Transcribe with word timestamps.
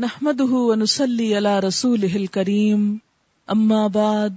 نحمده 0.00 0.52
ونسلي 0.52 1.36
على 1.36 1.58
رسوله 1.58 2.16
الكريم. 2.16 3.00
أما 3.50 3.86
بعد، 3.86 4.34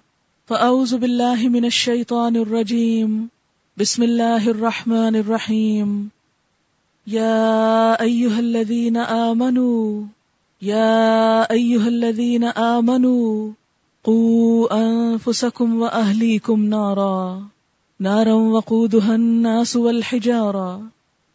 فأعوذ 0.47 0.97
بالله 0.97 1.47
من 1.47 1.65
الشيطان 1.65 2.35
الرجيم. 2.35 3.29
بسم 3.77 4.03
الله 4.03 4.49
الرحمن 4.49 5.15
الرحيم. 5.15 6.09
يا 7.07 8.01
أيها 8.01 8.39
الذين 8.39 8.97
آمنوا، 8.97 10.03
يا 10.61 11.51
أيها 11.51 11.87
الذين 11.87 12.43
آمنوا، 12.43 13.51
قوا 14.03 14.67
أنفسكم 14.85 15.81
وأهليكم 15.81 16.65
نارا. 16.65 17.47
نارا 17.99 18.33
وقودها 18.33 19.15
الناس 19.15 19.75
والحجارة. 19.75 20.81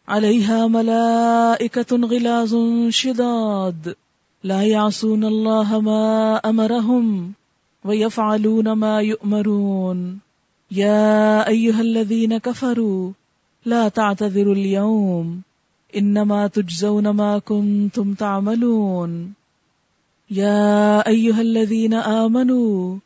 عليها 0.07 0.67
ملائكة 0.67 1.97
غلاظ 1.97 2.55
شداد. 2.89 3.95
لا 4.43 4.63
يعصون 4.63 5.23
الله 5.25 5.79
ما 5.79 6.35
أمرهم 6.35 7.33
ويفعلون 7.85 8.71
ما 8.71 9.01
يؤمرون. 9.01 10.19
يا 10.71 11.47
أيها 11.47 11.81
الذين 11.81 12.37
كفروا 12.37 13.11
لا 13.65 13.87
تعتذروا 13.87 14.55
اليوم. 14.55 15.41
انما 15.95 16.47
تجزون 16.47 17.09
ما 17.09 17.39
كنتم 17.39 18.13
تعملون. 18.13 19.33
يا 20.31 21.07
ايها 21.07 21.41
الذين 21.41 21.93
امنوا 21.93 22.97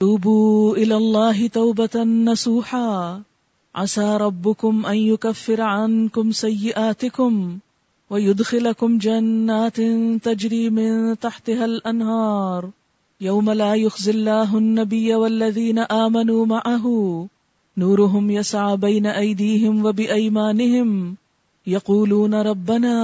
توبوا 0.00 0.76
الى 0.76 0.96
الله 0.96 1.46
توبه 1.46 2.04
نصوحا. 2.04 3.22
عسى 3.74 4.16
ربكم 4.16 4.86
ان 4.86 4.96
يكفر 4.96 5.60
عنكم 5.60 6.32
سيئاتكم. 6.32 7.58
ويدخلكم 8.10 8.98
جنات 8.98 9.80
تجري 10.22 10.70
من 10.70 11.18
تحتها 11.18 11.64
الانهار 11.64 12.70
يوم 13.20 13.50
لا 13.50 13.74
يخزي 13.74 14.10
الله 14.10 14.58
النبي 14.58 15.14
والذين 15.14 15.78
امنوا 15.78 16.46
معه 16.46 16.86
نورهم 17.76 18.30
يسعى 18.30 18.76
بين 18.76 19.06
ايديهم 19.06 19.84
وبايمانهم 19.84 21.16
یقولون 21.66 22.34
ربنا 22.34 22.96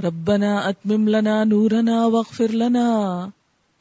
ربنا 0.00 0.68
اتمم 0.68 1.08
لنا 1.08 1.44
نورنا 1.44 2.06
واغفر 2.06 2.50
لنا 2.50 3.30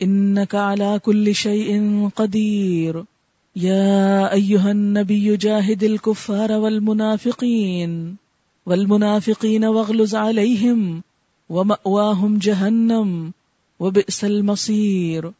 انك 0.02 0.56
على 0.56 1.00
كل 1.00 1.36
شيء 1.36 2.10
قدير. 2.16 3.04
يا 3.56 4.34
ايها 4.34 4.72
النبي 4.72 5.38
جاهد 5.38 5.84
الكفار 5.84 6.52
والمنافقين. 6.52 8.18
والمنافقين 8.68 9.66
واغلظ 9.66 10.16
عليهم 10.16 11.04
ومأواهم 11.50 12.38
جهنم 12.38 13.32
وبئس 13.80 14.26
المصير 14.26 15.32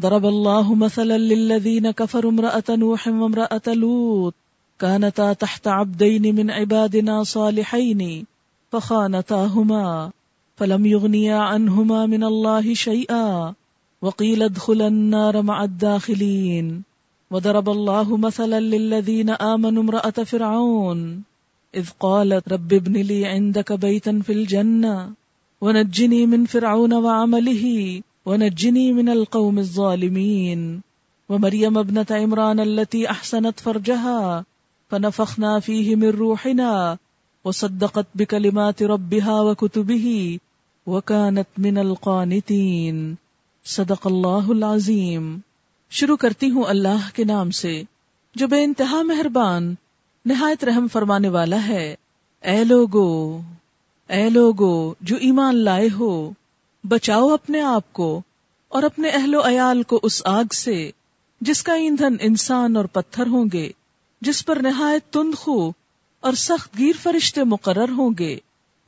ضرب 0.00 0.26
الله 0.26 0.74
مثلا 0.74 1.18
للذين 1.18 1.90
كفروا 1.90 2.30
امرأة 2.30 2.64
نوح 2.70 3.08
وامرأة 3.08 3.62
لوط 3.66 4.34
كانتا 4.78 5.32
تحت 5.32 5.68
عبدين 5.68 6.34
من 6.34 6.50
عبادنا 6.50 7.24
صالحين 7.24 8.26
فخانتاهما 8.72 10.10
فلم 10.56 10.86
يغنيا 10.86 11.38
عنهما 11.38 12.06
من 12.06 12.24
الله 12.24 12.74
شيئا 12.74 13.54
وقيل 14.02 14.42
ادخل 14.42 14.82
النار 14.82 15.42
مع 15.42 15.64
الداخلين 15.64 16.82
وضرب 17.30 17.68
الله 17.68 18.16
مثلا 18.16 18.60
للذين 18.60 19.30
آمنوا 19.30 19.82
امرأة 19.82 20.10
فرعون 20.10 21.29
إذ 21.74 21.88
قالت 22.00 22.48
رب 22.48 22.72
ابن 22.72 22.92
لي 22.92 23.26
عندك 23.26 23.72
بيتا 23.72 24.20
في 24.26 24.32
الجنة 24.32 25.10
ونجني 25.60 26.26
من 26.26 26.44
فرعون 26.44 26.92
وعمله 26.94 28.02
ونجني 28.26 28.92
من 28.92 29.08
القوم 29.08 29.58
الظالمين 29.58 30.80
ومريم 31.28 31.78
ابنة 31.78 32.06
عمران 32.10 32.60
التي 32.60 33.10
أحسنت 33.10 33.60
فرجها 33.60 34.44
فنفخنا 34.90 35.60
فيه 35.60 35.96
من 35.96 36.08
روحنا 36.08 36.98
وصدقت 37.44 38.06
بكلمات 38.14 38.82
ربها 38.82 39.40
وكتبه 39.40 40.38
وكانت 40.86 41.48
من 41.58 41.78
القانتين 41.78 43.14
صدق 43.64 44.06
اللہ 44.06 44.50
العظیم. 44.50 45.38
شروع 45.90 46.16
کرتی 46.16 46.50
ہوں 46.50 46.64
اللہ 46.64 47.08
کے 47.14 47.24
نام 47.24 47.50
سے 47.50 47.82
جو 48.34 48.48
بے 48.48 48.64
انتہا 48.64 49.02
مہربان 49.02 49.74
نہایت 50.24 50.64
رحم 50.64 50.86
فرمانے 50.92 51.28
والا 51.28 51.68
ہے۔ 51.68 51.94
اے 52.40 52.64
لوگو 52.64 53.40
اے 54.08 54.30
لوگو، 54.30 54.94
جو 55.00 55.16
ایمان 55.16 55.56
لائے 55.56 55.88
ہو، 55.98 56.30
بچاؤ 56.84 57.28
اپنے 57.28 57.60
آپ 57.60 57.92
کو 57.92 58.22
اور 58.68 58.82
اپنے 58.82 59.08
اہل 59.08 59.34
و 59.34 59.40
عیال 59.48 59.82
کو 59.82 60.00
اس 60.02 60.22
آگ 60.24 60.44
سے، 60.52 60.90
جس 61.40 61.62
کا 61.62 61.72
ایندھن 61.72 62.16
انسان 62.20 62.76
اور 62.76 62.84
پتھر 62.84 63.26
ہوں 63.26 63.44
گے، 63.52 63.70
جس 64.20 64.46
پر 64.46 64.56
نہایت 64.62 65.12
تند 65.12 65.34
خو 65.34 65.70
اور 66.20 66.32
سخت 66.32 66.78
گیر 66.78 66.92
فرشتے 67.02 67.44
مقرر 67.44 67.88
ہوں 67.88 68.10
گے، 68.18 68.36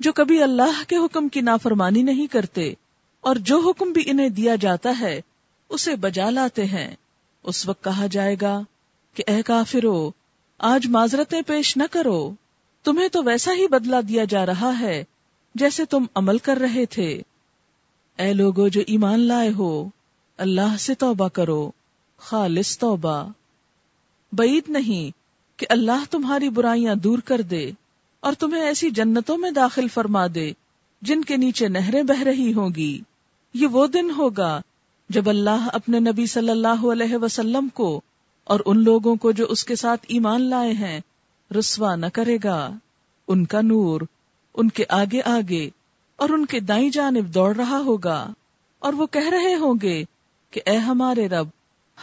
جو 0.00 0.12
کبھی 0.12 0.42
اللہ 0.42 0.82
کے 0.88 0.96
حکم 0.96 1.28
کی 1.28 1.40
نافرمانی 1.40 2.02
نہیں 2.02 2.26
کرتے 2.26 2.74
اور 3.20 3.36
جو 3.36 3.60
حکم 3.60 3.92
بھی 3.92 4.02
انہیں 4.06 4.28
دیا 4.28 4.56
جاتا 4.56 4.94
ہے، 5.00 5.20
اسے 5.68 5.96
بجا 5.96 6.30
لاتے 6.30 6.64
ہیں۔ 6.64 6.94
اس 7.42 7.68
وقت 7.68 7.84
کہا 7.84 8.06
جائے 8.06 8.36
گا 8.40 8.62
کہ 9.14 9.24
اے 9.26 9.42
کافرو 9.42 10.10
آج 10.64 10.88
معذرتیں 10.88 11.42
پیش 11.46 11.76
نہ 11.76 11.82
کرو۔ 11.90 12.34
تمہیں 12.84 13.08
تو 13.08 13.22
ویسا 13.22 13.52
ہی 13.52 13.68
بدلا 13.68 14.00
دیا 14.08 14.24
جا 14.24 14.46
رہا 14.46 14.78
ہے 14.80 15.04
جیسے 15.54 15.84
تم 15.84 16.04
عمل 16.14 16.38
کر 16.38 16.56
رہے 16.56 16.86
تھے۔ 16.86 17.22
اے 18.18 18.32
لوگو 18.32 18.68
جو 18.68 18.80
ایمان 18.86 19.20
لائے 19.20 19.52
ہو، 19.58 19.88
اللہ 20.36 20.76
سے 20.78 20.94
توبہ 20.94 21.28
کرو، 21.28 21.70
خالص 22.18 22.78
توبہ۔ 22.78 23.28
بعید 24.32 24.62
نہیں 24.68 25.16
کہ 25.58 25.66
اللہ 25.70 26.04
تمہاری 26.10 26.48
برائیاں 26.48 26.94
دور 26.94 27.18
کر 27.18 27.40
دے 27.40 27.70
اور 28.20 28.32
تمہیں 28.32 28.62
ایسی 28.62 28.90
جنتوں 28.90 29.38
میں 29.38 29.50
داخل 29.50 29.88
فرما 29.88 30.26
دے 30.34 30.52
جن 31.02 31.24
کے 31.24 31.36
نیچے 31.36 31.68
نہریں 31.68 32.02
بہ 32.02 32.22
رہی 32.22 32.54
ہوں 32.54 32.70
گی۔ 32.76 33.00
یہ 33.54 33.66
وہ 33.66 33.86
دن 33.86 34.10
ہوگا 34.16 34.60
جب 35.08 35.28
اللہ 35.28 35.68
اپنے 35.72 35.98
نبی 35.98 36.26
صلی 36.26 36.50
اللہ 36.50 36.86
علیہ 36.92 37.16
وسلم 37.16 37.68
کو 37.68 38.00
اور 38.44 38.60
ان 38.66 38.84
لوگوں 38.84 39.16
کو 39.16 39.32
جو 39.32 39.46
اس 39.46 39.64
کے 39.64 39.76
ساتھ 39.76 40.00
ایمان 40.08 40.42
لائے 40.42 40.72
ہیں، 40.72 41.00
رسوا 41.58 41.96
نہ 41.96 42.06
کرے 42.12 42.38
گا۔ 42.44 42.70
ان 43.28 43.44
کا 43.44 43.60
نور 43.60 44.00
ان 44.54 44.68
کے 44.68 44.84
آگے 44.88 45.20
آگے 45.24 45.70
اور 46.16 46.28
ان 46.28 46.46
کے 46.46 46.60
دائیں 46.60 46.90
جانب 46.90 47.34
دوڑ 47.34 47.56
رہا 47.56 47.78
ہوگا۔ 47.78 48.32
اور 48.78 48.92
وہ 48.92 49.06
کہہ 49.06 49.28
رہے 49.28 49.54
ہوں 49.54 49.74
گے 49.82 50.04
کہ 50.50 50.60
اے 50.66 50.76
ہمارے 50.76 51.28
رب، 51.28 51.48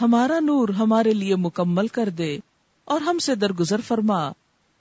ہمارا 0.02 0.40
نور 0.40 0.70
ہمارے 0.70 1.14
لیے 1.14 1.36
مکمل 1.36 1.88
کر 1.88 2.10
دے 2.10 2.38
اور 2.86 3.02
ہم 3.02 3.20
سے 3.20 3.36
درگزر 3.36 3.82
فرما۔ 3.82 4.32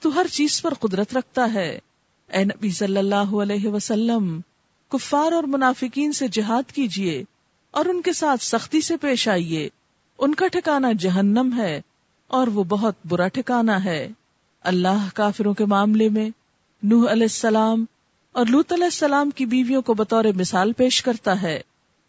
تو 0.00 0.14
ہر 0.14 0.26
چیز 0.32 0.62
پر 0.62 0.74
قدرت 0.74 1.16
رکھتا 1.16 1.54
ہے۔ 1.54 1.78
اے 2.32 2.44
نبی 2.44 2.70
صلی 2.70 2.96
اللہ 2.96 3.36
علیہ 3.42 3.68
وسلم، 3.68 4.40
کفار 4.88 5.32
اور 5.32 5.44
منافقین 5.44 6.12
سے 6.12 6.28
جہاد 6.28 6.72
کیجیے 6.72 7.24
اور 7.70 7.86
ان 7.86 8.02
کے 8.02 8.12
ساتھ 8.12 8.44
سختی 8.44 8.80
سے 8.80 8.96
پیش 8.96 9.28
آئیے۔ 9.28 9.68
ان 10.18 10.34
کا 10.34 10.46
ٹھکانا 10.46 10.92
جہنم 10.92 11.50
ہے 11.56 11.80
اور 12.26 12.46
وہ 12.46 12.64
بہت 12.64 12.94
برا 13.08 13.28
ٹھکانا 13.28 13.84
ہے۔ 13.84 14.08
اللہ 14.60 15.08
کافروں 15.14 15.54
کے 15.54 15.64
معاملے 15.64 16.08
میں 16.08 16.30
نوح 16.82 17.10
علیہ 17.10 17.22
السلام 17.22 17.84
اور 18.32 18.46
لوت 18.46 18.72
علیہ 18.72 18.84
السلام 18.84 19.30
کی 19.30 19.46
بیویوں 19.46 19.82
کو 19.82 19.94
بطور 19.94 20.24
مثال 20.36 20.72
پیش 20.72 21.02
کرتا 21.02 21.42
ہے۔ 21.42 21.60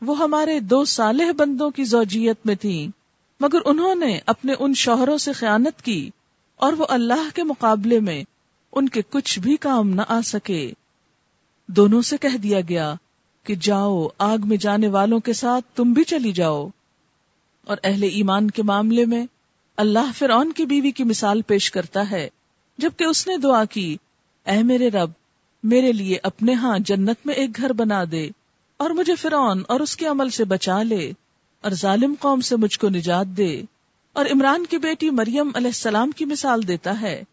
وہ 0.02 0.18
ہمارے 0.18 0.60
دو 0.60 0.86
صالح 0.86 1.32
بندوں 1.38 1.70
کی 1.70 1.84
زوجیت 1.84 2.38
میں 2.46 2.56
تھیں، 2.56 2.88
مگر 3.40 3.60
انہوں 3.66 3.96
نے 3.96 4.20
اپنے 4.26 4.54
ان 4.60 4.74
شوہروں 4.74 5.18
سے 5.18 5.32
خیانت 5.32 5.82
کی 5.82 6.10
اور 6.56 6.74
وہ 6.74 6.86
اللہ 6.90 7.36
کے 7.36 7.44
مقابلے 7.44 8.00
میں 8.00 8.24
ان 8.72 8.90
کے 8.90 9.02
کچھ 9.10 9.40
بھی 9.40 9.56
کام 9.56 9.90
نہ 9.90 10.02
آ 10.08 10.22
سکے۔ 10.22 10.72
دونوں 11.68 12.02
سے 12.02 12.18
کہہ 12.18 12.38
دیا 12.38 12.60
گیا 12.70 12.94
کہ 13.44 13.56
جاؤ 13.56 14.08
آگ 14.18 14.38
میں 14.44 14.58
جانے 14.58 14.88
والوں 14.88 15.20
کے 15.20 15.34
ساتھ 15.34 15.66
تم 15.76 15.94
بھی 15.94 16.04
چلی 16.04 16.32
جاؤ۔ 16.32 16.68
اور 17.70 17.78
اہل 17.84 18.04
ایمان 18.04 18.52
کے 18.52 18.64
معاملے 18.64 19.06
میں 19.06 19.26
اللہ 19.78 20.12
فرعون 20.18 20.52
کی 20.52 20.66
بیوی 20.66 20.92
کی 20.92 21.04
مثال 21.04 21.42
پیش 21.42 21.72
کرتا 21.72 22.12
ہے، 22.12 22.30
جبکہ 22.78 23.04
اس 23.04 23.28
نے 23.28 23.38
دعا 23.38 23.66
کی، 23.66 23.98
اے 24.46 24.64
میرے 24.64 24.90
رب، 24.90 25.10
میرے 25.64 25.92
لیے 25.92 26.18
اپنے 26.24 26.54
ہاں 26.54 26.80
جنت 26.80 27.26
میں 27.26 27.34
ایک 27.36 27.58
گھر 27.58 27.74
بنا 27.74 28.04
دے 28.12 28.30
اور 28.78 28.90
مجھے 28.90 29.16
فرعون 29.16 29.64
اور 29.68 29.80
اس 29.80 29.96
کے 29.96 30.06
عمل 30.06 30.30
سے 30.30 30.44
بچا 30.44 30.84
لے 30.84 31.12
اور 31.62 31.72
ظالم 31.72 32.14
قوم 32.20 32.42
سے 32.42 32.56
مجھ 32.56 32.80
کو 32.80 32.90
نجات 32.90 33.26
دے۔ 33.28 33.62
اور 34.14 34.26
عمران 34.26 34.66
کی 34.66 34.78
بیٹی 34.78 35.10
مریم 35.10 35.52
علیہ 35.56 35.68
السلام 35.68 36.12
کی 36.12 36.26
مثال 36.26 36.68
دیتا 36.68 37.02
ہے، 37.02 37.24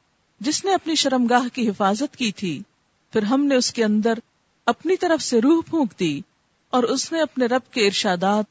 جس 0.40 0.64
نے 0.64 0.74
اپنی 0.74 0.94
شرمگاہ 0.94 1.48
کی 1.52 1.68
حفاظت 1.68 2.16
کی 2.16 2.32
تھی۔ 2.32 2.62
پھر 3.12 3.22
ہم 3.22 3.44
نے 3.44 3.54
اس 3.54 3.72
کے 3.72 3.84
اندر 3.84 4.14
اپنی 4.66 4.96
طرف 4.96 5.22
سے 5.22 5.40
روح 5.40 5.62
پھونک 5.70 6.00
دی 6.00 6.20
اور 6.70 6.82
اس 6.82 7.12
نے 7.12 7.22
اپنے 7.22 7.46
رب 7.46 7.72
کے 7.72 7.86
ارشادات 7.86 8.44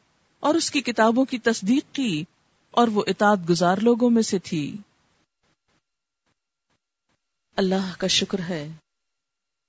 اور 0.45 0.55
اس 0.55 0.71
کی 0.71 0.81
کتابوں 0.81 1.25
کی 1.25 1.39
تصدیق 1.39 1.95
کی 1.95 2.23
اور 2.71 2.87
وہ 2.87 3.03
اطاعت 3.07 3.39
گزار 3.49 3.77
لوگوں 3.77 4.09
میں 4.09 4.21
سے 4.21 4.39
تھی۔ 4.39 4.77
اللہ 7.55 7.95
کا 7.97 8.07
شکر 8.07 8.39
ہے، 8.39 8.71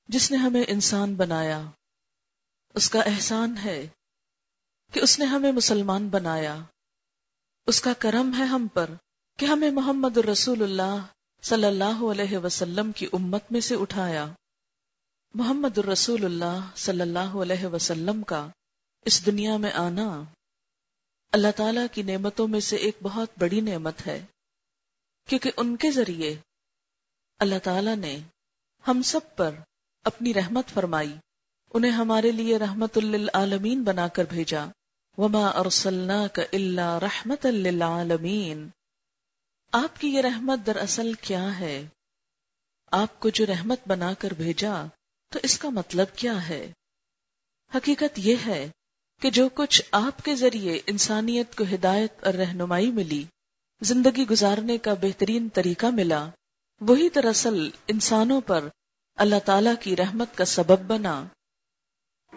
جس 0.08 0.30
نے 0.30 0.36
ہمیں 0.36 0.64
انسان 0.68 1.14
بنایا۔ 1.14 1.62
اس 2.74 2.90
کا 2.90 3.00
احسان 3.00 3.54
ہے 3.64 3.88
کہ 4.92 5.00
اس 5.00 5.18
نے 5.18 5.24
ہمیں 5.24 5.52
مسلمان 5.52 6.08
بنایا۔ 6.08 6.58
اس 7.66 7.80
کا 7.80 7.92
کرم 7.98 8.30
ہے 8.38 8.44
ہم 8.44 8.66
پر 8.66 8.90
کہ 9.38 9.46
ہمیں 9.46 9.70
محمد 9.70 10.16
الرسول 10.16 10.62
اللہ 10.62 11.06
صلی 11.42 11.64
اللہ 11.64 12.02
علیہ 12.02 12.38
وسلم 12.38 12.92
کی 12.92 13.06
امت 13.12 13.42
میں 13.50 13.60
سے 13.60 13.74
اٹھایا۔ 13.74 14.26
محمد 15.34 15.78
الرسول 15.78 16.24
اللہ 16.24 16.60
صلی 16.76 17.00
اللہ 17.00 17.36
علیہ 17.42 17.66
وسلم 17.66 18.22
کا 18.22 18.48
اس 19.04 19.26
دنیا 19.26 19.56
میں 19.56 19.72
آنا۔ 19.72 20.24
اللہ 21.32 21.48
تعالی 21.56 21.80
کی 21.92 22.02
نعمتوں 22.02 22.48
میں 22.48 22.60
سے 22.60 22.76
ایک 22.76 22.96
بہت 23.02 23.28
بڑی 23.38 23.60
نعمت 23.60 24.06
ہے۔ 24.06 24.26
کیونکہ 25.28 25.50
ان 25.56 25.76
کے 25.76 25.90
ذریعے 25.90 26.36
اللہ 27.38 27.58
تعالی 27.62 27.94
نے 27.94 28.18
ہم 28.88 29.02
سب 29.02 29.20
پر 29.36 29.54
اپنی 30.04 30.34
رحمت 30.34 30.68
فرمائی۔ 30.68 31.16
انہیں 31.74 31.90
ہمارے 31.90 32.32
لیے 32.32 32.58
رحمت 32.58 32.98
للعالمین 32.98 33.84
بنا 33.84 34.08
کر 34.08 34.24
بھیجا۔ 34.24 34.66
وما 35.18 35.48
ارسلناک 35.48 36.40
الا 36.52 37.00
رحمت 37.00 37.46
للعالمین 37.46 38.68
آپ 39.72 40.00
کی 40.00 40.08
یہ 40.08 40.20
رحمت 40.20 40.66
دراصل 40.66 41.12
کیا 41.12 41.58
ہے؟ 41.58 41.88
آپ 42.90 43.20
کو 43.20 43.28
جو 43.28 43.46
رحمت 43.46 43.80
بنا 43.86 44.14
کر 44.14 44.34
بھیجا، 44.34 44.84
تو 45.28 45.38
اس 45.42 45.58
کا 45.58 45.68
مطلب 45.68 46.06
کیا 46.16 46.48
ہے؟ 46.48 46.72
حقیقت 47.74 48.18
یہ 48.18 48.36
ہے 48.46 48.70
کہ 49.22 49.30
جو 49.30 49.48
کچھ 49.54 49.82
آپ 49.92 50.24
کے 50.24 50.34
ذریعے 50.36 50.80
انسانیت 50.86 51.54
کو 51.54 51.64
ہدایت 51.74 52.24
اور 52.24 52.34
رہنمائی 52.34 52.90
ملی، 52.90 53.24
زندگی 53.82 54.28
گزارنے 54.28 54.78
کا 54.78 54.94
بہترین 54.94 55.48
طریقہ 55.48 55.86
ملا، 55.86 56.26
وہی 56.80 57.08
دراصل 57.08 57.70
انسانوں 57.86 58.40
پر 58.40 58.68
اللہ 59.16 59.38
تعالی 59.44 59.70
کی 59.80 59.96
رحمت 59.96 60.36
کا 60.36 60.44
سبب 60.44 60.80
بنا۔ 60.80 61.24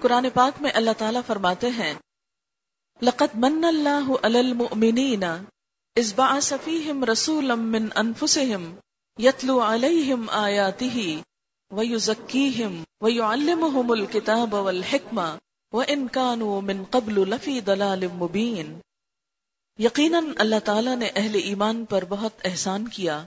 قرآن 0.01 0.29
پاک 0.33 0.61
میں 0.61 0.71
اللہ 0.73 0.91
تعالیٰ 0.97 1.21
فرماتے 1.27 1.69
ہیں، 1.69 1.93
لقد 3.01 3.35
من 3.35 3.65
اللہ 3.65 4.11
المؤمنین 4.21 5.23
اذ 5.95 6.13
بعث 6.13 6.53
فیہم 6.63 7.03
رسولا 7.03 7.55
من 7.55 7.87
انفسہم 7.95 8.75
یتلو 9.17 9.59
علیہم 9.61 10.29
آیاتہ 10.29 10.97
ویزکیہم 11.71 12.83
ویعلمہم 13.01 13.91
الکتاب 13.91 14.53
والحکمہ۔ 14.53 15.27
وَإِن 15.73 16.07
كَانُوا 16.07 16.61
مِن 16.61 16.83
قَبْلُ 16.83 17.25
لَفِي 17.27 17.59
ضَلَالٍ 17.59 18.11
مُبِينٍ۔ 18.13 18.79
یقیناً 19.79 20.25
اللہ 20.37 20.59
تعالیٰ 20.65 20.95
نے 20.95 21.09
اہل 21.15 21.35
ایمان 21.43 21.85
پر 21.85 22.05
بہت 22.05 22.33
احسان 22.43 22.87
کیا، 22.87 23.25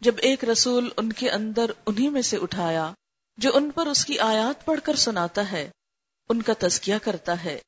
جب 0.00 0.14
ایک 0.18 0.44
رسول 0.44 0.88
ان 0.96 1.12
کے 1.12 1.30
اندر 1.30 1.70
انہی 1.86 2.08
میں 2.08 2.22
سے 2.22 2.36
اٹھایا، 2.36 2.92
جو 3.38 3.50
ان 3.54 3.70
پر 3.70 3.86
اس 3.86 4.04
کی 4.04 4.18
آیات 4.18 4.64
پڑھ 4.64 4.80
کر 4.84 4.96
سناتا 4.96 5.50
ہے، 5.52 5.70
ان 6.28 6.42
کا 6.42 6.52
تزکیہ 6.58 6.94
کرتا 7.02 7.44
ہے، 7.44 7.58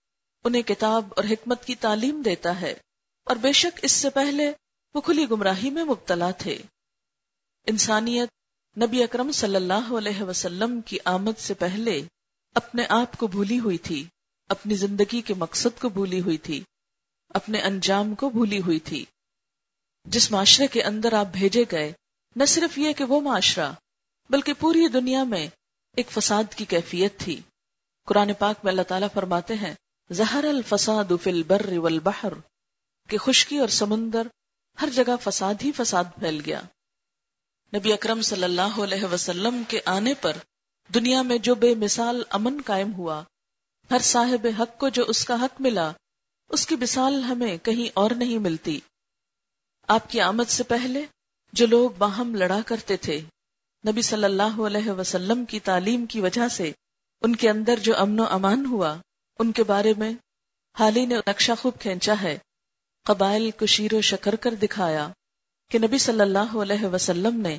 انہیں 0.44 0.62
کتاب 0.62 1.12
اور 1.16 1.24
حکمت 1.24 1.64
کی 1.64 1.74
تعلیم 1.74 2.22
دیتا 2.22 2.60
ہے، 2.60 2.74
اور 3.24 3.36
بے 3.36 3.52
شک 3.52 3.80
اس 3.82 3.92
سے 3.92 4.10
پہلے 4.10 4.52
وہ 4.94 5.00
کھلی 5.00 5.30
گمراہی 5.30 5.70
میں 5.70 5.84
مبتلا 5.84 6.30
تھے۔ 6.30 6.58
انسانیت 7.66 8.28
نبی 8.76 9.02
اکرم 9.02 9.32
صلی 9.32 9.56
اللہ 9.56 9.92
علیہ 9.98 10.22
وسلم 10.22 10.80
کی 10.80 10.98
آمد 11.04 11.38
سے 11.38 11.54
پہلے 11.54 12.02
اپنے 12.54 12.86
آپ 12.88 13.16
کو 13.16 13.26
بھولی 13.26 13.58
ہوئی 13.58 13.78
تھی، 13.78 14.08
اپنی 14.48 14.74
زندگی 14.74 15.20
کے 15.20 15.34
مقصد 15.34 15.80
کو 15.80 15.88
بھولی 15.88 16.20
ہوئی 16.20 16.38
تھی، 16.38 16.62
اپنے 17.28 17.60
انجام 17.60 18.14
کو 18.14 18.30
بھولی 18.30 18.60
ہوئی 18.60 18.78
تھی۔ 18.78 19.04
جس 20.04 20.30
معاشرے 20.30 20.66
کے 20.66 20.82
اندر 20.82 21.12
آپ 21.12 21.26
بھیجے 21.32 21.64
گئے، 21.70 21.92
نہ 22.36 22.44
صرف 22.44 22.78
یہ 22.78 22.92
کہ 22.92 23.04
وہ 23.04 23.20
معاشرہ، 23.20 23.72
بلکہ 24.30 24.52
پوری 24.52 24.88
دنیا 24.88 25.24
میں 25.24 25.48
ایک 25.96 26.10
فساد 26.10 26.54
کی 26.54 26.64
کیفیت 26.64 27.18
تھی۔ 27.18 27.40
قرآن 28.04 28.32
پاک 28.38 28.56
میں 28.64 28.72
اللہ 28.72 28.82
تعالیٰ 28.82 29.08
فرماتے 29.14 29.54
ہیں، 29.54 29.74
زہر 30.10 30.44
الفساد 30.48 31.12
فی 31.22 31.30
البر 31.30 31.78
والبحر 31.78 32.32
کہ 33.08 33.18
خشکی 33.18 33.58
اور 33.58 33.68
سمندر 33.68 34.26
ہر 34.80 34.88
جگہ 34.94 35.16
فساد 35.20 35.54
ہی 35.64 35.72
فساد 35.72 36.04
پھیل 36.18 36.42
گیا۔ 36.46 36.60
نبی 37.74 37.92
اکرم 37.92 38.22
صلی 38.22 38.44
اللہ 38.44 38.80
علیہ 38.82 39.04
وسلم 39.04 39.62
کے 39.68 39.80
آنے 39.84 40.14
پر 40.14 40.36
دنیا 40.94 41.22
میں 41.22 41.38
جو 41.38 41.54
بے 41.54 41.74
مثال 41.74 42.22
امن 42.30 42.60
قائم 42.66 42.94
ہوا، 42.94 43.22
ہر 43.90 43.98
صاحب 43.98 44.46
حق 44.58 44.78
کو 44.78 44.88
جو 44.88 45.04
اس 45.08 45.24
کا 45.24 45.34
حق 45.34 45.60
ملا، 45.60 45.92
اس 46.48 46.66
کی 46.66 46.76
مثال 46.76 47.22
ہمیں 47.22 47.56
کہیں 47.58 47.88
اور 47.94 48.10
نہیں 48.10 48.38
ملتی۔ 48.38 48.80
آپ 49.86 50.10
کی 50.10 50.20
آمد 50.20 50.48
سے 50.48 50.62
پہلے 50.62 51.04
جو 51.52 51.66
لوگ 51.66 51.90
باہم 51.90 52.34
لڑا 52.34 52.60
کرتے 52.66 52.96
تھے، 52.96 53.20
نبی 53.88 54.02
صلی 54.02 54.24
اللہ 54.24 54.60
علیہ 54.66 54.90
وسلم 54.90 55.44
کی 55.44 55.60
تعلیم 55.60 56.06
کی 56.06 56.20
وجہ 56.20 56.48
سے 56.48 56.72
ان 57.20 57.36
کے 57.36 57.50
اندر 57.50 57.78
جو 57.78 57.96
امن 57.96 58.20
و 58.20 58.24
امان 58.24 58.66
ہوا، 58.66 58.96
ان 59.38 59.52
کے 59.52 59.62
بارے 59.64 59.92
میں 59.98 60.12
حالی 60.78 61.06
نے 61.06 61.14
نقشہ 61.28 61.52
خوب 61.60 61.80
کھینچا 61.80 62.14
ہے، 62.22 62.38
قبائل 63.02 63.50
کو 63.50 63.66
شیر 63.66 63.94
و 63.94 64.00
شکر 64.00 64.36
کر 64.36 64.54
دکھایا 64.54 65.08
کہ 65.68 65.78
نبی 65.78 65.98
صلی 65.98 66.20
اللہ 66.20 66.56
علیہ 66.56 66.86
وسلم 66.86 67.40
نے 67.40 67.58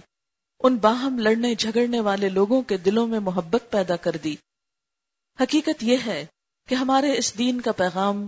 ان 0.64 0.76
باہم 0.76 1.20
لڑنے 1.20 1.56
جھگڑنے 1.56 2.00
والے 2.00 2.30
لوگوں 2.30 2.62
کے 2.62 2.78
دلوں 2.78 3.08
میں 3.08 3.20
محبت 3.20 3.64
پیدا 3.72 3.96
کر 3.96 4.12
دی۔ 4.12 4.36
حقیقت 5.40 5.84
یہ 5.84 5.98
ہے 6.06 6.26
کہ 6.68 6.76
ہمارے 6.76 7.18
اس 7.18 7.38
دین 7.38 7.62
کا 7.62 7.72
پیغام 7.72 8.28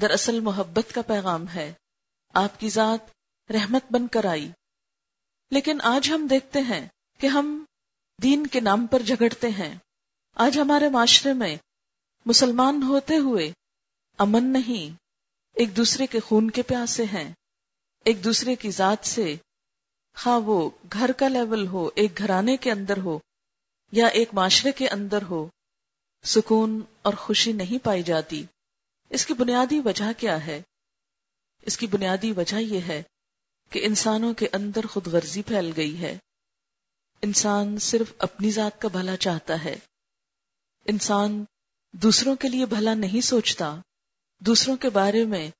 دراصل 0.00 0.40
محبت 0.40 0.94
کا 0.94 1.02
پیغام 1.02 1.48
ہے۔ 1.48 1.72
آپ 2.34 2.60
کی 2.60 2.68
ذات 2.68 2.98
رحمت 3.50 3.84
بن 3.90 4.08
کر 4.08 4.24
آئی۔ 4.24 4.50
لیکن 5.50 5.78
آج 5.82 6.10
ہم 6.10 6.26
دیکھتے 6.26 6.60
ہیں 6.60 6.88
کہ 7.18 7.26
ہم 7.26 7.64
دین 8.22 8.46
کے 8.46 8.60
نام 8.60 8.86
پر 8.86 9.02
جھگڑتے 9.02 9.48
ہیں۔ 9.48 9.74
آج 10.34 10.58
ہمارے 10.58 10.88
معاشرے 10.88 11.32
میں 11.32 11.56
مسلمان 12.26 12.82
ہوتے 12.82 13.16
ہوئے 13.16 13.52
امن 14.18 14.52
نہیں، 14.52 14.96
ایک 15.52 15.76
دوسرے 15.76 16.06
کے 16.06 16.20
خون 16.20 16.50
کے 16.50 16.62
پیاسے 16.62 17.04
ہیں، 17.04 17.32
ایک 18.04 18.24
دوسرے 18.24 18.54
کی 18.54 18.70
ذات 18.70 19.06
سے 19.06 19.36
خواہ 20.16 20.38
وہ 20.38 20.70
گھر 20.92 21.12
کا 21.12 21.28
لیول 21.28 21.66
ہو، 21.66 21.90
ایک 21.94 22.18
گھرانے 22.18 22.56
کے 22.56 22.70
اندر 22.70 22.96
ہو 22.98 23.18
یا 23.92 24.06
ایک 24.06 24.28
معاشرے 24.32 24.72
کے 24.72 24.88
اندر 24.88 25.22
ہو، 25.22 25.48
سکون 26.22 26.80
اور 27.02 27.14
خوشی 27.14 27.52
نہیں 27.52 27.84
پائی 27.84 28.02
جاتی۔ 28.02 28.44
اس 29.10 29.26
کی 29.26 29.34
بنیادی 29.34 29.80
وجہ 29.84 30.12
کیا 30.18 30.46
ہے؟ 30.46 30.62
اس 31.62 31.78
کی 31.78 31.86
بنیادی 31.86 32.32
وجہ 32.32 32.56
یہ 32.56 32.80
ہے 32.80 33.02
کہ 33.70 33.86
انسانوں 33.86 34.34
کے 34.34 34.48
اندر 34.52 34.86
خود 34.86 35.06
غرضی 35.06 35.42
پھیل 35.42 35.72
گئی 35.76 36.00
ہے۔ 36.00 36.18
انسان 37.22 37.78
صرف 37.78 38.12
اپنی 38.18 38.50
ذات 38.50 38.80
کا 38.80 38.88
بھلا 38.88 39.16
چاہتا 39.16 39.64
ہے۔ 39.64 39.76
انسان 40.84 41.44
دوسروں 41.92 42.36
کے 42.36 42.48
لیے 42.48 42.66
بھلا 42.66 42.94
نہیں 42.94 43.20
سوچتا۔ 43.20 43.76
دوسروں 44.38 44.76
کے 44.76 44.90
بارے 44.90 45.24
میں 45.24 45.50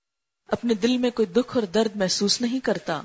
اپنے 0.46 0.74
دل 0.74 0.96
میں 0.96 1.10
کوئی 1.10 1.26
دکھ 1.26 1.56
اور 1.56 1.66
درد 1.66 1.96
محسوس 1.96 2.40
نہیں 2.40 2.60
کرتا۔ 2.60 3.02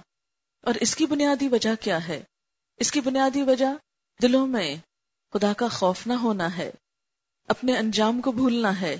اور 0.61 0.73
اس 0.81 0.95
کی 0.95 1.05
بنیادی 1.05 1.47
وجہ 1.47 1.69
کیا 1.79 2.07
ہے؟ 2.07 2.23
اس 2.77 2.91
کی 2.91 3.01
بنیادی 3.01 3.43
وجہ 3.43 3.65
دلوں 4.21 4.47
میں 4.47 4.75
خدا 5.33 5.53
کا 5.53 5.67
خوف 5.67 6.07
نہ 6.07 6.13
ہونا 6.13 6.57
ہے، 6.57 6.71
اپنے 7.47 7.77
انجام 7.77 8.21
کو 8.21 8.31
بھولنا 8.31 8.81
ہے۔ 8.81 8.97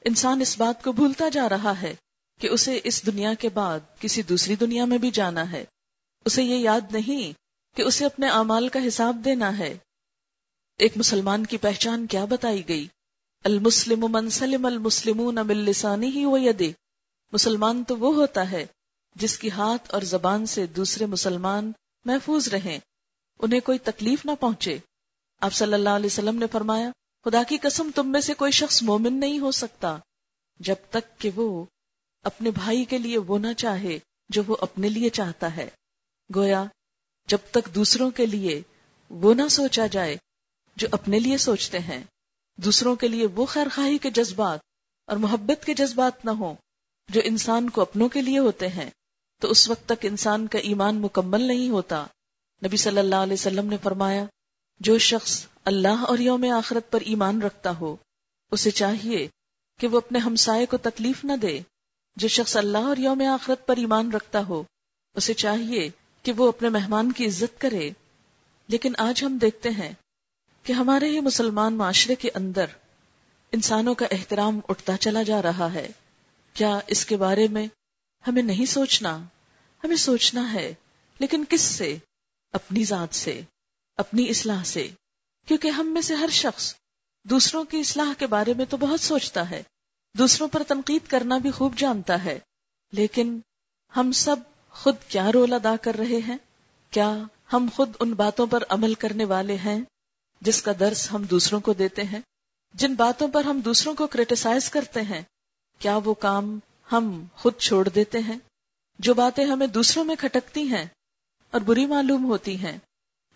انسان 0.00 0.40
اس 0.40 0.58
بات 0.58 0.84
کو 0.84 0.92
بھولتا 0.92 1.28
جا 1.28 1.48
رہا 1.48 1.82
ہے 1.82 1.94
کہ 2.40 2.46
اسے 2.46 2.80
اس 2.84 3.06
دنیا 3.06 3.34
کے 3.34 3.48
بعد 3.48 3.80
کسی 3.98 4.22
دوسری 4.22 4.56
دنیا 4.56 4.84
میں 4.84 4.98
بھی 4.98 5.10
جانا 5.10 5.52
ہے۔ 5.52 5.64
اسے 6.24 6.42
یہ 6.42 6.56
یاد 6.56 6.80
نہیں 6.90 7.32
کہ 7.76 7.82
اسے 7.82 8.04
اپنے 8.04 8.28
اعمال 8.28 8.68
کا 8.68 8.80
حساب 8.88 9.16
دینا 9.24 9.58
ہے۔ 9.58 9.78
ایک 10.78 10.92
مسلمان 10.96 11.46
کی 11.46 11.56
پہچان 11.56 12.06
کیا 12.06 12.24
بتائی 12.24 12.68
گئی؟ 12.68 12.86
المسلم 13.44 14.06
من 14.10 14.30
سلم 14.30 14.66
المسلمون 14.66 15.34
من 15.34 15.56
لسانی 15.56 16.06
ہی 16.06 16.24
وہ 16.24 16.40
یدے 16.40 16.72
مسلمان 17.32 17.84
تو 17.84 17.96
وہ 17.96 18.14
ہوتا 18.14 18.50
ہے 18.50 18.66
جس 19.14 19.38
کی 19.38 19.50
ہاتھ 19.50 19.94
اور 19.94 20.02
زبان 20.02 20.46
سے 20.46 20.66
دوسرے 20.66 21.06
مسلمان 21.06 21.72
محفوظ 22.04 22.48
رہیں، 22.48 22.78
انہیں 23.38 23.60
کوئی 23.60 23.78
تکلیف 23.78 24.26
نہ 24.26 24.30
پہنچے۔ 24.40 24.78
آپ 25.40 25.52
صلی 25.52 25.74
اللہ 25.74 25.88
علیہ 25.88 26.06
وسلم 26.06 26.36
نے 26.36 26.46
فرمایا، 26.52 26.90
خدا 27.24 27.42
کی 27.42 27.58
قسم 27.58 27.90
تم 27.94 28.12
میں 28.12 28.20
سے 28.20 28.34
کوئی 28.34 28.52
شخص 28.52 28.82
مومن 28.82 29.20
نہیں 29.20 29.38
ہو 29.38 29.50
سکتا، 29.50 29.96
جب 30.60 30.74
تک 30.90 31.20
کہ 31.20 31.30
وہ 31.34 31.64
اپنے 32.22 32.50
بھائی 32.50 32.84
کے 32.84 32.98
لیے 32.98 33.18
وہ 33.18 33.38
نہ 33.38 33.52
چاہے 33.56 33.98
جو 34.28 34.42
وہ 34.46 34.56
اپنے 34.60 34.88
لیے 34.88 35.10
چاہتا 35.10 35.56
ہے۔ 35.56 35.70
گویا، 36.34 36.64
جب 37.28 37.38
تک 37.50 37.74
دوسروں 37.74 38.10
کے 38.10 38.26
لیے 38.26 38.62
وہ 39.10 39.34
نہ 39.34 39.48
سوچا 39.50 39.86
جائے 39.86 40.16
جو 40.76 40.88
اپنے 40.92 41.18
لیے 41.18 41.36
سوچتے 41.36 41.78
ہیں، 41.78 42.04
دوسروں 42.56 42.96
کے 42.96 43.08
لیے 43.08 43.26
وہ 43.26 43.46
خیر 43.46 43.66
خواہی 43.74 43.98
کے 43.98 44.10
جذبات 44.10 44.58
اور 45.06 45.16
محبت 45.16 45.64
کے 45.64 45.74
جذبات 45.74 46.24
نہ 46.24 46.30
ہوں 46.30 46.54
جو 47.08 47.20
انسان 47.24 47.70
کو 47.70 47.80
اپنوں 47.80 48.08
کے 48.08 48.22
لیے 48.22 48.38
ہوتے 48.38 48.68
ہیں۔ 48.68 48.90
تو 49.40 49.50
اس 49.50 49.68
وقت 49.68 49.86
تک 49.86 50.06
انسان 50.06 50.46
کا 50.46 50.58
ایمان 50.58 50.96
مکمل 50.96 51.40
نہیں 51.40 51.70
ہوتا۔ 51.70 52.06
نبی 52.64 52.76
صلی 52.76 52.98
اللہ 52.98 53.14
علیہ 53.14 53.32
وسلم 53.32 53.66
نے 53.66 53.76
فرمایا، 53.82 54.24
جو 54.80 54.98
شخص 54.98 55.46
اللہ 55.64 56.04
اور 56.08 56.18
یوم 56.18 56.46
آخرت 56.56 56.90
پر 56.90 57.00
ایمان 57.00 57.42
رکھتا 57.42 57.70
ہو، 57.80 57.96
اسے 58.50 58.70
چاہیے 58.70 59.28
کہ 59.80 59.88
وہ 59.88 59.96
اپنے 59.96 60.18
ہمسائے 60.18 60.66
کو 60.66 60.76
تکلیف 60.76 61.24
نہ 61.24 61.32
دے۔ 61.42 61.60
جو 62.16 62.28
شخص 62.28 62.56
اللہ 62.56 62.78
اور 62.78 62.96
یوم 62.96 63.22
آخرت 63.32 63.66
پر 63.66 63.76
ایمان 63.76 64.12
رکھتا 64.12 64.46
ہو، 64.48 64.62
اسے 65.14 65.34
چاہیے 65.34 65.90
کہ 66.22 66.32
وہ 66.32 66.48
اپنے 66.48 66.68
مہمان 66.68 67.12
کی 67.12 67.26
عزت 67.26 67.60
کرے۔ 67.60 67.90
لیکن 68.68 68.92
آج 68.98 69.24
ہم 69.24 69.36
دیکھتے 69.36 69.70
ہیں 69.70 69.92
کہ 70.62 70.72
ہمارے 70.72 71.08
ہی 71.08 71.20
مسلمان 71.20 71.74
معاشرے 71.74 72.14
کے 72.14 72.30
اندر 72.34 72.64
انسانوں 73.52 73.94
کا 73.94 74.06
احترام 74.10 74.60
اٹھتا 74.68 74.96
چلا 74.96 75.22
جا 75.22 75.42
رہا 75.42 75.74
ہے۔ 75.74 75.88
کیا 76.54 76.78
اس 76.86 77.06
کے 77.06 77.16
بارے 77.16 77.48
میں 77.48 77.66
ہمیں 78.28 78.42
نہیں 78.42 78.66
سوچنا۔ 78.66 79.24
ہمیں 79.84 79.96
سوچنا 79.96 80.52
ہے۔ 80.52 80.74
لیکن 81.18 81.44
کس 81.48 81.60
سے؟ 81.60 81.96
اپنی 82.52 82.84
ذات 82.84 83.14
سے، 83.14 83.40
اپنی 83.96 84.28
اصلاح 84.28 84.64
سے۔ 84.64 84.88
کیونکہ 85.46 85.68
ہم 85.68 85.86
میں 85.86 86.02
سے 86.02 86.14
ہر 86.14 86.28
شخص 86.32 86.74
دوسروں 87.24 87.64
کی 87.64 87.80
اصلاح 87.80 88.12
کے 88.18 88.26
بارے 88.26 88.54
میں 88.54 88.64
تو 88.64 88.76
بہت 88.76 89.00
سوچتا 89.00 89.50
ہے۔ 89.50 89.62
دوسروں 90.18 90.48
پر 90.48 90.62
تنقید 90.62 91.06
کرنا 91.08 91.38
بھی 91.38 91.50
خوب 91.50 91.76
جانتا 91.76 92.24
ہے۔ 92.24 92.38
لیکن 92.92 93.38
ہم 93.96 94.12
سب 94.12 94.36
خود 94.70 94.96
کیا 95.08 95.32
رول 95.32 95.52
ادا 95.52 95.76
کر 95.82 95.94
رہے 95.94 96.20
ہیں؟ 96.28 96.38
کیا 96.90 97.18
ہم 97.52 97.68
خود 97.74 97.90
ان 98.00 98.12
باتوں 98.12 98.46
پر 98.46 98.62
عمل 98.68 98.94
کرنے 98.94 99.24
والے 99.24 99.56
ہیں 99.56 99.80
جس 100.40 100.62
کا 100.62 100.72
درس 100.80 101.12
ہم 101.12 101.22
دوسروں 101.22 101.60
کو 101.60 101.72
دیتے 101.72 102.02
ہیں؟ 102.02 102.20
جن 102.74 102.94
باتوں 102.94 103.28
پر 103.28 103.44
ہم 103.44 103.60
دوسروں 103.60 103.94
کو 103.94 104.06
کریٹیسائز 104.06 104.70
کرتے 104.70 105.00
ہیں، 105.00 105.22
کیا 105.78 105.96
وہ 105.96 106.14
کام 106.14 106.58
ہم 106.92 107.24
خود 107.34 107.56
چھوڑ 107.56 107.88
دیتے 107.88 108.18
ہیں۔ 108.18 108.38
جو 108.98 109.14
باتیں 109.14 109.44
ہمیں 109.44 109.66
دوسروں 109.66 110.04
میں 110.04 110.16
کھٹکتی 110.16 110.62
ہیں 110.62 110.86
اور 111.50 111.60
بری 111.60 111.86
معلوم 111.86 112.24
ہوتی 112.24 112.56
ہیں، 112.58 112.78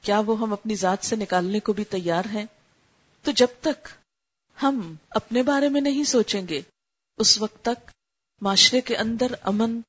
کیا 0.03 0.21
وہ 0.21 0.39
ہم 0.39 0.53
اپنی 0.53 0.75
ذات 0.75 1.05
سے 1.05 1.17
نکالنے 1.17 1.61
کو 1.61 1.73
بھی 1.73 1.85
تیار 1.85 2.25
ہیں؟ 2.33 2.45
تو 3.23 3.31
جب 3.31 3.47
تک 3.61 3.89
ہم 4.63 4.95
اپنے 5.11 5.43
بارے 5.43 5.69
میں 5.69 5.81
نہیں 5.81 6.05
سوچیں 6.05 6.49
گے، 6.49 6.61
اس 7.17 7.39
وقت 7.39 7.65
تک 7.65 7.91
معاشرے 8.41 8.81
کے 8.81 8.97
اندر 8.97 9.33
امن، 9.43 9.81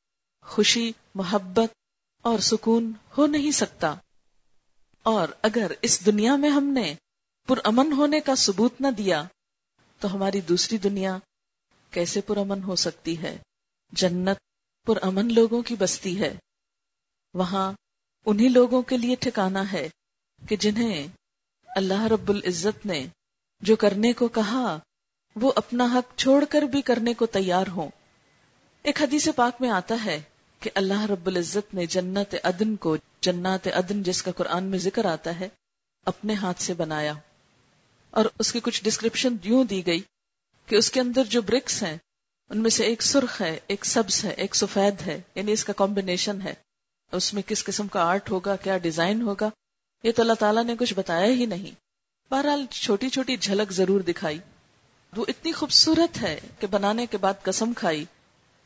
خوشی، 0.41 0.91
محبت 1.15 1.69
اور 2.21 2.39
سکون 2.39 2.93
ہو 3.17 3.27
نہیں 3.27 3.51
سکتا۔ 3.51 3.95
اور 5.03 5.27
اگر 5.41 5.71
اس 5.81 6.05
دنیا 6.05 6.35
میں 6.35 6.49
ہم 6.49 6.63
نے 6.63 6.95
پرامن 7.47 7.91
ہونے 7.91 8.19
کا 8.19 8.35
ثبوت 8.35 8.81
نہ 8.81 8.87
دیا، 8.87 9.23
تو 9.99 10.13
ہماری 10.13 10.41
دوسری 10.41 10.77
دنیا 10.77 11.17
کیسے 11.91 12.21
پرامن 12.21 12.63
ہو 12.63 12.75
سکتی 12.75 13.21
ہے؟ 13.21 13.37
جنت 13.91 14.37
پرامن 14.85 15.33
لوگوں 15.33 15.61
کی 15.61 15.75
بستی 15.79 16.21
ہے۔ 16.21 16.37
وہاں 17.33 17.73
انہی 18.25 18.47
لوگوں 18.47 18.81
کے 18.81 18.97
لیے 18.97 19.15
ٹھکانا 19.19 19.71
ہے 19.71 19.89
کہ 20.49 20.55
جنہیں 20.55 21.07
اللہ 21.67 22.03
رب 22.03 22.29
العزت 22.29 22.85
نے 22.85 23.07
جو 23.61 23.75
کرنے 23.75 24.13
کو 24.13 24.27
کہا، 24.27 24.79
وہ 25.35 25.51
اپنا 25.55 25.85
حق 25.85 26.17
چھوڑ 26.17 26.45
کر 26.49 26.61
بھی 26.61 26.81
کرنے 26.81 27.13
کو 27.13 27.25
تیار 27.25 27.67
ہوں۔ 27.67 27.89
ایک 28.83 29.01
حدیث 29.01 29.27
پاک 29.35 29.53
میں 29.59 29.69
آتا 29.69 29.95
ہے 30.05 30.21
کہ 30.59 30.69
اللہ 30.75 31.05
رب 31.05 31.27
العزت 31.27 31.73
نے 31.73 31.85
جنت 31.85 32.35
عدن 32.43 32.75
کو، 32.75 32.97
جنات 33.21 33.67
عدن 33.67 34.03
جس 34.03 34.23
کا 34.23 34.31
قرآن 34.31 34.63
میں 34.63 34.79
ذکر 34.79 35.05
آتا 35.05 35.39
ہے، 35.39 35.49
اپنے 36.05 36.33
ہاتھ 36.33 36.61
سے 36.61 36.73
بنایا۔ 36.73 37.13
اور 38.09 38.25
اس 38.39 38.51
کی 38.51 38.59
کچھ 38.59 38.83
ڈسکرپشن 38.83 39.35
یوں 39.43 39.63
دی 39.63 39.85
گئی 39.85 40.01
کہ 40.65 40.75
اس 40.75 40.91
کے 40.91 40.99
اندر 40.99 41.23
جو 41.23 41.41
برکس 41.41 41.83
ہیں 41.83 41.97
ان 42.49 42.57
میں 42.57 42.69
سے 42.69 42.83
ایک 42.83 43.01
سرخ 43.01 43.41
ہے، 43.41 43.59
ایک 43.67 43.85
سبز 43.85 44.25
ہے، 44.25 44.29
ایک 44.29 44.55
سفید 44.55 45.01
ہے 45.07 45.21
یعنی 45.35 45.51
اس 45.51 45.63
کا 45.63 45.73
کمبینیشن 45.73 46.41
ہے۔ 46.41 46.53
اس 47.11 47.33
میں 47.33 47.41
کس 47.47 47.63
قسم 47.63 47.87
کا 47.87 48.03
آرٹ 48.03 48.31
ہوگا، 48.31 48.55
کیا 48.55 48.77
ڈیزائن 48.77 49.21
ہوگا، 49.21 49.49
یہ 50.03 50.11
تو 50.11 50.21
اللہ 50.21 50.33
تعالیٰ 50.33 50.63
نے 50.63 50.75
کچھ 50.79 50.93
بتایا 50.93 51.25
ہی 51.25 51.45
نہیں۔ 51.45 51.71
بہرحال 52.31 52.65
چھوٹی 52.71 53.09
چھوٹی 53.09 53.37
جھلک 53.37 53.71
ضرور 53.71 54.01
دکھائی۔ 54.01 54.39
وہ 55.15 55.25
اتنی 55.27 55.51
خوبصورت 55.51 56.21
ہے 56.21 56.39
کہ 56.59 56.67
بنانے 56.67 57.05
کے 57.05 57.17
بعد 57.17 57.33
قسم 57.41 57.73
کھائی 57.73 58.05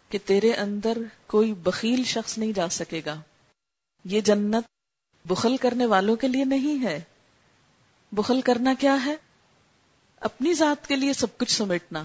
کہ 0.09 0.17
تیرے 0.25 0.53
اندر 0.53 0.97
کوئی 1.27 1.53
بخیل 1.53 2.03
شخص 2.03 2.37
نہیں 2.37 2.51
جا 2.51 2.69
سکے 2.69 3.01
گا۔ 3.05 3.21
یہ 4.05 4.21
جنت 4.21 4.63
بخل 5.25 5.57
کرنے 5.57 5.85
والوں 5.85 6.15
کے 6.15 6.27
لیے 6.27 6.45
نہیں 6.45 6.83
ہے۔ 6.83 7.01
بخل 8.11 8.41
کرنا 8.41 8.73
کیا 8.79 9.05
ہے؟ 9.05 9.15
اپنی 10.19 10.53
ذات 10.53 10.87
کے 10.87 10.95
لیے 10.95 11.13
سب 11.13 11.37
کچھ 11.37 11.51
سمیٹنا۔ 11.51 12.03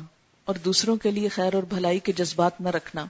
اور 0.48 0.56
دوسروں 0.56 0.96
کے 0.96 1.10
لیے 1.10 1.28
خیر 1.28 1.54
اور 1.54 1.62
بھلائی 1.62 1.98
کے 1.98 2.12
جذبات 2.12 2.60
نہ 2.60 2.68
رکھنا، 2.68 3.06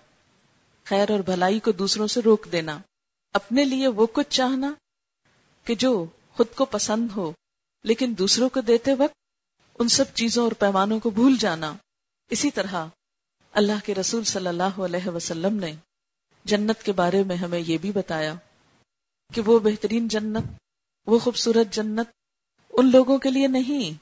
خیر 0.84 1.10
اور 1.10 1.20
بھلائی 1.20 1.58
کو 1.58 1.72
دوسروں 1.72 2.06
سے 2.06 2.20
روک 2.20 2.46
دینا، 2.52 2.78
اپنے 3.32 3.64
لیے 3.64 3.88
وہ 3.88 4.06
کچھ 4.12 4.28
چاہنا 4.28 4.72
کہ 5.64 5.74
جو 5.74 6.06
خود 6.32 6.46
کو 6.54 6.64
پسند 6.64 7.10
ہو، 7.16 7.32
لیکن 7.84 8.14
دوسروں 8.18 8.48
کو 8.48 8.60
دیتے 8.60 8.94
وقت 8.94 9.14
ان 9.78 9.88
سب 9.88 10.04
چیزوں 10.14 10.44
اور 10.44 10.52
پیمانوں 10.52 11.00
کو 11.00 11.10
بھول 11.10 11.36
جانا۔ 11.36 11.74
اسی 12.30 12.50
طرح 12.50 12.86
اللہ 13.52 13.84
کے 13.84 13.94
رسول 13.94 14.24
صلی 14.24 14.46
اللہ 14.46 14.80
علیہ 14.80 15.08
وسلم 15.08 15.56
نے 15.56 15.74
جنت 16.44 16.82
کے 16.82 16.92
بارے 16.92 17.22
میں 17.22 17.36
ہمیں 17.36 17.62
یہ 17.66 17.78
بھی 17.78 17.92
بتایا 17.92 18.34
کہ 19.34 19.40
وہ 19.40 19.58
بہترین 19.58 20.08
جنت، 20.08 20.50
وہ 21.06 21.18
خوبصورت 21.18 21.74
جنت 21.74 22.08
ان 22.72 22.90
لوگوں 22.90 23.18
کے 23.18 23.30
لیے 23.30 23.46
نہیں 23.46 23.92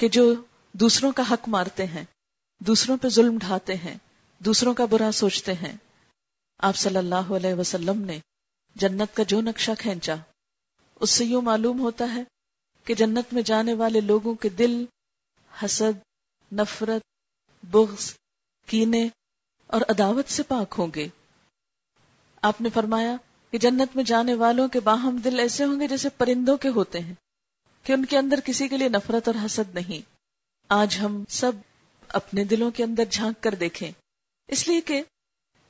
کہ 0.00 0.08
جو 0.08 0.34
دوسروں 0.72 1.12
کا 1.12 1.22
حق 1.30 1.48
مارتے 1.48 1.86
ہیں۔ 1.86 2.04
دوسروں 2.66 2.96
پہ 2.96 3.08
ظلم 3.08 3.38
ڈھاتے 3.38 3.76
ہیں، 3.76 3.98
دوسروں 4.38 4.74
کا 4.74 4.84
برا 4.84 5.12
سوچتے 5.12 5.54
ہیں۔ 5.54 5.76
آپ 6.58 6.76
صلی 6.76 6.96
اللہ 6.96 7.14
علیہ 7.14 7.54
وسلم 7.54 8.00
نے 8.00 8.18
جنت 8.74 9.16
کا 9.16 9.22
جو 9.22 9.40
نقشہ 9.40 9.70
کھینچا، 9.78 10.14
اس 11.00 11.10
سے 11.10 11.24
یوں 11.24 11.42
معلوم 11.42 11.80
ہوتا 11.80 12.14
ہے 12.14 12.22
کہ 12.84 12.94
جنت 12.94 13.32
میں 13.32 13.42
جانے 13.42 13.74
والے 13.74 14.00
لوگوں 14.00 14.34
کے 14.34 14.48
دل 14.48 14.84
حسد، 15.64 15.98
نفرت، 16.52 17.02
بغض، 17.62 18.14
کینے 18.66 19.08
اور 19.66 19.80
عداوت 19.80 20.28
سے 20.28 20.42
پاک 20.42 20.74
ہوں 20.78 20.88
گے۔ 20.94 21.08
آپ 22.42 22.60
نے 22.60 22.68
فرمایا 22.74 23.16
کہ 23.50 23.58
جنت 23.58 23.96
میں 23.96 24.04
جانے 24.04 24.34
والوں 24.34 24.68
کے 24.68 24.80
باہم 24.80 25.16
دل 25.16 25.40
ایسے 25.40 25.64
ہوں 25.64 25.80
گے 25.80 25.88
جیسے 25.88 26.08
پرندوں 26.08 26.56
کے 26.56 26.68
ہوتے 26.68 27.00
ہیں 27.00 27.14
کہ 27.82 27.92
ان 27.92 28.04
کے 28.04 28.18
اندر 28.18 28.40
کسی 28.44 28.68
کے 28.68 28.76
لیے 28.76 28.88
نفرت 28.88 29.28
اور 29.28 29.46
حسد 29.46 29.74
نہیں۔ 29.74 30.10
آج 30.68 30.98
ہم 31.02 31.24
سب 31.28 31.52
اپنے 32.12 32.44
دلوں 32.44 32.70
کے 32.70 32.84
اندر 32.84 33.04
جھانک 33.10 33.42
کر 33.42 33.54
دیکھیں۔ 33.54 33.90
اس 34.48 34.68
لیے 34.68 34.80
کہ 34.80 35.02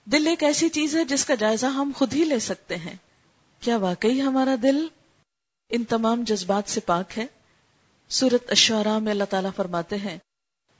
دل 0.04 0.26
ایک 0.26 0.42
ایسی 0.42 0.68
چیز 0.68 0.96
ہے 0.96 1.04
جس 1.04 1.24
کا 1.24 1.34
جائزہ 1.34 1.66
ہم 1.66 1.92
خود 1.96 2.14
ہی 2.14 2.24
لے 2.24 2.38
سکتے 2.38 2.76
ہیں۔ 2.76 2.96
کیا 3.60 3.76
واقعی 3.76 4.20
ہمارا 4.20 4.54
دل 4.62 4.86
ان 5.68 5.84
تمام 5.84 6.24
جذبات 6.26 6.70
سے 6.70 6.80
پاک 6.80 7.18
ہے؟ 7.18 7.26
سورت 8.08 8.50
اشعرا 8.50 8.98
میں 8.98 9.12
اللہ 9.12 9.24
تعالیٰ 9.24 9.50
فرماتے 9.56 9.96
ہیں، 9.96 10.18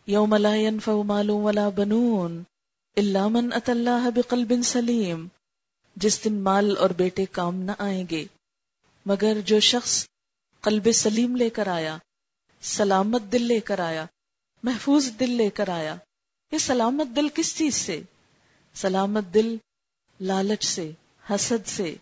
یوم 0.07 0.35
لا 0.35 0.54
ينفع 0.54 0.92
مال 0.92 1.31
ولا 1.31 1.69
بنون 1.69 2.42
الا 2.97 3.28
من 3.28 3.52
اتى 3.52 3.73
الله 3.73 4.09
بقلب 4.14 4.52
سلیم، 4.64 5.26
جس 5.97 6.25
دن 6.25 6.40
مال 6.40 6.76
اور 6.76 6.90
بیٹے 6.90 7.25
کام 7.26 7.57
نہ 7.57 7.73
آئیں 7.78 8.04
گے، 8.11 8.25
مگر 9.07 9.40
جو 9.45 9.61
شخص 9.61 10.07
قلب 10.61 10.92
سلیم 10.95 11.37
لے 11.37 11.50
کر 11.50 11.66
آیا، 11.66 11.99
سلامت 12.62 13.23
دل 13.33 13.42
لے 13.42 13.61
کر 13.61 13.78
آیا 13.78 14.07
محفوظ 14.62 15.11
دل 15.21 15.31
لے 15.31 15.50
کر 15.50 15.69
آیا۔ 15.69 15.97
یہ 16.52 16.59
سلامت 16.59 17.16
دل 17.16 17.28
کس 17.28 17.57
چیز 17.57 17.75
سے؟ 17.75 18.02
سلامت 18.75 19.25
دل 19.35 19.57
لالچ 20.21 20.64
سے، 20.64 20.90
حسد 21.31 21.66
سے، 21.66 21.95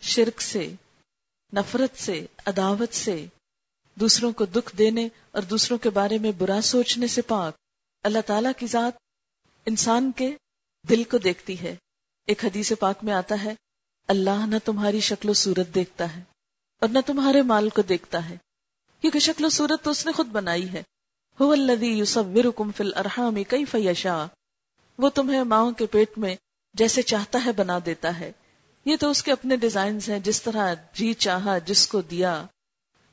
شرک 0.00 0.40
سے، 0.40 0.74
نفرت 1.52 1.98
سے، 1.98 2.26
عداوت 2.46 2.94
سے، 2.94 3.26
دوسروں 3.94 4.32
کو 4.32 4.44
دکھ 4.44 4.76
دینے 4.76 5.08
اور 5.30 5.42
دوسروں 5.42 5.78
کے 5.78 5.90
بارے 5.90 6.18
میں 6.18 6.32
برا 6.32 6.60
سوچنے 6.60 7.06
سے 7.06 7.22
پاک۔ 7.22 7.56
اللہ 8.02 8.18
تعالی 8.26 8.48
کی 8.56 8.66
ذات 8.66 8.92
انسان 9.66 10.12
کے 10.12 10.36
دل 10.88 11.04
کو 11.04 11.18
دیکھتی 11.18 11.60
ہے۔ 11.60 11.76
ایک 12.26 12.44
حدیث 12.44 12.72
پاک 12.80 13.04
میں 13.04 13.12
آتا 13.12 13.44
ہے، 13.44 13.54
اللہ 14.08 14.46
نہ 14.46 14.56
تمہاری 14.64 15.00
شکل 15.00 15.28
و 15.28 15.32
صورت 15.32 15.74
دیکھتا 15.74 16.16
ہے 16.16 16.22
اور 16.80 16.88
نہ 16.88 16.98
تمہارے 17.06 17.42
مال 17.42 17.68
کو 17.68 17.82
دیکھتا 17.82 18.28
ہے۔ 18.28 18.36
کیونکہ 19.00 19.18
شکل 19.18 19.44
و 19.44 19.48
صورت 19.48 19.84
تو 19.84 19.90
اس 19.90 20.06
نے 20.06 20.12
خود 20.12 20.26
بنائی 20.26 20.72
ہے۔ 20.72 20.82
وہ 24.98 25.08
تمہیں 25.08 25.44
ماؤں 25.44 25.72
کے 25.72 25.86
پیٹ 25.86 26.18
میں 26.18 26.36
جیسے 26.74 27.02
چاہتا 27.02 27.42
ہے 27.44 27.52
بنا 27.52 27.78
دیتا 27.86 28.20
ہے۔ 28.20 28.32
یہ 28.84 28.96
تو 29.00 29.10
اس 29.10 29.22
کے 29.22 29.32
اپنے 29.32 29.56
ڈیزائنز 29.56 30.08
ہیں، 30.10 30.18
جس 30.18 30.42
طرح 30.42 30.74
جی 30.92 31.14
چاہا، 31.14 31.58
جس 31.58 31.88
کو 31.88 32.00
دیا۔ 32.00 32.46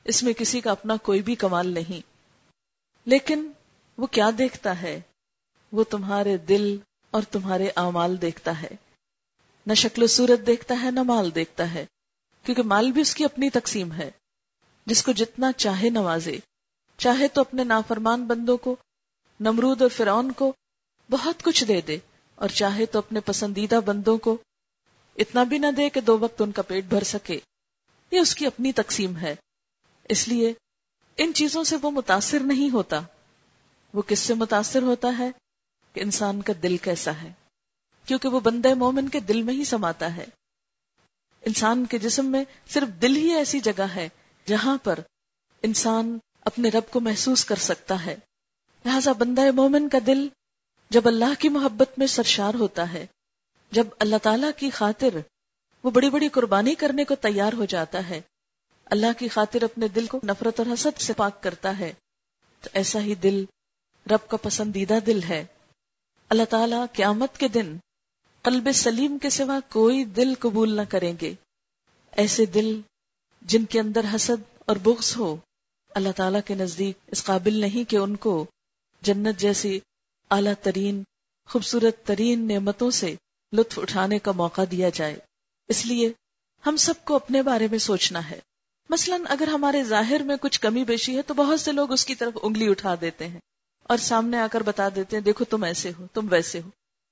اس 0.04 0.22
میں 0.22 0.32
کسی 0.32 0.60
کا 0.60 0.70
اپنا 0.70 0.96
کوئی 0.96 1.22
بھی 1.22 1.34
کمال 1.34 1.68
نہیں۔ 1.68 2.06
لیکن 3.04 3.52
وہ 3.98 4.06
کیا 4.06 4.30
دیکھتا 4.38 4.82
ہے؟ 4.82 5.00
وہ 5.72 5.84
تمہارے 5.84 6.36
دل 6.36 6.76
اور 7.10 7.22
تمہارے 7.22 7.68
اعمال 7.76 8.22
دیکھتا 8.22 8.62
ہے۔ 8.62 8.76
نہ 9.66 9.74
شکل 9.74 10.02
و 10.02 10.06
صورت 10.06 10.46
دیکھتا 10.46 10.74
ہے، 10.82 10.90
نہ 10.90 11.02
مال 11.02 11.34
دیکھتا 11.34 11.74
ہے۔ 11.74 11.86
کیونکہ 12.42 12.62
مال 12.62 12.90
بھی 12.90 13.00
اس 13.00 13.14
کی 13.14 13.24
اپنی 13.24 13.50
تقسیم 13.50 13.92
ہے۔ 13.92 14.10
جس 14.86 15.02
کو 15.02 15.12
جتنا 15.12 15.52
چاہے 15.52 15.90
نوازے۔ 15.90 16.38
چاہے 16.96 17.28
تو 17.28 17.40
اپنے 17.40 17.64
نافرمان 17.64 18.24
بندوں 18.24 18.56
کو، 18.56 18.76
نمرود 19.40 19.82
اور 19.82 19.90
فرعون 19.90 20.32
کو 20.32 20.52
بہت 21.10 21.42
کچھ 21.42 21.64
دے 21.64 21.80
دے، 21.80 21.98
اور 22.34 22.48
چاہے 22.48 22.86
تو 22.86 22.98
اپنے 22.98 23.20
پسندیدہ 23.20 23.80
بندوں 23.84 24.18
کو 24.18 24.36
اتنا 25.16 25.42
بھی 25.42 25.58
نہ 25.58 25.66
دے 25.76 25.88
کہ 25.90 26.00
دو 26.00 26.18
وقت 26.18 26.42
ان 26.42 26.52
کا 26.52 26.62
پیٹ 26.62 26.84
بھر 26.84 27.04
سکے۔ 27.04 27.38
یہ 28.10 28.18
اس 28.18 28.34
کی 28.34 28.46
اپنی 28.46 28.72
تقسیم 28.72 29.16
ہے۔ 29.16 29.34
اس 30.08 30.28
لیے 30.28 30.52
ان 31.16 31.34
چیزوں 31.34 31.64
سے 31.64 31.76
وہ 31.82 31.90
متاثر 31.90 32.38
نہیں 32.40 32.70
ہوتا۔ 32.70 33.00
وہ 33.94 34.02
کس 34.02 34.18
سے 34.18 34.34
متاثر 34.34 34.82
ہوتا 34.82 35.18
ہے؟ 35.18 35.30
کہ 35.92 36.00
انسان 36.00 36.42
کا 36.42 36.52
دل 36.62 36.76
کیسا 36.76 37.22
ہے۔ 37.22 37.32
کیونکہ 38.04 38.28
وہ 38.28 38.40
بندے 38.40 38.74
مومن 38.74 39.08
کے 39.08 39.20
دل 39.20 39.42
میں 39.42 39.54
ہی 39.54 39.64
سماتا 39.64 40.16
ہے۔ 40.16 40.24
انسان 41.42 41.86
کے 41.86 41.98
جسم 41.98 42.26
میں 42.26 42.44
صرف 42.68 43.02
دل 43.02 43.16
ہی 43.16 43.34
ایسی 43.34 43.60
جگہ 43.60 43.82
ہے 43.82 44.08
جہاں 44.46 44.78
پر 44.82 44.98
انسان 45.62 46.18
اپنے 46.46 46.68
رب 46.68 46.90
کو 46.90 47.00
محسوس 47.00 47.44
کر 47.44 47.56
سکتا 47.56 48.04
ہے۔ 48.06 48.16
لہذا 48.84 49.12
بندہ 49.12 49.50
مومن 49.50 49.88
کا 49.88 49.98
دل 50.06 50.26
جب 50.90 51.08
اللہ 51.08 51.34
کی 51.38 51.48
محبت 51.48 51.98
میں 51.98 52.06
سرشار 52.06 52.54
ہوتا 52.54 52.92
ہے، 52.92 53.06
جب 53.72 53.86
اللہ 53.98 54.16
تعالی 54.22 54.46
کی 54.56 54.70
خاطر 54.70 55.18
وہ 55.82 55.90
بڑی 55.90 56.10
بڑی 56.10 56.28
قربانی 56.28 56.74
کرنے 56.74 57.04
کو 57.04 57.14
تیار 57.14 57.52
ہو 57.52 57.64
جاتا 57.64 58.08
ہے، 58.08 58.20
اللہ 58.84 59.18
کی 59.18 59.28
خاطر 59.28 59.62
اپنے 59.62 59.88
دل 59.88 60.06
کو 60.06 60.20
نفرت 60.24 60.60
اور 60.60 60.72
حسد 60.74 61.00
سے 61.00 61.12
پاک 61.12 61.42
کرتا 61.42 61.78
ہے، 61.78 61.92
تو 62.60 62.68
ایسا 62.72 63.00
ہی 63.00 63.14
دل 63.14 63.44
رب 64.10 64.28
کا 64.28 64.36
پسندیدہ 64.36 64.98
دل 65.06 65.22
ہے۔ 65.22 65.44
اللہ 66.28 66.44
تعالیٰ 66.50 66.84
قیامت 66.92 67.38
کے 67.38 67.48
دن 67.48 67.76
قلب 68.42 68.68
سلیم 68.74 69.18
کے 69.18 69.30
سوا 69.30 69.58
کوئی 69.68 70.04
دل 70.04 70.32
قبول 70.38 70.76
نہ 70.76 70.82
کریں 70.88 71.12
گے۔ 71.20 71.34
ایسے 72.16 72.46
دل 72.46 72.80
جن 73.42 73.64
کے 73.64 73.80
اندر 73.80 74.04
حسد 74.14 74.42
اور 74.66 74.76
بغض 74.76 75.16
ہو 75.16 75.36
اللہ 75.96 76.08
تعالیٰ 76.16 76.40
کے 76.46 76.54
نزدیک 76.54 76.98
اس 77.06 77.24
قابل 77.24 77.54
نہیں 77.54 77.90
کہ 77.90 77.96
ان 77.96 78.16
کو 78.16 78.46
جنت 79.02 79.38
جیسی 79.38 79.80
اعلیٰ 80.30 80.52
ترین، 80.62 81.02
خوبصورت 81.48 82.06
ترین 82.06 82.48
نعمتوں 82.48 82.90
سے 82.90 83.14
لطف 83.52 83.78
اٹھانے 83.78 84.18
کا 84.18 84.32
موقع 84.32 84.60
دیا 84.70 84.88
جائے۔ 84.88 85.16
اس 85.68 85.86
لیے 85.86 86.12
ہم 86.66 86.76
سب 86.76 86.94
کو 87.04 87.14
اپنے 87.14 87.42
بارے 87.42 87.68
میں 87.70 87.78
سوچنا 87.78 88.30
ہے۔ 88.30 88.40
مثلا 88.90 89.16
اگر 89.28 89.48
ہمارے 89.48 89.84
ظاہر 89.84 90.22
میں 90.22 90.36
کچھ 90.36 90.60
کمی 90.60 90.84
بیشی 90.84 91.16
ہے 91.16 91.22
تو 91.22 91.34
بہت 91.34 91.60
سے 91.60 91.72
لوگ 91.72 91.92
اس 91.92 92.06
کی 92.06 92.14
طرف 92.14 92.32
انگلی 92.42 92.70
اٹھا 92.70 92.94
دیتے 93.00 93.28
ہیں 93.28 93.40
اور 93.82 93.98
سامنے 93.98 94.38
آ 94.38 94.46
کر 94.52 94.60
بتا 94.60 94.88
دیتے 94.96 95.16
ہیں، 95.16 95.24
دیکھو 95.24 95.44
تم 95.44 95.62
ایسے 95.64 95.92
ہو، 95.98 96.06
تم 96.12 96.26
ویسے 96.30 96.60
ہو۔ 96.60 96.70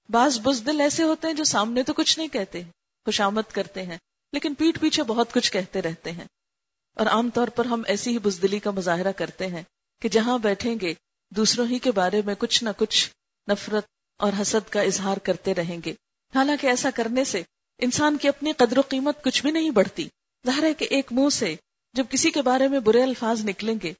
بعض 0.08 0.40
بزدل 0.40 0.80
ایسے 0.80 1.02
ہوتے 1.02 1.26
ہیں 1.26 1.34
جو 1.34 1.44
سامنے 1.44 1.82
تو 1.82 1.92
کچھ 1.92 2.18
نہیں 2.18 2.28
کہتے، 2.28 2.62
خوشامد 3.04 3.52
کرتے 3.52 3.82
ہیں، 3.82 3.98
لیکن 4.32 4.54
پیٹ 4.54 4.80
پیچھے 4.80 5.02
بہت 5.02 5.32
کچھ 5.32 5.52
کہتے 5.52 5.82
رہتے 5.82 6.12
ہیں۔ 6.12 6.24
اور 6.94 7.06
عام 7.06 7.30
طور 7.30 7.48
پر 7.48 7.64
ہم 7.64 7.82
ایسی 7.86 8.10
ہی 8.10 8.18
بزدلی 8.18 8.58
کا 8.58 8.70
مظاہرہ 8.70 9.12
کرتے 9.12 9.46
ہیں 9.46 9.62
کہ 10.00 10.08
جہاں 10.08 10.38
بیٹھیں 10.38 10.76
گے، 10.80 10.94
دوسروں 11.30 11.66
ہی 11.66 11.78
کے 11.78 11.92
بارے 11.92 12.22
میں 12.24 12.34
کچھ 12.38 12.64
نہ 12.64 12.68
کچھ 12.76 13.10
نفرت 13.50 13.84
اور 14.16 14.32
حسد 14.42 14.70
کا 14.70 14.80
اظہار 14.80 15.16
کرتے 15.16 15.54
رہیں 15.54 15.78
گے۔ 15.84 15.94
حالانکہ 16.34 16.66
ایسا 16.66 16.90
کرنے 16.94 17.24
سے 17.24 17.42
انسان 17.78 18.16
کی 18.16 18.28
اپنی 18.28 18.52
قدر 18.52 18.78
و 18.78 18.82
قیمت 18.88 19.24
کچھ 19.24 19.42
بھی 19.42 19.50
نہیں 19.50 19.70
بڑھتی۔ 19.70 20.08
ظاہر 20.46 20.62
ہے 20.62 20.74
کہ 20.74 20.86
ایک 20.90 21.12
منہ 21.12 21.28
سے 21.28 21.54
جب 21.92 22.04
کسی 22.10 22.30
کے 22.30 22.42
بارے 22.42 22.68
میں 22.68 22.80
برے 22.80 23.02
الفاظ 23.02 23.44
نکلیں 23.44 23.74
گے، 23.82 23.92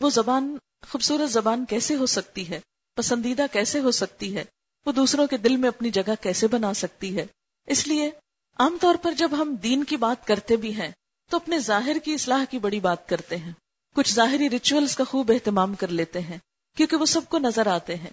وہ 0.00 0.10
زبان، 0.10 0.56
خوبصورت 0.88 1.30
زبان 1.30 1.64
کیسے 1.64 1.94
ہو 1.94 2.06
سکتی 2.06 2.50
ہے؟ 2.50 2.60
پسندیدہ 2.94 3.46
کیسے 3.52 3.80
ہو 3.80 3.90
سکتی 3.90 4.36
ہے؟ 4.36 4.44
وہ 4.86 4.92
دوسروں 4.92 5.26
کے 5.26 5.36
دل 5.36 5.56
میں 5.56 5.68
اپنی 5.68 5.90
جگہ 5.90 6.14
کیسے 6.20 6.48
بنا 6.48 6.74
سکتی 6.74 7.16
ہے؟ 7.16 7.26
اس 7.66 7.86
لیے 7.86 8.10
عام 8.58 8.78
طور 8.80 8.94
پر 9.02 9.12
جب 9.12 9.30
ہم 9.32 9.54
دین 9.54 9.84
کی 9.84 9.96
بات 9.96 10.26
کرتے 10.26 10.56
بھی 10.56 10.74
ہیں 10.74 10.90
تو 11.30 11.36
اپنے 11.36 11.58
ظاہر 11.58 11.96
کی 12.04 12.14
اصلاح 12.14 12.44
کی 12.50 12.58
بڑی 12.58 12.80
بات 12.80 13.08
کرتے 13.08 13.36
ہیں۔ 13.36 13.52
کچھ 13.94 14.14
ظاہری 14.14 14.50
ریچولز 14.50 14.96
کا 14.96 15.04
خوب 15.04 15.32
اہتمام 15.32 15.74
کر 15.74 15.88
لیتے 15.88 16.20
ہیں، 16.20 16.38
کیونکہ 16.76 16.96
وہ 16.96 17.06
سب 17.06 17.20
کو 17.28 17.38
نظر 17.38 17.66
آتے 17.66 17.94
ہیں۔ 17.94 18.10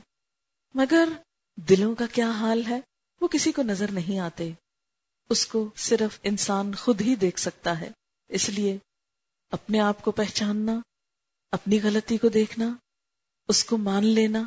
مگر 0.74 1.10
دلوں 1.56 1.96
کا 1.96 2.06
کیا 2.06 2.32
حال 2.32 2.66
ہے؟ 2.66 2.80
وہ 3.22 3.28
کسی 3.28 3.52
کو 3.52 3.64
نظر 3.64 3.92
نہیں 3.92 4.20
آتے۔ 4.20 4.52
اس 5.30 5.48
کو 5.48 5.70
صرف 5.76 6.20
انسان 6.24 6.76
خود 6.76 7.02
ہی 7.02 7.16
دیکھ 7.16 7.40
سکتا 7.40 7.80
ہے۔ 7.80 7.90
اس 8.30 8.50
لیے 8.50 8.78
اپنے 9.52 9.80
آپ 9.80 10.02
کو 10.02 10.12
پہچاننا، 10.12 10.74
اپنی 11.52 11.80
غلطی 11.84 12.18
کو 12.18 12.30
دیکھنا، 12.30 12.76
اس 13.48 13.66
کو 13.66 13.78
مان 13.78 14.06
لینا، 14.06 14.44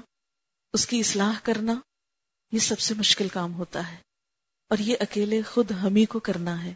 اس 0.73 0.87
کی 0.87 1.00
اصلاح 1.00 1.32
کرنا، 1.42 1.75
یہ 2.52 2.58
سب 2.58 2.80
سے 2.80 2.94
مشکل 2.94 3.28
کام 3.28 3.54
ہوتا 3.54 3.92
ہے۔ 3.92 3.96
اور 4.68 4.78
یہ 4.78 4.96
اکیلے 5.00 5.42
خود 5.42 5.70
ہم 5.70 5.96
ہی 5.96 6.04
کو 6.04 6.18
کرنا 6.18 6.64
ہے۔ 6.64 6.75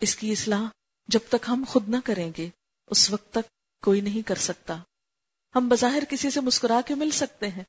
اس 0.00 0.16
کی 0.16 0.32
اصلاح 0.32 0.64
جب 1.08 1.20
تک 1.28 1.46
ہم 1.48 1.64
خود 1.68 1.88
نہ 1.88 1.96
کریں 2.04 2.32
گے، 2.38 2.48
اس 2.86 3.10
وقت 3.10 3.30
تک 3.30 3.50
کوئی 3.82 4.00
نہیں 4.00 4.22
کر 4.22 4.34
سکتا۔ 4.34 4.78
ہم 5.56 5.68
بظاہر 5.68 6.02
کسی 6.08 6.30
سے 6.30 6.40
مسکرا 6.40 6.80
کے 6.86 6.94
مل 6.94 7.10
سکتے 7.10 7.48
ہیں، 7.48 7.62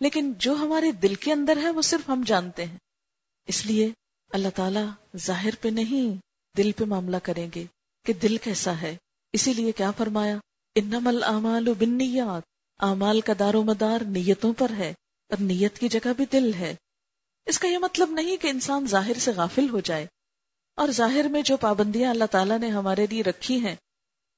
لیکن 0.00 0.32
جو 0.38 0.54
ہمارے 0.54 0.92
دل 0.92 1.14
کے 1.14 1.32
اندر 1.32 1.56
ہے 1.56 1.70
وہ 1.70 1.82
صرف 1.82 2.08
ہم 2.08 2.22
جانتے 2.26 2.64
ہیں۔ 2.64 2.78
اس 3.46 3.66
لیے 3.66 3.90
اللہ 4.28 4.48
تعالی 4.54 5.16
ظاہر 5.16 5.50
پہ 5.60 5.68
نہیں، 5.68 6.16
دل 6.56 6.72
پہ 6.72 6.84
معاملہ 6.84 7.16
کریں 7.22 7.50
گے 7.54 7.64
کہ 8.06 8.12
دل 8.12 8.36
کیسا 8.36 8.80
ہے۔ 8.80 8.96
اسی 9.32 9.52
لیے 9.52 9.72
کیا 9.72 9.90
فرمایا؟ 9.90 10.36
انم 10.74 11.06
العمال 11.06 11.74
بالنیات، 11.74 12.42
اعمال 12.82 13.20
کا 13.20 13.32
دار 13.38 13.54
و 13.54 13.62
مدار 13.62 14.00
نیتوں 14.00 14.52
پر 14.52 14.70
ہے 14.70 14.94
اور 15.30 15.42
نیت 15.42 15.78
کی 15.78 15.88
جگہ 15.88 16.12
بھی 16.16 16.24
دل 16.32 16.54
ہے۔ 16.54 16.74
اس 17.46 17.58
کا 17.58 17.68
یہ 17.68 17.78
مطلب 17.78 18.10
نہیں 18.10 18.36
کہ 18.36 18.48
انسان 18.48 18.86
ظاہر 18.86 19.18
سے 19.18 19.32
غافل 19.32 19.68
ہو 19.68 19.80
جائے۔ 19.80 20.06
اور 20.74 20.88
ظاہر 20.88 21.28
میں 21.28 21.42
جو 21.42 21.56
پابندیاں 21.56 22.10
اللہ 22.10 22.24
تعالیٰ 22.30 22.58
نے 22.58 22.68
ہمارے 22.68 23.06
لیے 23.10 23.22
رکھی 23.22 23.64
ہیں، 23.64 23.76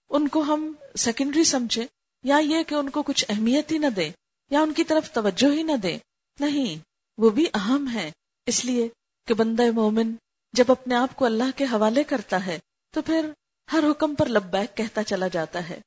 ان 0.08 0.28
کو 0.28 0.40
ہم 0.40 0.72
سیکنڈری 0.96 1.44
سمجھے 1.44 1.86
یا 2.22 2.36
یہ 2.36 2.62
کہ 2.62 2.74
ان 2.74 2.90
کو 2.90 3.02
کچھ 3.02 3.24
اہمیت 3.28 3.72
ہی 3.72 3.78
نہ 3.78 3.86
دیں، 3.86 4.10
یا 4.50 4.60
ان 4.60 4.72
کی 4.72 4.84
طرف 4.84 5.10
توجہ 5.12 5.52
ہی 5.52 5.62
نہ 5.62 5.76
دیں۔ 5.82 5.98
نہیں، 6.40 6.84
وہ 7.18 7.30
بھی 7.30 7.46
اہم 7.54 7.88
ہے 7.94 8.10
اس 8.46 8.64
لیے 8.64 8.88
کہ 9.26 9.34
بندہ 9.34 9.70
مومن 9.74 10.14
جب 10.52 10.64
اپنے 10.68 10.94
آپ 10.94 11.16
کو 11.16 11.24
اللہ 11.24 11.50
کے 11.56 11.64
حوالے 11.64 12.04
کرتا 12.04 12.46
ہے، 12.46 12.58
تو 12.90 13.02
پھر 13.02 13.30
ہر 13.72 13.84
حکم 13.90 14.14
پر 14.14 14.26
لبیک 14.26 14.76
کہتا 14.76 15.04
چلا 15.04 15.28
جاتا 15.28 15.68
ہے۔ 15.68 15.80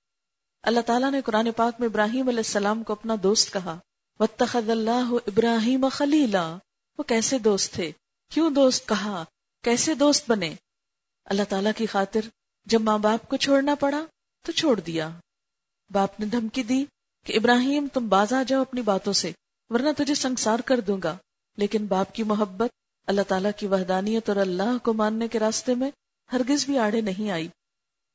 اللہ 0.64 0.80
تعالیٰ 0.80 1.12
نے 1.12 1.22
قرآن 1.22 1.52
پاک 1.52 1.74
میں 1.80 1.88
ابراہیم 1.88 2.28
علیہ 2.28 2.40
السلام 2.40 2.84
کو 2.84 2.94
اپنا 2.94 3.16
دوست 3.24 3.54
کہا، 3.54 3.80
وَاتَّخَذَ 4.20 4.72
اللَّهُ 4.72 5.20
ابراہیم 5.28 5.88
خلیلا 5.92 6.58
وہ 6.98 7.04
کیسے 7.04 7.38
دوست 7.38 7.74
تھے؟ 7.74 7.92
کیوں 8.30 8.50
دوست 8.50 8.88
کہا؟ 8.88 9.24
کیسے 9.64 9.96
دوست 9.96 10.30
بنے؟ 10.30 10.56
اللہ 11.26 11.44
تعالیٰ 11.50 11.72
کی 11.78 11.86
خاطر 11.86 12.20
جب 12.66 12.82
ماں 12.82 12.98
باپ 12.98 13.30
کو 13.30 13.38
چھوڑنا 13.38 13.76
پڑا 13.76 14.06
تو 14.46 14.52
چھوڑ 14.52 14.80
دیا۔ 14.80 15.10
باپ 15.90 16.20
نے 16.20 16.26
دھمکی 16.26 16.64
دی 16.64 16.86
کہ 17.26 17.34
ابراہیم 17.38 17.88
تم 17.94 18.08
باز 18.08 18.34
آ 18.34 18.44
جاؤ 18.44 18.62
اپنی 18.62 18.82
باتوں 18.82 19.14
سے، 19.14 19.32
ورنہ 19.70 19.90
تجھے 19.98 20.16
سنسار 20.16 20.60
کر 20.60 20.80
دوں 20.80 20.98
گا۔ 21.04 21.18
لیکن 21.58 21.86
باپ 21.86 22.14
کی 22.14 22.24
محبت، 22.24 22.70
اللہ 23.08 23.22
تعالیٰ 23.22 23.52
کی 23.58 23.68
وحدانیت 23.68 24.30
اور 24.30 24.38
اللہ 24.38 24.78
کو 24.84 24.94
ماننے 24.94 25.28
کے 25.28 25.40
راستے 25.40 25.76
میں 25.76 25.92
ہرگز 26.34 26.66
بھی 26.66 26.78
آڑے 26.78 27.02
نہیں 27.02 27.32
آئی۔ 27.32 27.48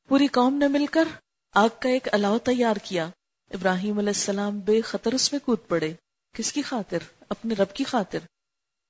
پوری 0.08 0.26
قوم 0.26 0.54
نے 0.54 0.68
مل 0.68 0.86
کر 0.86 1.08
آگ 1.52 1.68
کا 1.80 1.88
ایک 1.88 2.14
الاؤ 2.14 2.38
تیار 2.38 2.76
کیا۔ 2.76 3.08
ابراہیم 3.50 3.98
علیہ 3.98 4.08
السلام 4.08 4.60
بے 4.60 4.80
خطر 4.80 5.12
اس 5.12 5.32
میں 5.32 5.40
کود 5.40 5.58
پڑے۔ 5.68 5.94
کس 6.32 6.52
کی 6.52 6.62
خاطر؟ 6.62 6.98
اپنے 7.28 7.54
رب 7.54 7.74
کی 7.74 7.84
خاطر۔ 7.84 8.18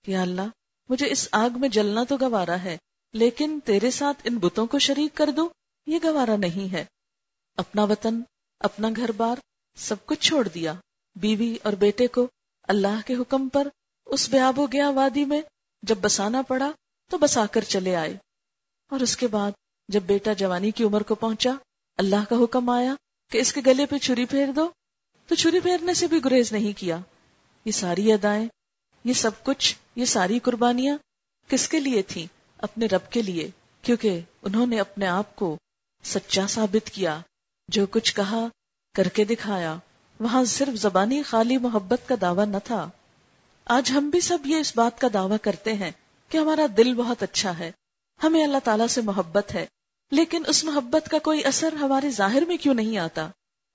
یا 0.06 0.22
اللہ 0.22 0.42
مجھے 0.88 1.10
اس 1.10 1.28
آگ 1.32 1.50
میں 1.54 1.68
جلنا 1.68 2.04
تو 2.04 2.16
گوارا 2.16 2.62
ہے، 2.62 2.76
لیکن 3.12 3.58
تیرے 3.64 3.90
ساتھ 3.90 4.20
ان 4.24 4.38
بتوں 4.38 4.66
کو 4.66 4.78
شریک 4.78 5.16
کر 5.16 5.30
دوں، 5.30 5.48
یہ 5.86 5.98
گوارا 6.02 6.36
نہیں 6.36 6.72
ہے۔ 6.72 6.84
اپنا 7.56 7.84
وطن، 7.84 8.20
اپنا 8.60 8.88
گھر 8.96 9.12
بار، 9.12 9.36
سب 9.76 10.06
کچھ 10.06 10.20
چھوڑ 10.20 10.48
دیا۔ 10.48 10.74
بیوی 11.16 11.56
اور 11.62 11.72
بیٹے 11.72 12.06
کو 12.06 12.26
اللہ 12.62 13.00
کے 13.06 13.14
حکم 13.14 13.48
پر 13.48 13.68
اس 14.06 14.28
بے 14.28 14.38
آب 14.38 14.58
و 14.58 14.66
گیا 14.66 14.90
وادی 14.90 15.24
میں 15.24 15.42
جب 15.82 15.98
بسانا 16.00 16.42
پڑا 16.42 16.70
تو 17.10 17.18
بسا 17.18 17.46
کر 17.46 17.60
چلے 17.60 17.96
آئے۔ 17.96 18.16
اور 18.90 19.00
اس 19.00 19.16
کے 19.16 19.26
بعد 19.26 19.52
جب 19.88 20.02
بیٹا 20.02 20.32
جوانی 20.32 20.70
کی 20.70 20.84
عمر 20.84 21.02
کو 21.02 21.14
پہنچا، 21.14 21.50
اللہ 21.96 22.24
کا 22.28 22.36
حکم 22.44 22.68
آیا 22.68 22.94
کہ 23.30 23.38
اس 23.38 23.52
کے 23.52 23.60
گلے 23.66 23.86
پہ 23.86 23.98
چھری 23.98 24.24
پھیر 24.24 24.46
دو۔ 24.56 24.70
تو 25.26 25.34
چھری 25.34 25.60
پھیرنے 25.60 25.94
سے 25.94 26.06
بھی 26.06 26.24
گریز 26.24 26.52
نہیں 26.52 26.78
کیا۔ 26.78 26.98
یہ 27.64 27.70
ساری 27.70 28.12
ادائیں 28.12 28.48
یہ 29.04 29.12
سب 29.12 29.30
کچھ، 29.42 29.76
یہ 29.96 30.04
ساری 30.04 30.38
قربانیاں 30.38 30.98
کس 31.48 31.68
کے 31.68 31.80
لیے 31.80 32.02
تھیں؟ 32.02 32.26
اپنے 32.58 32.86
رب 32.86 33.10
کے 33.10 33.22
لیے، 33.22 33.50
کیونکہ 33.82 34.20
انہوں 34.42 34.66
نے 34.66 34.80
اپنے 34.80 35.06
آپ 35.06 35.36
کو 35.36 35.56
سچا 36.04 36.46
ثابت 36.46 36.90
کیا، 36.90 37.20
جو 37.68 37.86
کچھ 37.86 38.14
کہا، 38.14 38.48
کر 38.94 39.08
کے 39.08 39.24
دکھایا۔ 39.24 39.76
وہاں 40.20 40.44
صرف 40.44 40.80
زبانی 40.80 41.22
خالی 41.22 41.56
محبت 41.56 42.08
کا 42.08 42.14
دعویٰ 42.20 42.46
نہ 42.46 42.56
تھا۔ 42.64 42.90
آج 43.64 43.90
ہم 43.90 44.10
بھی 44.10 44.20
سب 44.20 44.38
یہ 44.44 44.56
اس 44.56 44.76
بات 44.76 45.00
کا 45.00 45.08
دعویٰ 45.14 45.36
کرتے 45.42 45.72
ہیں 45.72 45.90
کہ 46.28 46.38
ہمارا 46.38 46.66
دل 46.76 46.94
بہت 46.94 47.22
اچھا 47.22 47.58
ہے۔ 47.58 47.72
ہمیں 48.22 48.44
اللہ 48.44 48.58
تعالیٰ 48.64 48.86
سے 48.86 49.00
محبت 49.00 49.54
ہے۔ 49.54 49.66
لیکن 50.10 50.42
اس 50.46 50.64
محبت 50.64 51.10
کا 51.10 51.18
کوئی 51.18 51.44
اثر 51.44 51.72
ہمارے 51.72 52.10
ظاہر 52.10 52.44
میں 52.44 52.56
کیوں 52.56 52.74
نہیں 52.74 52.98
آتا؟ 52.98 53.28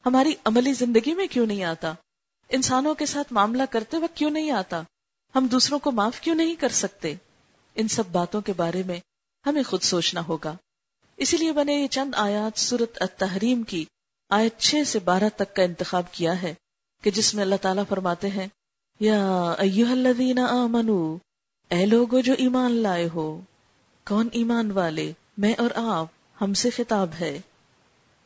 ہماری 0.06 0.34
عملی 0.46 0.74
زندگی 0.74 1.14
میں 1.14 1.28
کیوں 1.28 1.46
نہیں 1.46 1.64
آتا؟ 1.64 1.94
انسانوں 2.50 2.96
کے 2.96 3.06
ساتھ 3.06 3.34
معاملہ 3.34 3.64
کرتے 3.70 3.98
وقت 3.98 4.18
کیوں 4.18 4.30
نہیں 4.30 4.52
آتا؟ 4.52 4.82
ہم 5.36 5.48
دوسروں 5.48 5.80
کو 5.80 5.92
معاف 5.92 6.22
کیوں 6.22 6.36
نہیں 6.36 6.56
کر 6.56 6.70
سکتے؟ 6.70 7.14
ان 7.76 7.88
سب 7.88 8.04
باتوں 8.12 8.42
کے 8.42 8.54
بارے 8.54 8.84
میں 8.86 9.00
ہمیں 9.46 9.64
خود 9.64 9.82
سوچنا 9.82 10.22
ہوگا۔ 10.28 10.56
اسی 11.18 11.38
لیے 11.38 11.52
بنے 11.52 11.74
یہ 11.74 11.88
چند 11.88 12.16
آیات 12.16 12.60
سورت 12.60 12.98
التحریم 13.02 13.64
کی 13.64 13.86
آیت 14.30 14.58
چھ 14.58 14.76
سے 14.86 15.00
بارہ 15.00 15.24
تک 15.36 15.56
کا 15.56 15.64
انتخاب 15.64 16.12
کیا 16.12 16.42
ہے 16.42 16.54
کہ 17.04 17.12
جس 17.12 17.36
میں 17.36 17.44
اللہ 17.44 17.56
تعالیٰ 17.62 17.84
فرماتے 17.90 18.30
ہیں، 18.30 18.48
یا 19.00 19.52
ایوہ 19.58 19.90
الذین 19.90 20.40
آمنو، 20.40 21.18
اے 21.70 21.86
لوگو 21.86 22.20
جو 22.20 22.34
ایمان 22.38 22.72
لائے 22.72 23.10
ہو، 23.14 23.42
کون 24.08 24.28
ایمان 24.32 24.72
والے، 24.72 25.12
میں 25.38 25.54
اور 25.58 25.70
آپ 25.76 26.08
ہم 26.42 26.54
سے 26.54 26.70
خطاب 26.70 27.10
ہے۔ 27.20 27.42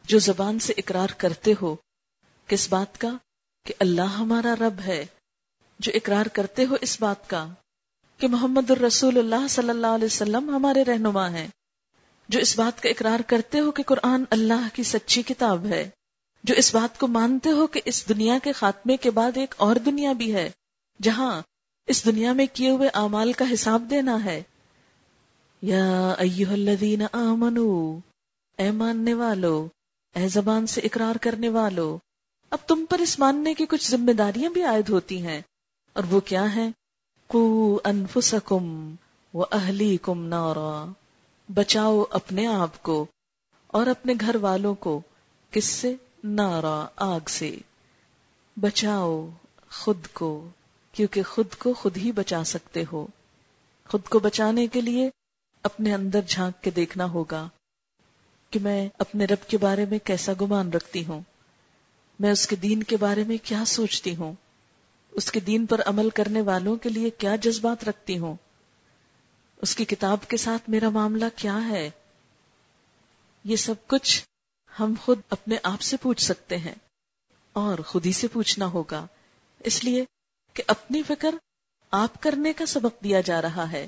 جو 0.03 0.19
زبان 0.19 0.59
سے 0.59 0.73
اقرار 0.77 1.07
کرتے 1.17 1.53
ہو، 1.61 1.75
کس 2.47 2.69
بات 2.69 2.97
کا؟ 2.97 3.09
کہ 3.65 3.73
اللہ 3.79 4.01
ہمارا 4.01 4.55
رب 4.59 4.79
ہے۔ 4.85 5.05
جو 5.83 5.91
اقرار 5.95 6.25
کرتے 6.25 6.65
ہو 6.65 6.75
اس 6.81 7.01
بات 7.01 7.29
کا 7.29 7.47
کہ 8.17 8.27
محمد 8.27 8.71
الرسول 8.71 9.17
اللہ 9.17 9.47
صلی 9.49 9.69
اللہ 9.69 9.87
علیہ 9.87 10.05
وسلم 10.05 10.49
ہمارے 10.49 10.83
رہنما 10.83 11.31
ہیں، 11.31 11.47
جو 12.29 12.39
اس 12.39 12.59
بات 12.59 12.83
کا 12.83 12.89
اقرار 12.89 13.19
کرتے 13.27 13.59
ہو 13.59 13.71
کہ 13.71 13.83
قرآن 13.83 14.23
اللہ 14.29 14.67
کی 14.73 14.83
سچی 14.83 15.21
کتاب 15.21 15.65
ہے، 15.65 15.89
جو 16.43 16.55
اس 16.55 16.75
بات 16.75 16.99
کو 16.99 17.07
مانتے 17.07 17.49
ہو 17.49 17.67
کہ 17.67 17.81
اس 17.85 18.09
دنیا 18.09 18.37
کے 18.43 18.51
خاتمے 18.51 18.97
کے 18.97 19.11
بعد 19.11 19.37
ایک 19.37 19.55
اور 19.57 19.75
دنیا 19.75 20.13
بھی 20.13 20.33
ہے، 20.35 20.51
جہاں 21.01 21.41
اس 21.87 22.05
دنیا 22.05 22.33
میں 22.33 22.45
کیے 22.53 22.69
ہوئے 22.69 22.89
اعمال 22.93 23.33
کا 23.33 23.45
حساب 23.53 23.89
دینا 23.89 24.25
ہے۔ 24.25 24.43
یا 25.61 26.09
ایوہ 26.09 26.51
الذین 26.51 27.01
آمنو، 27.11 27.99
اے 28.57 28.71
ماننے 28.71 29.13
والو، 29.13 29.67
اے 30.15 30.27
زبان 30.27 30.67
سے 30.67 30.81
اقرار 30.81 31.15
کرنے 31.15 31.49
والو، 31.49 31.97
اب 32.49 32.59
تم 32.67 32.85
پر 32.89 32.99
اس 32.99 33.19
ماننے 33.19 33.53
کی 33.53 33.65
کچھ 33.65 33.91
ذمہ 33.91 34.11
داریاں 34.11 34.49
بھی 34.49 34.63
عائد 34.63 34.89
ہوتی 34.89 35.25
ہیں۔ 35.25 35.41
اور 35.93 36.03
وہ 36.03 36.19
کیا 36.19 36.55
ہیں؟ 36.55 36.71
قو 37.27 37.77
انفسکم 37.83 38.95
و 39.33 39.41
اہلیکم 39.41 40.25
نارا۔ 40.25 40.91
بچاؤ 41.53 42.03
اپنے 42.09 42.47
آپ 42.47 42.83
کو 42.83 43.05
اور 43.67 43.87
اپنے 43.87 44.13
گھر 44.19 44.35
والوں 44.35 44.75
کو 44.75 45.01
کس 45.51 45.65
سے؟ 45.65 45.95
نارا، 46.23 46.85
آگ 46.95 47.19
سے۔ 47.27 47.57
بچاؤ 48.57 49.29
خود 49.71 50.07
کو، 50.13 50.49
کیونکہ 50.91 51.23
خود 51.23 51.55
کو 51.55 51.73
خود 51.73 51.97
ہی 51.97 52.11
بچا 52.11 52.43
سکتے 52.43 52.83
ہو۔ 52.91 53.07
خود 53.87 54.03
کو 54.03 54.19
بچانے 54.19 54.67
کے 54.67 54.81
لیے 54.81 55.09
اپنے 55.63 55.93
اندر 55.93 56.19
جھانک 56.27 56.63
کے 56.63 56.71
دیکھنا 56.71 57.05
ہوگا 57.05 57.49
کہ 58.49 58.59
میں 58.59 58.89
اپنے 58.97 59.25
رب 59.25 59.49
کے 59.49 59.57
بارے 59.57 59.85
میں 59.85 59.99
کیسا 59.99 60.31
گمان 60.41 60.69
رکھتی 60.69 61.05
ہوں۔ 61.05 61.21
میں 62.19 62.31
اس 62.31 62.47
کے 62.47 62.55
دین 62.55 62.83
کے 62.83 62.97
بارے 62.97 63.23
میں 63.23 63.37
کیا 63.43 63.63
سوچتی 63.67 64.15
ہوں؟ 64.15 64.33
اس 65.15 65.31
کے 65.31 65.39
دین 65.39 65.65
پر 65.65 65.81
عمل 65.85 66.09
کرنے 66.09 66.41
والوں 66.41 66.75
کے 66.75 66.89
لیے 66.89 67.09
کیا 67.09 67.35
جذبات 67.35 67.83
رکھتی 67.83 68.17
ہوں؟ 68.17 68.35
اس 69.57 69.75
کی 69.75 69.85
کتاب 69.85 70.17
کے 70.27 70.37
ساتھ 70.37 70.69
میرا 70.69 70.89
معاملہ 70.89 71.25
کیا 71.35 71.67
ہے؟ 71.67 71.89
یہ 73.43 73.55
سب 73.55 73.75
کچھ 73.87 74.25
ہم 74.79 74.93
خود 75.05 75.19
اپنے 75.29 75.55
آپ 75.63 75.81
سے 75.81 75.97
پوچھ 75.97 76.21
سکتے 76.21 76.57
ہیں 76.57 76.75
اور 77.53 77.79
خود 77.79 78.05
ہی 78.05 78.11
سے 78.11 78.27
پوچھنا 78.27 78.65
ہوگا۔ 78.65 79.07
اس 79.59 79.83
لیے 79.83 80.05
کہ 80.53 80.63
اپنی 80.67 81.03
فکر 81.03 81.35
آپ 81.91 82.21
کرنے 82.21 82.53
کا 82.53 82.65
سبق 82.65 83.03
دیا 83.03 83.21
جا 83.21 83.41
رہا 83.41 83.71
ہے۔ 83.71 83.87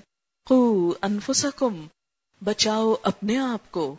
خو 0.50 0.92
انفسکم، 1.02 1.88
بچاؤ 2.44 2.96
اپنے 3.04 3.38
آپ 3.38 3.72
کو۔ 3.72 3.96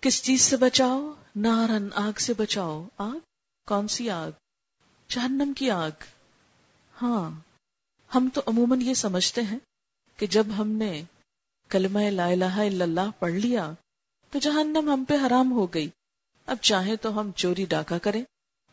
کس 0.00 0.22
چیز 0.22 0.40
سے 0.40 0.56
بچاؤ؟ 0.56 1.12
نارن 1.36 1.88
آگ 1.94 2.18
سے 2.18 2.34
بچاؤ۔ 2.34 2.88
آگ؟ 2.98 3.18
کون 3.66 3.88
سی 3.88 4.10
آگ؟ 4.10 4.30
جہنم 5.08 5.52
کی 5.56 5.70
آگ۔ 5.70 5.90
ہاں 7.02 7.30
ہم 8.14 8.28
تو 8.34 8.40
عموماً 8.46 8.80
یہ 8.82 8.94
سمجھتے 8.94 9.42
ہیں 9.42 9.58
کہ 10.16 10.26
جب 10.26 10.46
ہم 10.58 10.68
نے 10.68 11.02
کلمہ 11.68 11.98
لا 11.98 12.26
الہ 12.26 12.44
الا 12.44 12.84
اللہ 12.84 13.10
پڑھ 13.18 13.32
لیا 13.32 13.72
تو 14.30 14.38
جہنم 14.38 14.90
ہم 14.92 15.04
پہ 15.08 15.14
حرام 15.26 15.52
ہو 15.52 15.66
گئی۔ 15.74 15.88
اب 16.46 16.56
چاہے 16.60 16.96
تو 16.96 17.20
ہم 17.20 17.30
چوری 17.32 17.64
ڈاکہ 17.64 17.98
کریں، 17.98 18.24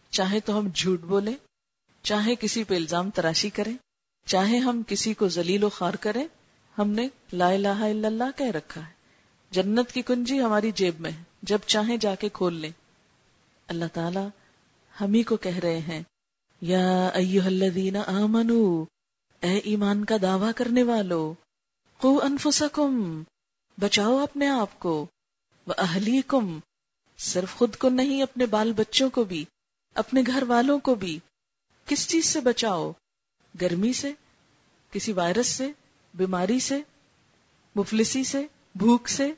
چاہے 0.10 0.40
تو 0.40 0.60
ہم 0.60 0.68
جھوٹ 0.76 1.02
بولیں، 1.02 1.34
چاہے 2.02 2.36
کسی 2.36 2.64
پہ 2.64 2.76
الزام 2.76 3.10
تراشی 3.10 3.50
کریں، 3.50 3.78
چاہے 4.26 4.58
ہم 4.58 4.82
کسی 4.88 5.14
کو 5.14 5.28
ذلیل 5.28 5.64
و 5.64 5.70
خار 5.70 5.94
کریں، 5.94 6.28
ہم 6.78 6.90
نے 6.90 7.08
لا 7.34 7.50
الہ 7.50 7.68
الا 7.68 8.08
اللہ 8.08 8.38
کہہ 8.38 8.52
رکھا 8.52 8.88
ہے۔ 8.88 8.94
جنت 9.52 9.92
کی 9.92 10.02
کنجی 10.02 10.42
ہماری 10.42 10.72
جیب 10.72 11.00
میں 11.00 11.12
ہے، 11.12 11.24
جب 11.42 11.60
چاہیں 11.66 11.98
جا 11.98 12.16
کے 12.16 12.30
کھول 12.30 12.54
لیں۔ 12.54 12.72
اللہ 13.68 13.86
تعالی 13.94 14.28
ہم 15.02 15.14
ہی 15.14 15.24
کو 15.24 15.38
کہہ 15.38 15.58
رہے 15.58 15.80
ہیں 15.80 16.04
یا 16.68 17.08
ایوہ 17.08 17.46
الذین 17.46 17.96
آمنو، 17.96 18.86
اے 19.40 19.58
ایمان 19.58 20.06
کا 20.06 20.16
دعویٰ 20.22 20.52
کرنے 20.56 20.84
والو، 20.84 21.34
قو 21.98 22.20
انفسکم، 22.24 23.24
بچاؤ 23.78 24.18
اپنے 24.18 24.48
آپ 24.48 24.80
کو 24.80 25.06
وہ 25.68 25.74
اہلی 25.78 26.22
کم 26.28 26.60
صرف 27.18 27.56
خود 27.56 27.76
کو 27.76 27.90
نہیں، 27.90 28.24
اپنے 28.24 28.46
بال 28.46 28.74
بچوں 28.74 29.10
کو 29.10 29.24
بھی، 29.24 29.46
اپنے 29.94 30.24
گھر 30.28 30.44
والوں 30.44 30.80
کو 30.80 30.96
بھی، 30.96 31.20
کس 31.86 32.08
چیز 32.08 32.26
سے 32.26 32.40
بچاؤ؟ 32.40 32.92
گرمی 33.62 33.94
سے، 33.94 34.12
کسی 34.92 35.12
وائرس 35.12 35.48
سے، 35.48 35.72
بیماری 36.14 36.60
سے، 36.60 36.82
مفلسی 37.76 38.24
سے، 38.24 38.48
بھوک 38.76 39.08
سے؟ 39.08 39.32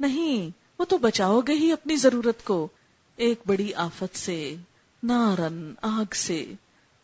نہیں، 0.00 0.58
وہ 0.78 0.84
تو 0.84 0.98
بچاؤ 0.98 1.40
گے 1.40 1.52
ہی 1.52 1.72
اپنی 1.72 1.96
ضرورت 1.96 2.44
کو، 2.44 2.68
ایک 3.16 3.40
بڑی 3.46 3.74
آفت 3.74 4.16
سے 4.16 4.56
نارن 5.02 5.74
آگ 5.82 6.14
سے۔ 6.14 6.52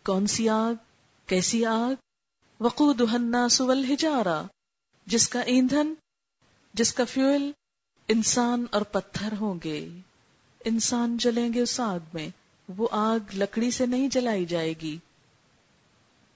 کون 0.06 0.26
سی 0.26 0.48
آگ؟ 0.48 0.74
کیسی 1.26 1.66
آگ؟ 1.66 1.92
وقود 2.60 3.00
الناس 3.00 3.60
والحجارہ، 3.60 4.42
جس 5.06 5.28
کا 5.28 5.40
ایندھن، 5.40 5.94
جس 6.74 6.92
کا 6.92 7.04
فیول، 7.04 7.52
انسان 8.08 8.66
اور 8.72 8.82
پتھر 8.82 9.28
ہوں 9.40 9.54
گے۔ 9.64 9.88
انسان 10.64 11.16
جلیں 11.16 11.52
گے 11.54 11.60
اس 11.60 11.80
آگ 11.80 11.98
میں، 12.12 12.28
وہ 12.76 12.88
آگ 12.90 13.18
لکڑی 13.34 13.70
سے 13.70 13.86
نہیں 13.86 14.08
جلائی 14.08 14.44
جائے 14.44 14.74
گی۔ 14.82 14.98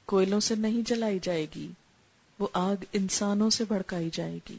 کوئلوں 0.04 0.40
سے 0.40 0.54
نہیں 0.54 0.88
جلائی 0.88 1.18
جائے 1.22 1.46
گی، 1.54 1.72
وہ 2.38 2.48
آگ 2.52 2.85
انسانوں 2.92 3.50
سے 3.50 3.64
بھڑکائی 3.64 4.11
جائے 4.12 4.38
گی۔ 4.50 4.59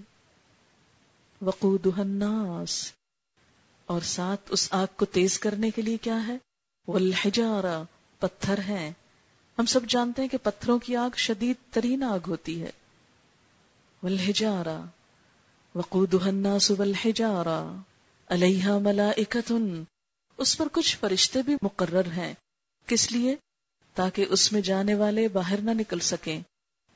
وقود 1.42 1.88
الناس۔ 1.98 2.92
اور 3.86 4.02
ساتھ 4.02 4.42
اس 4.50 4.68
آگ 4.72 4.88
کو 4.96 5.06
تیز 5.06 5.40
کرنے 5.40 5.72
کے 5.72 5.82
لیے 5.82 5.98
کیا 5.98 6.28
ہے؟ 6.28 6.38
والحجارہ، 6.88 7.84
پتھر 8.20 8.60
ہیں۔ 8.60 8.92
ہم 9.60 9.66
سب 9.66 9.80
جانتے 9.88 10.22
ہیں 10.22 10.30
کہ 10.30 10.38
پتھروں 10.44 10.80
کی 10.80 10.96
آگ 10.96 11.10
شدید 11.18 11.56
ترین 11.74 12.04
آگ 12.04 12.20
ہوتی 12.28 12.62
ہے۔ 12.62 12.70
والحجارہ 14.04 14.82
وقودها 15.76 16.28
الناس 16.28 16.72
والحجارہ 16.72 17.76
علیہ 18.28 18.68
ملائکت 18.68 19.52
اس 20.38 20.58
پر 20.58 20.68
کچھ 20.72 20.98
فرشتے 20.98 21.42
بھی 21.42 21.56
مقرر 21.62 22.12
ہیں۔ 22.12 22.34
کس 22.86 23.12
لیے؟ 23.12 23.36
تاکہ 23.94 24.26
اس 24.30 24.52
میں 24.52 24.62
جانے 24.62 24.96
والے 24.96 25.28
باہر 25.28 25.62
نہ 25.62 25.72
نکل 25.72 26.00
سکیں، 26.00 26.42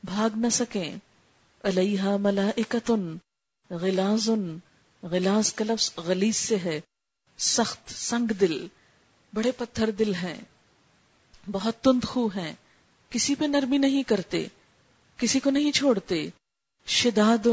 بھاگ 0.03 0.29
نہ 0.35 0.49
سکیں۔ 0.51 0.95
علیہ 1.63 2.01
ملائکت 2.01 2.91
غلاز 3.69 4.29
غلاز 5.03 5.53
کا 5.53 5.65
لفظ 5.65 5.91
غلیظ 5.97 6.35
سے 6.35 6.57
ہے۔ 6.57 6.81
سخت 7.37 7.91
سنگ 7.91 8.33
دل، 8.33 8.67
بڑے 9.33 9.51
پتھر 9.51 9.91
دل 9.91 10.13
ہیں۔ 10.13 10.41
بہت 11.51 11.81
تند 11.81 12.03
خو 12.03 12.27
ہیں۔ 12.27 12.53
کسی 13.09 13.35
پہ 13.35 13.45
نرمی 13.45 13.77
نہیں 13.77 14.03
کرتے، 14.03 14.47
کسی 15.17 15.39
کو 15.39 15.49
نہیں 15.49 15.71
چھوڑتے۔ 15.71 16.29
شداد 16.85 17.47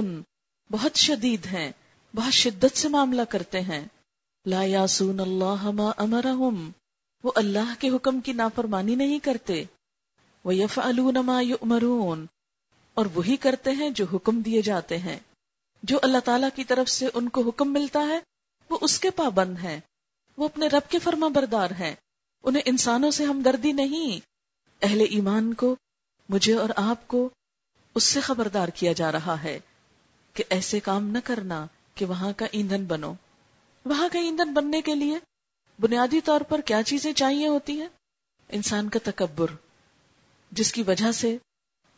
بہت 0.70 0.94
شدید 0.94 1.46
ہیں، 1.46 1.72
بہت 2.16 2.32
شدت 2.32 2.76
سے 2.76 2.88
معاملہ 2.88 3.22
کرتے 3.28 3.60
ہیں۔ 3.60 3.86
لا 4.46 4.62
یاسون 4.62 5.20
اللہ 5.20 5.70
ما 5.70 5.90
امرہم، 5.96 6.70
وہ 7.24 7.32
اللہ 7.34 7.74
کے 7.78 7.88
حکم 7.88 8.20
کی 8.20 8.32
نافرمانی 8.32 8.94
نہیں 8.94 9.18
کرتے۔ 9.18 9.64
وہ 10.44 10.54
یف 10.54 10.78
ما 11.24 11.40
یؤمرون، 11.40 12.26
اور 12.94 13.06
وہی 13.14 13.36
کرتے 13.36 13.70
ہیں 13.70 13.90
جو 13.90 14.04
حکم 14.14 14.40
دیے 14.40 14.62
جاتے 14.62 14.98
ہیں۔ 14.98 15.18
جو 15.82 15.98
اللہ 16.02 16.18
تعالی 16.18 16.46
کی 16.54 16.64
طرف 16.64 16.88
سے 16.88 17.08
ان 17.14 17.28
کو 17.28 17.42
حکم 17.42 17.72
ملتا 17.72 18.00
ہے، 18.00 18.20
وہ 18.70 18.78
اس 18.80 19.00
کے 19.00 19.10
پابند 19.10 19.58
ہیں۔ 19.62 19.80
وہ 20.36 20.44
اپنے 20.44 20.66
رب 20.66 20.90
کے 20.90 20.98
فرما 20.98 21.28
بردار 21.28 21.70
ہیں۔ 21.70 21.94
انہیں 22.42 22.62
انسانوں 22.66 23.10
سے 23.10 23.24
ہمدردی 23.24 23.72
نہیں۔ 23.72 24.20
اہل 24.82 25.00
ایمان 25.00 25.54
کو، 25.54 25.76
مجھے 26.28 26.54
اور 26.54 26.70
آپ 26.76 27.08
کو 27.08 27.28
اس 27.94 28.04
سے 28.04 28.20
خبردار 28.20 28.68
کیا 28.68 28.92
جا 28.92 29.12
رہا 29.12 29.42
ہے 29.42 29.60
کہ 30.34 30.44
ایسے 30.50 30.80
کام 30.80 31.06
نہ 31.06 31.18
کرنا 31.24 31.66
کہ 31.94 32.04
وہاں 32.04 32.32
کا 32.36 32.46
ایندھن 32.52 32.84
بنو۔ 32.84 33.12
وہاں 33.84 34.08
کا 34.12 34.18
ایندھن 34.18 34.54
بننے 34.54 34.80
کے 34.80 34.94
لیے 34.94 35.18
بنیادی 35.80 36.20
طور 36.20 36.40
پر 36.40 36.60
کیا 36.60 36.82
چیزیں 36.82 37.12
چاہیے 37.12 37.46
ہوتی 37.46 37.80
ہیں؟ 37.80 37.88
انسان 38.48 38.88
کا 38.88 38.98
تکبر، 39.04 39.46
جس 40.50 40.72
کی 40.72 40.82
وجہ 40.82 41.12
سے 41.12 41.36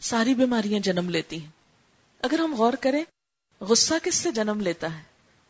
ساری 0.01 0.35
بیماریاں 0.35 0.81
جنم 0.81 1.11
لیتی 1.11 1.41
ہیں۔ 1.41 1.51
اگر 2.21 2.39
ہم 2.39 2.55
غور 2.55 2.73
کریں، 2.73 3.05
غصہ 3.61 3.95
کس 4.03 4.15
سے 4.15 4.31
جنم 4.31 4.61
لیتا 4.61 4.99
ہے؟ 4.99 5.03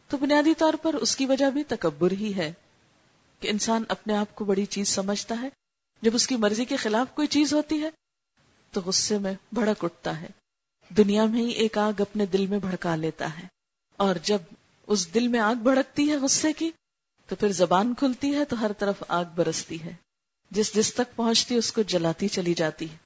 تو 0.09 0.16
بنیادی 0.16 0.55
طور 0.55 0.74
پر 0.74 0.94
اس 0.94 1.16
کی 1.16 1.26
وجہ 1.26 1.50
بھی 1.50 1.64
تکبر 1.64 2.12
ہی 2.12 2.35
ہے۔ 2.37 2.52
کہ 3.42 3.48
انسان 3.48 3.85
اپنے 3.88 4.16
آپ 4.16 4.35
کو 4.35 4.44
بڑی 4.44 4.66
چیز 4.66 4.88
سمجھتا 4.88 5.35
ہے، 5.42 5.48
جب 6.02 6.11
اس 6.14 6.26
کی 6.26 6.37
مرضی 6.37 6.64
کے 6.64 6.76
خلاف 6.76 7.14
کوئی 7.14 7.28
چیز 7.28 7.55
ہوتی 7.55 7.83
ہے، 7.83 7.90
تو 8.70 8.81
غصے 8.81 9.18
میں 9.18 9.35
بھڑک 9.52 9.85
اٹھتا 9.85 10.20
ہے۔ 10.20 10.26
دنیا 10.96 11.24
میں 11.24 11.40
ہی 11.40 11.50
ایک 11.50 11.78
آگ 11.78 12.00
اپنے 12.00 12.26
دل 12.26 12.46
میں 12.46 12.59
بھڑکا 12.59 12.96
لیتا 12.96 13.38
ہے۔ 13.38 13.46
اور 13.96 14.14
جب 14.22 14.38
اس 14.87 15.14
دل 15.14 15.28
میں 15.28 15.40
آگ 15.40 15.55
بھڑکتی 15.55 16.11
ہے 16.11 16.16
غصے 16.16 16.52
کی، 16.52 16.70
تو 17.26 17.37
پھر 17.37 17.52
زبان 17.52 17.94
کھلتی 17.94 18.35
ہے 18.35 18.44
تو 18.44 18.61
ہر 18.61 18.72
طرف 18.72 19.02
آگ 19.09 19.24
برستی 19.35 19.83
ہے۔ 19.83 19.94
جس 20.50 20.74
جس 20.74 20.94
تک 20.94 21.16
پہنچتی 21.16 21.55
اس 21.55 21.72
کو 21.72 21.83
جلاتی 21.83 22.28
چلی 22.28 22.55
جاتی 22.55 22.90
ہے۔ 22.90 22.96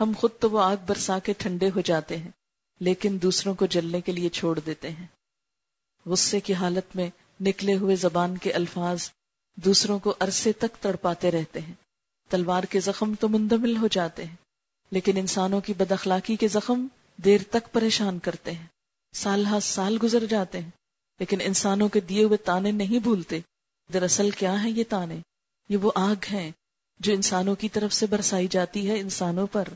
ہم 0.00 0.12
خود 0.18 0.30
تو 0.40 0.50
وہ 0.50 0.60
آگ 0.60 0.76
برسا 0.86 1.18
کے 1.18 1.32
ٹھنڈے 1.38 1.70
ہو 1.74 1.80
جاتے 1.80 2.16
ہیں، 2.16 2.30
لیکن 2.80 3.18
دوسروں 3.22 3.54
کو 3.54 3.66
جلنے 3.66 4.00
کے 4.00 4.12
لیے 4.12 4.28
چھوڑ 4.28 4.58
دیتے 4.58 4.90
ہیں۔ 4.90 5.06
غصے 6.06 6.40
کی 6.40 6.54
حالت 6.54 6.96
میں 6.96 7.10
نکلے 7.40 7.74
ہوئے 7.74 7.96
زبان 7.96 8.36
کے 8.36 8.52
الفاظ 8.52 9.10
دوسروں 9.64 9.98
کو 9.98 10.14
عرصے 10.20 10.52
تک 10.52 10.82
تڑپاتے 10.82 11.30
رہتے 11.30 11.60
ہیں۔ 11.60 11.74
تلوار 12.28 12.62
کے 12.62 12.80
زخم 12.80 13.14
تو 13.20 13.28
مندمل 13.28 13.76
ہو 13.76 13.86
جاتے 13.86 14.24
ہیں، 14.24 14.36
لیکن 14.90 15.16
انسانوں 15.16 15.60
کی 15.60 15.74
بد 15.74 15.92
اخلاقی 15.92 16.36
کے 16.36 16.48
زخم 16.48 16.86
دیر 17.16 17.40
تک 17.50 17.72
پریشان 17.72 18.18
کرتے 18.18 18.52
ہیں۔ 18.52 18.66
سال 19.14 19.46
ہا 19.46 19.60
سال 19.60 19.98
گزر 20.02 20.26
جاتے 20.26 20.60
ہیں، 20.60 20.70
لیکن 21.18 21.38
انسانوں 21.40 21.88
کے 21.88 22.00
دیے 22.00 22.24
ہوئے 22.24 22.36
تانے 22.36 22.70
نہیں 22.70 22.98
بھولتے۔ 22.98 23.40
دراصل 23.92 24.30
کیا 24.30 24.64
ہے 24.64 24.70
یہ 24.70 24.84
تانے؟ 24.88 25.16
یہ 25.68 25.76
وہ 25.76 25.92
آگ 25.94 26.24
ہیں 26.32 26.50
جو 26.98 27.12
انسانوں 27.12 27.54
کی 27.54 27.68
طرف 27.68 27.92
سے 27.92 28.06
برسائی 28.06 28.46
جاتی 28.46 28.90
ہے 28.90 29.00
انسانوں 29.00 29.46
پر۔ 29.46 29.68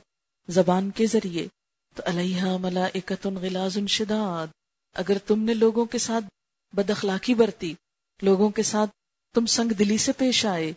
زبان 0.49 0.90
کے 0.90 1.07
ذریعے۔ 1.07 1.49
تو 1.95 2.03
علیہ 2.07 2.42
ملا 2.42 2.87
غلاز 3.25 3.79
شداد۔ 3.88 4.47
اگر 4.95 5.18
تم 5.27 5.38
نے 5.38 5.55
لوگوں 5.55 5.85
کے 5.85 5.99
ساتھ 5.99 6.25
بد 6.73 6.90
اخلاقی 6.90 7.35
برتی، 7.35 7.75
لوگوں 8.23 8.51
کے 8.51 8.62
ساتھ 8.62 8.90
تم 9.35 9.47
سنگ 9.47 9.73
دلی 9.73 9.99
سے 9.99 10.12
پیش 10.12 10.47
آئے 10.47 10.73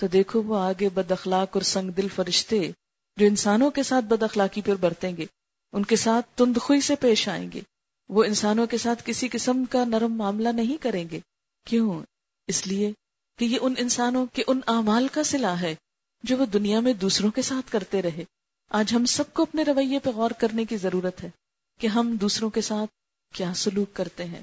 تو 0.00 0.06
دیکھو 0.06 0.42
وہ 0.42 0.58
آگے 0.58 0.88
بد 0.88 1.10
اخلاق 1.10 1.48
اور 1.52 1.62
سنگ 1.62 1.90
دل 1.90 2.08
فرشتے 2.14 2.72
جو 3.16 3.26
انسانوں 3.26 3.70
کے 3.70 3.82
ساتھ 3.82 4.04
بد 4.04 4.22
اخلاقی 4.22 4.62
پر 4.62 4.74
برتیں 4.74 5.16
گے، 5.16 5.26
ان 5.72 5.84
کے 5.84 5.96
ساتھ 5.96 6.26
تند 6.36 6.56
خوئی 6.56 6.80
سے 6.80 6.94
پیش 6.94 7.28
آئیں 7.28 7.52
گے۔ 7.52 7.60
وہ 8.08 8.24
انسانوں 8.24 8.66
کے 8.66 8.78
ساتھ 8.78 9.02
کسی 9.06 9.28
قسم 9.32 9.64
کا 9.64 9.84
نرم 9.84 10.14
معاملہ 10.14 10.48
نہیں 10.48 10.82
کریں 10.82 11.08
گے۔ 11.10 11.20
کیوں؟ 11.66 12.02
اس 12.46 12.66
لیے 12.66 12.92
کہ 13.38 13.44
یہ 13.44 13.58
ان 13.60 13.74
انسانوں 13.78 14.26
کے 14.32 14.42
ان 14.46 14.60
اعمال 14.66 15.08
کا 15.08 15.22
سلا 15.22 15.60
ہے 15.60 15.74
جو 16.22 16.36
وہ 16.36 16.46
دنیا 16.46 16.80
میں 16.80 16.92
دوسروں 16.92 17.30
کے 17.30 17.42
ساتھ 17.42 17.72
کرتے 17.72 18.02
رہے۔ 18.02 18.24
آج 18.70 18.94
ہم 18.94 19.04
سب 19.04 19.34
کو 19.34 19.42
اپنے 19.42 19.62
رویے 19.62 19.98
پہ 19.98 20.10
غور 20.10 20.30
کرنے 20.30 20.64
کی 20.64 20.76
ضرورت 20.76 21.24
ہے 21.24 21.30
کہ 21.78 21.86
ہم 21.86 22.16
دوسروں 22.20 22.50
کے 22.50 22.60
ساتھ 22.60 22.90
کیا 23.34 23.54
سلوک 23.54 23.94
کرتے 23.94 24.24
ہیں۔ 24.24 24.42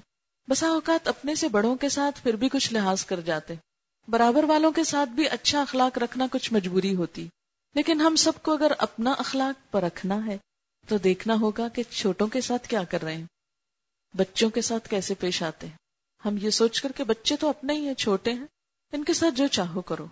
بسا 0.50 0.68
اوقات 0.68 1.08
اپنے 1.08 1.36
سے 1.36 1.48
بڑوں 1.48 1.76
کے 1.76 1.90
ساتھ 1.90 2.24
پھر 2.24 2.36
بھی 2.36 2.50
کچھ 2.50 2.74
لحاظ 2.74 3.06
کر 3.06 3.20
جاتے۔ 3.20 3.54
برابر 4.08 4.44
والوں 4.44 4.72
کے 4.72 4.84
ساتھ 4.84 5.10
بھی 5.10 5.30
اچھا 5.30 5.62
اخلاق 5.62 5.98
رکھنا 5.98 6.28
کچھ 6.32 6.54
مجبوری 6.54 6.96
ہوتی۔ 6.96 7.28
لیکن 7.76 8.02
ہم 8.02 8.16
سب 8.16 8.32
کو 8.42 8.54
اگر 8.54 8.72
اپنا 8.78 9.12
اخلاق 9.12 9.72
پر 9.72 9.84
رکھنا 9.84 10.26
ہے، 10.26 10.38
تو 10.88 10.98
دیکھنا 10.98 11.34
ہوگا 11.42 11.68
کہ 11.68 11.84
چھوٹوں 11.84 12.28
کے 12.28 12.42
ساتھ 12.42 12.68
کیا 12.68 12.84
کر 12.84 13.02
رہے 13.02 13.16
ہیں۔ 13.16 13.26
بچوں 14.14 14.50
کے 14.50 14.62
ساتھ 14.62 14.90
کیسے 14.90 15.14
پیش 15.14 15.44
آتے 15.44 15.68
ہیں۔ 15.68 15.78
ہم 16.26 16.38
یہ 16.42 16.50
سوچ 16.50 16.82
کر 16.82 16.92
کہ 16.92 17.04
بچے 17.04 17.36
تو 17.36 17.50
اپنے 17.50 17.74
ہی 17.74 17.88
ہیں، 17.88 17.94
چھوٹے 17.94 18.34
ہیں۔ 18.34 18.46
ان 18.92 19.04
کے 19.04 19.14
ساتھ 19.14 19.36
جو 19.36 19.48
چاہو 19.48 19.82
کرو۔ 19.82 20.06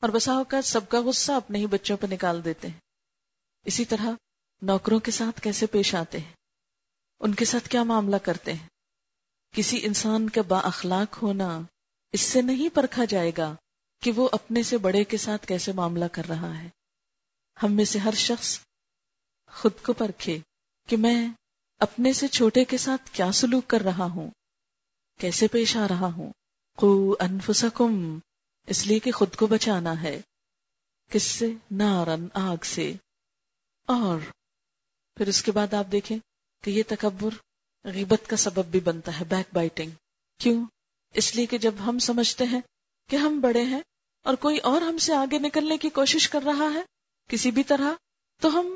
اور 0.00 0.08
بسا 0.08 0.32
اوقات 0.32 0.64
سب 0.64 0.88
کا 0.88 1.00
غصہ 1.00 1.32
اپنے 1.32 1.58
ہی 1.58 1.66
بچوں 1.66 1.96
پہ 1.96 2.06
نکال 2.10 2.44
دیتے 2.44 2.68
ہیں۔ 2.68 2.80
اسی 3.64 3.84
طرح 3.84 4.06
نوکروں 4.62 5.00
کے 5.00 5.10
ساتھ 5.10 5.40
کیسے 5.40 5.66
پیش 5.66 5.94
آتے 5.94 6.18
ہیں؟ 6.18 6.32
ان 7.20 7.34
کے 7.34 7.44
ساتھ 7.44 7.68
کیا 7.68 7.82
معاملہ 7.82 8.16
کرتے 8.16 8.52
ہیں؟ 8.52 8.77
کسی 9.50 9.86
انسان 9.86 10.30
کا 10.30 10.42
با 10.42 10.58
اخلاق 10.58 11.22
ہونا 11.22 11.60
اس 12.12 12.20
سے 12.20 12.42
نہیں 12.42 12.68
پرکھا 12.74 13.04
جائے 13.04 13.32
گا 13.38 13.54
کہ 14.02 14.12
وہ 14.12 14.28
اپنے 14.32 14.62
سے 14.62 14.78
بڑے 14.78 15.04
کے 15.04 15.16
ساتھ 15.16 15.46
کیسے 15.46 15.72
معاملہ 15.72 16.04
کر 16.04 16.24
رہا 16.28 16.62
ہے۔ 16.62 16.68
ہم 17.62 17.72
میں 17.72 17.84
سے 17.84 17.98
ہر 17.98 18.14
شخص 18.14 18.60
خود 19.46 19.72
کو 19.86 19.92
پرکھے 19.92 20.38
کہ 20.88 20.96
میں 20.96 21.28
اپنے 21.78 22.12
سے 22.12 22.28
چھوٹے 22.28 22.64
کے 22.64 22.78
ساتھ 22.78 23.10
کیا 23.12 23.32
سلوک 23.32 23.66
کر 23.66 23.80
رہا 23.80 24.04
ہوں، 24.04 24.30
کیسے 25.20 25.48
پیش 25.48 25.76
آ 25.76 25.88
رہا 25.88 26.06
ہوں۔ 26.06 26.32
کو 26.76 27.16
انفسکم، 27.20 28.18
اس 28.66 28.86
لیے 28.86 28.98
کہ 28.98 29.12
خود 29.12 29.36
کو 29.36 29.46
بچانا 29.46 30.02
ہے۔ 30.02 30.20
کس 31.10 31.22
سے؟ 31.22 31.46
نارن، 31.70 32.26
آگ 32.34 32.56
سے۔ 32.64 32.92
اور 33.86 34.18
پھر 35.14 35.28
اس 35.28 35.42
کے 35.42 35.52
بعد 35.52 35.74
آپ 35.74 35.86
دیکھیں 35.92 36.18
کہ 36.64 36.70
یہ 36.70 36.82
تکبر 36.88 37.30
غیبت 37.88 38.28
کا 38.28 38.36
سبب 38.36 38.64
بھی 38.64 38.80
بنتا 38.80 39.20
ہے 39.20 39.24
بیک 39.24 39.54
بائٹنگ 39.54 39.90
کیوں؟ 40.38 40.66
اس 41.14 41.36
لیے 41.36 41.46
کہ 41.46 41.58
جب 41.58 41.74
ہم 41.86 41.98
سمجھتے 41.98 42.44
ہیں 42.44 42.60
کہ 43.10 43.16
ہم 43.16 43.40
بڑے 43.40 43.62
ہیں 43.62 43.80
اور 44.24 44.34
کوئی 44.34 44.58
اور 44.58 44.82
ہم 44.82 44.98
سے 44.98 45.14
آگے 45.14 45.38
نکلنے 45.38 45.76
کی 45.76 45.88
کوشش 45.88 46.28
کر 46.28 46.42
رہا 46.42 46.74
ہے، 46.74 46.82
کسی 47.28 47.50
بھی 47.50 47.62
طرح، 47.62 47.92
تو 48.40 48.60
ہم 48.60 48.74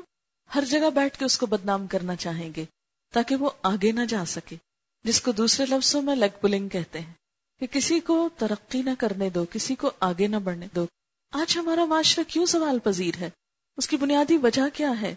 ہر 0.55 0.65
جگہ 0.65 0.89
بیٹھ 0.89 1.19
کے 1.19 1.25
اس 1.25 1.37
کو 1.37 1.45
بدنام 1.45 1.87
کرنا 1.87 2.15
چاہیں 2.15 2.49
گے، 2.55 2.65
تاکہ 3.13 3.35
وہ 3.35 3.49
آگے 3.63 3.91
نہ 3.91 4.05
جا 4.05 4.25
سکے، 4.25 4.55
جس 5.03 5.21
کو 5.21 5.31
دوسرے 5.31 5.65
لفظوں 5.65 6.01
میں 6.01 6.15
لیگ 6.15 6.39
پلنگ 6.41 6.69
کہتے 6.69 6.99
ہیں۔ 6.99 7.13
کہ 7.59 7.67
کسی 7.67 7.99
کو 7.99 8.29
ترقی 8.37 8.81
نہ 8.81 8.89
کرنے 8.99 9.29
دو، 9.29 9.45
کسی 9.51 9.75
کو 9.75 9.91
آگے 9.99 10.27
نہ 10.27 10.35
بڑھنے 10.35 10.67
دو۔ 10.75 10.85
آج 11.31 11.57
ہمارا 11.57 11.85
معاشرہ 11.85 12.23
کیوں 12.29 12.45
سوال 12.45 12.79
پذیر 12.79 13.15
ہے؟ 13.19 13.29
اس 13.77 13.87
کی 13.87 13.97
بنیادی 13.97 14.37
وجہ 14.37 14.61
کیا 14.73 15.01
ہے؟ 15.01 15.15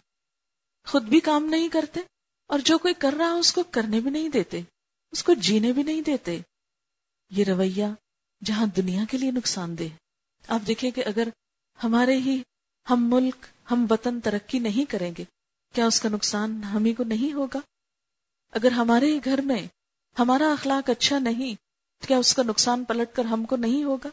خود 0.86 1.02
بھی 1.02 1.20
کام 1.20 1.44
نہیں 1.44 1.68
کرتے؟ 1.68 2.00
اور 2.46 2.58
جو 2.58 2.78
کوئی 2.78 2.94
کر 2.94 3.14
رہا 3.18 3.30
اس 3.30 3.52
کو 3.52 3.62
کرنے 3.70 4.00
بھی 4.00 4.10
نہیں 4.10 4.28
دیتے، 4.28 4.60
اس 5.10 5.24
کو 5.24 5.34
جینے 5.34 5.72
بھی 5.72 5.82
نہیں 5.82 6.00
دیتے۔ 6.00 6.38
یہ 7.30 7.44
رویہ 7.44 7.86
جہاں 8.44 8.66
دنیا 8.66 9.04
کے 9.10 9.18
لیے 9.18 9.30
نقصان 9.30 9.78
دہ 9.78 9.94
آپ 10.48 10.60
دیکھیں 10.66 10.90
کہ 10.90 11.02
اگر 11.06 11.28
ہمارے 11.84 12.16
ہی 12.16 12.42
ہم 12.90 13.06
ملک، 13.08 13.46
ہم 13.70 13.86
وطن 13.90 14.20
ترقی 14.20 14.58
نہیں 14.58 14.90
کریں 14.90 15.12
گے، 15.18 15.24
کیا 15.74 15.86
اس 15.86 16.00
کا 16.00 16.08
نقصان 16.08 16.64
ہمیں 16.64 16.92
کو 16.92 17.04
نہیں 17.04 17.32
ہوگا؟ 17.32 17.60
اگر 18.50 18.70
ہمارے 18.70 19.06
ہی 19.06 19.20
گھر 19.24 19.40
میں 19.40 19.66
ہمارا 20.18 20.52
اخلاق 20.52 20.90
اچھا 20.90 21.18
نہیں، 21.18 21.54
تو 22.00 22.06
کیا 22.06 22.18
اس 22.18 22.34
کا 22.34 22.42
نقصان 22.42 22.84
پلٹ 22.84 23.16
کر 23.16 23.24
ہم 23.24 23.44
کو 23.44 23.56
نہیں 23.56 23.84
ہوگا؟ 23.84 24.08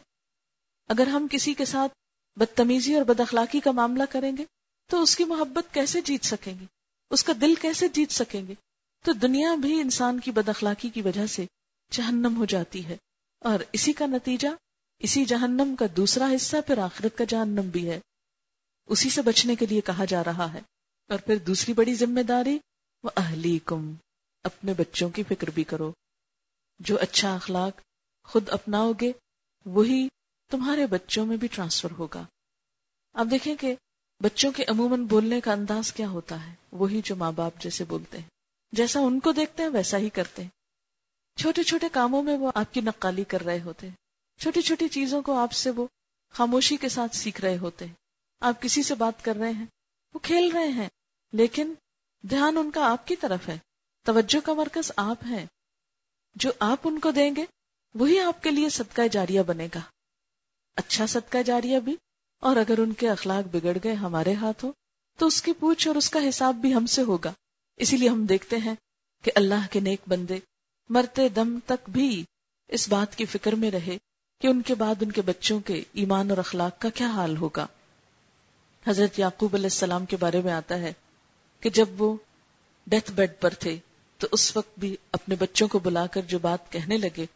اگر 0.88 1.06
ہم 1.06 1.26
کسی 1.30 1.54
کے 1.54 1.64
ساتھ 1.64 1.92
بدتمیزی 2.36 2.94
اور 2.94 3.02
بد 3.02 3.20
اخلاقی 3.20 3.60
کا 3.60 3.70
معاملہ 3.70 4.02
کریں 4.10 4.36
گے، 4.36 4.44
تو 4.90 5.02
اس 5.02 5.16
کی 5.16 5.24
محبت 5.24 5.74
کیسے 5.74 6.00
جیت 6.00 6.24
سکیں 6.24 6.58
گے؟ 6.60 6.64
اس 7.10 7.24
کا 7.24 7.32
دل 7.40 7.54
کیسے 7.54 7.88
جیت 7.88 8.10
سکیں 8.10 8.46
گے؟ 8.46 8.54
تو 9.04 9.12
دنیا 9.12 9.54
بھی 9.54 9.80
انسان 9.80 10.20
کی 10.20 10.30
بد 10.30 10.48
اخلاقی 10.48 10.88
کی 10.90 11.02
وجہ 11.02 11.26
سے 11.26 11.46
جہنم 11.90 12.36
ہو 12.36 12.44
جاتی 12.44 12.86
ہے۔ 12.86 12.96
اور 13.40 13.60
اسی 13.72 13.92
کا 13.92 14.06
نتیجہ، 14.06 14.48
اسی 14.98 15.24
جہنم 15.24 15.76
کا 15.76 15.84
دوسرا 15.96 16.28
حصہ 16.36 16.56
پھر 16.66 16.78
آخرت 16.78 17.18
کا 17.18 17.24
جہنم 17.24 17.68
بھی 17.68 17.90
ہے۔ 17.90 18.00
اسی 18.86 19.10
سے 19.10 19.22
بچنے 19.22 19.56
کے 19.56 19.66
لیے 19.66 19.80
کہا 19.80 20.04
جا 20.04 20.24
رہا 20.24 20.52
ہے۔ 20.52 20.60
اور 21.08 21.18
پھر 21.18 21.36
دوسری 21.36 21.74
بڑی 21.74 21.94
ذمہ 21.94 22.20
داری 22.20 22.58
وہ 23.02 23.10
اہلی 23.16 23.58
کم 23.64 23.94
اپنے 24.42 24.74
بچوں 24.74 25.10
کی 25.10 25.22
فکر 25.22 25.50
بھی 25.50 25.64
کرو۔ 25.64 25.92
جو 26.78 26.96
اچھا 27.00 27.34
اخلاق 27.34 27.80
خود 28.24 28.48
اپناؤ 28.48 28.92
گے، 29.00 29.12
وہی 29.64 30.08
تمہارے 30.50 30.86
بچوں 30.86 31.26
میں 31.26 31.36
بھی 31.36 31.48
ٹرانسفر 31.48 31.90
ہوگا۔ 31.90 32.24
آپ 33.12 33.26
دیکھیں 33.30 33.56
کہ 33.56 33.74
بچوں 34.20 34.52
کے 34.52 34.64
عموماً 34.68 35.04
بولنے 35.04 35.40
کا 35.40 35.52
انداز 35.52 35.92
کیا 35.92 36.08
ہوتا 36.08 36.46
ہے؟ 36.46 36.54
وہی 36.72 37.00
جو 37.04 37.16
ماں 37.16 37.32
باپ 37.32 37.60
جیسے 37.60 37.84
بولتے 37.84 38.18
ہیں۔ 38.18 38.28
جیسا 38.72 39.00
ان 39.00 39.20
کو 39.20 39.32
دیکھتے 39.32 39.62
ہیں، 39.62 39.70
ویسا 39.70 39.98
ہی 39.98 40.08
کرتے 40.08 40.42
ہیں۔ 40.42 40.50
چھوٹے 41.38 41.62
چھوٹے 41.62 41.88
کاموں 41.92 42.22
میں 42.22 42.36
وہ 42.36 42.52
آپ 42.54 42.74
کی 42.74 42.80
نقالی 42.80 43.24
کر 43.24 43.40
رہے 43.40 43.60
ہوتے 43.60 43.88
ہیں۔ 43.88 43.94
چھوٹی 44.40 44.62
چھوٹی 44.62 44.88
چیزوں 44.88 45.22
کو 45.22 45.34
آپ 45.34 45.52
سے 45.52 45.70
وہ 45.70 45.86
خاموشی 46.30 46.76
کے 46.76 46.88
ساتھ 46.88 47.16
سیکھ 47.16 47.40
رہے 47.40 47.58
ہوتے 47.58 47.86
ہیں۔ 47.86 47.94
آپ 48.40 48.62
کسی 48.62 48.82
سے 48.82 48.94
بات 48.94 49.24
کر 49.24 49.36
رہے 49.36 49.50
ہیں، 49.50 49.66
وہ 50.14 50.18
کھیل 50.18 50.50
رہے 50.52 50.68
ہیں۔ 50.68 50.88
لیکن 51.32 51.74
دھیان 52.22 52.56
ان 52.58 52.70
کا 52.70 52.92
آپ 52.92 53.06
کی 53.06 53.16
طرف 53.16 53.48
ہے۔ 53.48 53.58
توجہ 54.02 54.46
کا 54.46 54.54
مرکز 54.54 54.92
آپ 54.96 55.18
ہے 55.30 55.46
جو 56.34 56.50
آپ 56.58 56.78
ان 56.84 56.98
کو 56.98 57.10
دیں 57.10 57.36
گے، 57.36 57.44
وہی 57.94 58.20
آپ 58.20 58.42
کے 58.42 58.50
لیے 58.50 58.68
صدقہ 58.68 59.02
جاریہ 59.12 59.42
بنے 59.42 59.68
گا۔ 59.74 59.80
اچھا 60.74 61.06
صدقہ 61.06 61.42
جاریہ 61.42 61.78
بھی 61.78 61.96
اور 62.44 62.56
اگر 62.56 62.78
ان 62.78 62.92
کے 62.92 63.10
اخلاق 63.10 63.56
بگڑ 63.56 63.78
گئے 63.84 63.92
ہمارے 63.92 64.34
ہاتھوں، 64.34 64.72
تو 65.18 65.26
اس 65.26 65.42
کی 65.42 65.52
پوچھ 65.52 65.88
اور 65.88 65.96
اس 65.96 66.10
کا 66.10 66.28
حساب 66.28 66.54
بھی 66.54 66.74
ہم 66.74 66.86
سے 66.86 67.02
ہوگا۔ 67.02 67.32
اسی 67.76 67.96
لیے 67.96 68.08
ہم 68.08 68.24
دیکھتے 68.24 68.56
ہیں 68.56 68.74
کہ 69.22 69.30
اللہ 69.34 69.66
کے 69.70 69.80
نیک 69.80 70.00
بندے 70.06 70.38
مرتے 70.88 71.28
دم 71.28 71.58
تک 71.66 71.90
بھی 71.90 72.24
اس 72.68 72.88
بات 72.88 73.16
کی 73.16 73.24
فکر 73.24 73.52
میں 73.52 73.70
رہے 73.70 73.98
کہ 74.40 74.46
ان 74.46 74.62
کے 74.62 74.74
بعد 74.74 74.94
ان 75.00 75.12
کے 75.12 75.22
بچوں 75.22 75.60
کے 75.60 75.82
ایمان 75.92 76.30
اور 76.30 76.38
اخلاق 76.38 76.78
کا 76.78 76.88
کیا 76.88 77.06
حال 77.06 77.36
ہوگا۔ 77.36 77.66
حضرت 78.86 79.18
یعقوب 79.18 79.54
علیہ 79.54 79.66
السلام 79.66 80.06
کے 80.06 80.16
بارے 80.16 80.40
میں 80.40 80.52
آتا 80.52 80.78
ہے 80.78 80.92
کہ 81.60 81.70
جب 81.70 82.02
وہ 82.02 82.16
ڈیتھ 82.86 83.12
بیڈ 83.12 83.30
پر 83.40 83.50
تھے، 83.50 83.76
تو 84.18 84.26
اس 84.32 84.56
وقت 84.56 84.78
بھی 84.78 84.96
اپنے 85.12 85.34
بچوں 85.38 85.68
کو 85.68 85.78
بلا 85.78 86.06
کر 86.06 86.20
جو 86.20 86.38
بات 86.38 86.72
کہنے 86.72 86.96
لگے، 86.96 87.26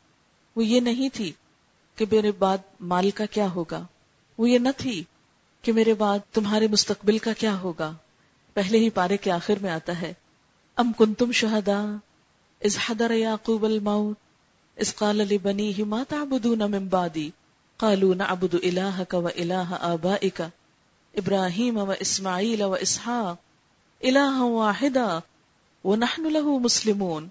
وہ 0.57 0.65
یہ 0.65 0.81
نہیں 0.81 1.09
تھی 1.13 1.33
کہ 1.97 2.05
میرے 2.13 2.33
بعد 2.33 2.59
مال 2.81 3.11
کا 3.11 3.27
کیا 3.27 3.51
ہوگا۔ 3.51 3.87
وہ 4.39 4.51
یہ 4.51 4.59
نہ 4.59 4.69
تھی 4.77 5.05
کہ 5.63 5.73
میرے 5.73 5.95
بعد 5.95 6.19
تمہارے 6.33 6.67
مستقبل 6.67 7.19
کا 7.19 7.33
کیا 7.33 7.61
ہوگا۔ 7.61 7.93
پہلے 8.55 8.79
ہی 8.79 8.91
پارے 8.91 9.17
کے 9.17 9.31
آخر 9.31 9.55
میں 9.61 9.71
آتا 9.71 10.01
ہے۔ 10.01 10.13
ام 10.77 10.93
کن 10.93 11.15
تم 11.15 11.33
شہدا 11.33 11.97
از 12.61 12.79
حدر 12.87 13.11
یعقوب 13.11 13.65
الموت 13.65 14.17
از 14.77 14.95
قال 14.95 15.17
لبنیہ 15.17 15.85
ما 15.85 16.03
تعبدون 16.09 16.59
من 16.59 16.87
بعدی۔ 16.87 17.31
قالوا 17.77 18.15
نعبد 18.15 18.55
الہک 18.55 19.15
و 19.15 19.27
الہ 19.27 19.77
آبائک 19.81 20.41
ابراہیم 21.15 21.77
و 21.77 21.93
اسماعیل 22.01 22.63
و 22.63 22.73
اسحاق 22.73 23.37
الہ 24.01 24.41
واحدا 24.41 25.19
ونحن 25.85 26.23
له 26.23 26.59
مسلمون۔ 26.59 27.29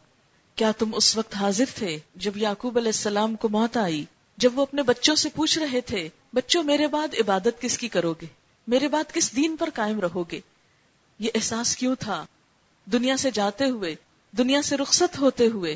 کیا 0.55 0.71
تم 0.71 0.95
اس 0.95 1.17
وقت 1.17 1.35
حاضر 1.35 1.65
تھے 1.75 1.99
جب 2.15 2.37
یعقوب 2.37 2.77
علیہ 2.77 2.87
السلام 2.87 3.35
کو 3.35 3.49
موت 3.49 3.77
آئی؟ 3.77 4.05
جب 4.37 4.57
وہ 4.59 4.61
اپنے 4.61 4.83
بچوں 4.83 5.15
سے 5.15 5.29
پوچھ 5.29 5.59
رہے 5.59 5.81
تھے، 5.81 6.09
بچوں، 6.33 6.63
میرے 6.63 6.87
بعد 6.87 7.07
عبادت 7.19 7.61
کس 7.61 7.77
کی 7.77 7.87
کرو 7.87 8.13
گے؟ 8.21 8.25
میرے 8.67 8.87
بعد 8.87 9.13
کس 9.13 9.35
دین 9.35 9.55
پر 9.59 9.69
قائم 9.73 9.99
رہو 9.99 10.23
گے؟ 10.31 10.39
یہ 11.19 11.29
احساس 11.35 11.75
کیوں 11.75 11.95
تھا؟ 11.99 12.25
دنیا 12.91 13.17
سے 13.17 13.31
جاتے 13.31 13.65
ہوئے، 13.65 13.95
دنیا 14.37 14.61
سے 14.61 14.77
رخصت 14.77 15.19
ہوتے 15.19 15.47
ہوئے، 15.47 15.75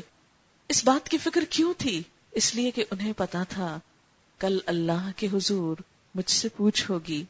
اس 0.68 0.84
بات 0.84 1.08
کی 1.08 1.18
فکر 1.18 1.44
کیوں 1.50 1.74
تھی؟ 1.78 2.02
اس 2.32 2.54
لیے 2.54 2.70
کہ 2.70 2.84
انہیں 2.90 3.12
پتا 3.16 3.42
تھا، 3.42 3.78
کل 4.38 4.58
اللہ 4.66 5.10
کے 5.16 5.26
حضور 5.26 5.76
مجھ 6.14 6.30
سے 6.30 6.48
پوچھ 6.48 6.90
ہوگی۔ 6.90 7.24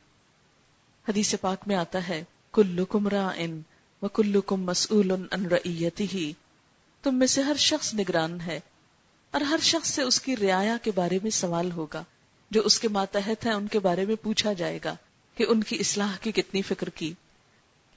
حدیث 1.08 1.34
پاک 1.40 1.58
میں 1.66 1.76
آتا 1.76 2.08
ہے، 2.08 2.24
کلکم 2.52 3.08
رائن 3.08 3.60
و 4.02 4.08
کلکم 4.08 4.62
مسئول 4.62 5.10
ان 5.10 5.46
رعیتی 5.46 6.06
ہی 6.14 6.32
تم 7.02 7.14
میں 7.14 7.26
سے 7.26 7.42
ہر 7.42 7.56
شخص 7.56 7.94
نگران 7.94 8.40
ہے۔ 8.40 8.60
اور 9.32 9.40
ہر 9.40 9.56
شخص 9.62 9.90
سے 9.90 10.02
اس 10.02 10.20
کی 10.20 10.36
رعایا 10.36 10.76
کے 10.82 10.90
بارے 10.94 11.18
میں 11.22 11.30
سوال 11.30 11.70
ہوگا، 11.70 12.04
جو 12.50 12.62
اس 12.62 12.80
کے 12.80 12.88
ماتحت 12.88 13.46
ہیں، 13.46 13.52
ان 13.52 13.66
کے 13.66 13.78
بارے 13.78 14.04
میں 14.04 14.14
پوچھا 14.14 14.52
جائے 14.52 14.78
گا 14.84 14.94
کہ 15.34 15.46
ان 15.48 15.62
کی 15.62 15.76
اصلاح 15.76 16.16
کی 16.20 16.32
کتنی 16.32 16.62
فکر 16.62 16.88
کی۔ 16.88 17.12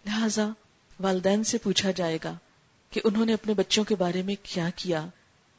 لہذا 0.05 0.49
والدین 0.99 1.43
سے 1.43 1.57
پوچھا 1.57 1.91
جائے 1.91 2.17
گا 2.23 2.33
کہ 2.89 3.01
انہوں 3.03 3.25
نے 3.25 3.33
اپنے 3.33 3.53
بچوں 3.53 3.83
کے 3.83 3.95
بارے 3.95 4.21
میں 4.21 4.35
کیا 4.43 4.69
کیا۔ 4.75 5.05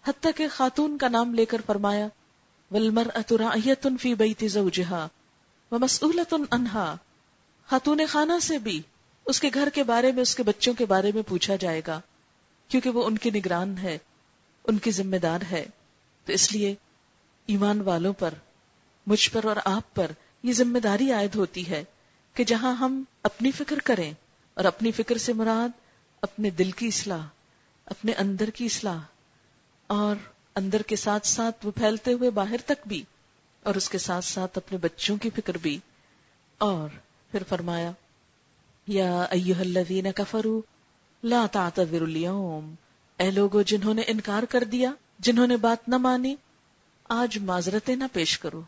حتیٰ 0.05 0.31
کہ 0.37 0.49
خاتون 0.49 0.99
کا 0.99 1.09
نام 1.09 1.35
لے 1.35 1.45
کر 1.45 1.61
فرمایا 1.67 2.09
ولمر 2.71 3.07
فی 4.01 4.15
بیت 4.15 4.45
زوجہا 4.51 5.07
ومسئولت 5.73 6.35
انہا 6.51 6.97
خاتون 7.67 8.01
خانہ 8.09 8.39
سے 8.43 8.59
بھی 8.59 8.81
اس 9.27 9.41
کے 9.41 9.51
گھر 9.55 9.69
کے 9.75 9.83
بارے 9.83 10.13
میں، 10.13 10.23
اس 10.23 10.35
کے 10.35 10.43
بچوں 10.43 10.75
کے 10.75 10.87
بارے 10.87 11.13
میں 11.15 11.23
پوچھا 11.23 11.57
جائے 11.57 11.83
گا، 11.87 12.01
کیونکہ 12.69 12.91
وہ 12.91 13.05
ان 13.05 13.19
کی 13.19 13.31
نگران 13.31 13.79
ہے۔ 13.79 13.99
ان 14.67 14.79
کی 14.79 14.91
ذمہ 14.91 15.17
دار 15.17 15.41
ہے۔ 15.51 15.65
تو 16.25 16.33
اس 16.33 16.53
لیے 16.53 16.75
ایمان 17.47 17.81
والوں 17.81 18.13
پر، 18.13 18.35
مجھ 19.07 19.31
پر 19.31 19.45
اور 19.45 19.57
آپ 19.65 19.95
پر 19.95 20.11
یہ 20.43 20.53
ذمہ 20.53 20.79
داری 20.79 21.13
عائد 21.13 21.35
ہوتی 21.35 21.69
ہے 21.71 21.85
کہ 22.35 22.45
جہاں 22.45 22.75
ہم 22.75 23.03
اپنی 23.23 23.51
فکر 23.51 23.79
کریں 23.79 24.13
اور 24.55 24.65
اپنی 24.65 24.93
فکر 24.93 25.19
سے 25.19 25.33
مراد 25.33 25.69
اپنے 26.23 26.51
دل 26.51 26.71
کی 26.71 26.87
اصلاح، 26.87 27.27
اپنے 27.87 28.13
اندر 28.13 28.51
کی 28.51 28.65
اصلاح، 28.65 28.99
اور 29.87 30.17
اندر 30.55 30.83
کے 30.83 30.97
ساتھ 30.97 31.27
ساتھ 31.27 31.67
وہ 31.67 31.71
پھیلتے 31.71 32.13
ہوئے 32.13 32.31
باہر 32.31 32.57
تک 32.67 32.87
بھی، 32.87 33.03
اور 33.63 33.75
اس 33.75 33.89
کے 33.89 33.99
ساتھ 33.99 34.25
ساتھ 34.25 34.59
اپنے 34.59 34.79
بچوں 34.79 35.17
کی 35.17 35.31
فکر 35.31 35.59
بھی۔ 35.59 35.79
اور 36.59 36.89
پھر 37.31 37.43
فرمایا، 37.49 37.91
یا 38.87 39.23
ایوہ 39.23 39.61
الذین 39.61 40.13
کفروا، 40.13 40.61
لا 41.25 41.47
تعتذروا 41.53 42.09
اليوم 42.09 42.75
اے 43.19 43.31
لوگو 43.31 43.63
جنہوں 43.63 43.95
نے 43.95 44.03
انکار 44.07 44.43
کر 44.43 44.65
دیا، 44.65 44.93
جنہوں 45.19 45.47
نے 45.47 45.57
بات 45.57 45.89
نہ 45.89 45.97
مانی، 45.97 46.35
آج 47.09 47.39
معذرتیں 47.39 47.97
نہ 47.97 48.05
پیش 48.13 48.39
کرو، 48.39 48.63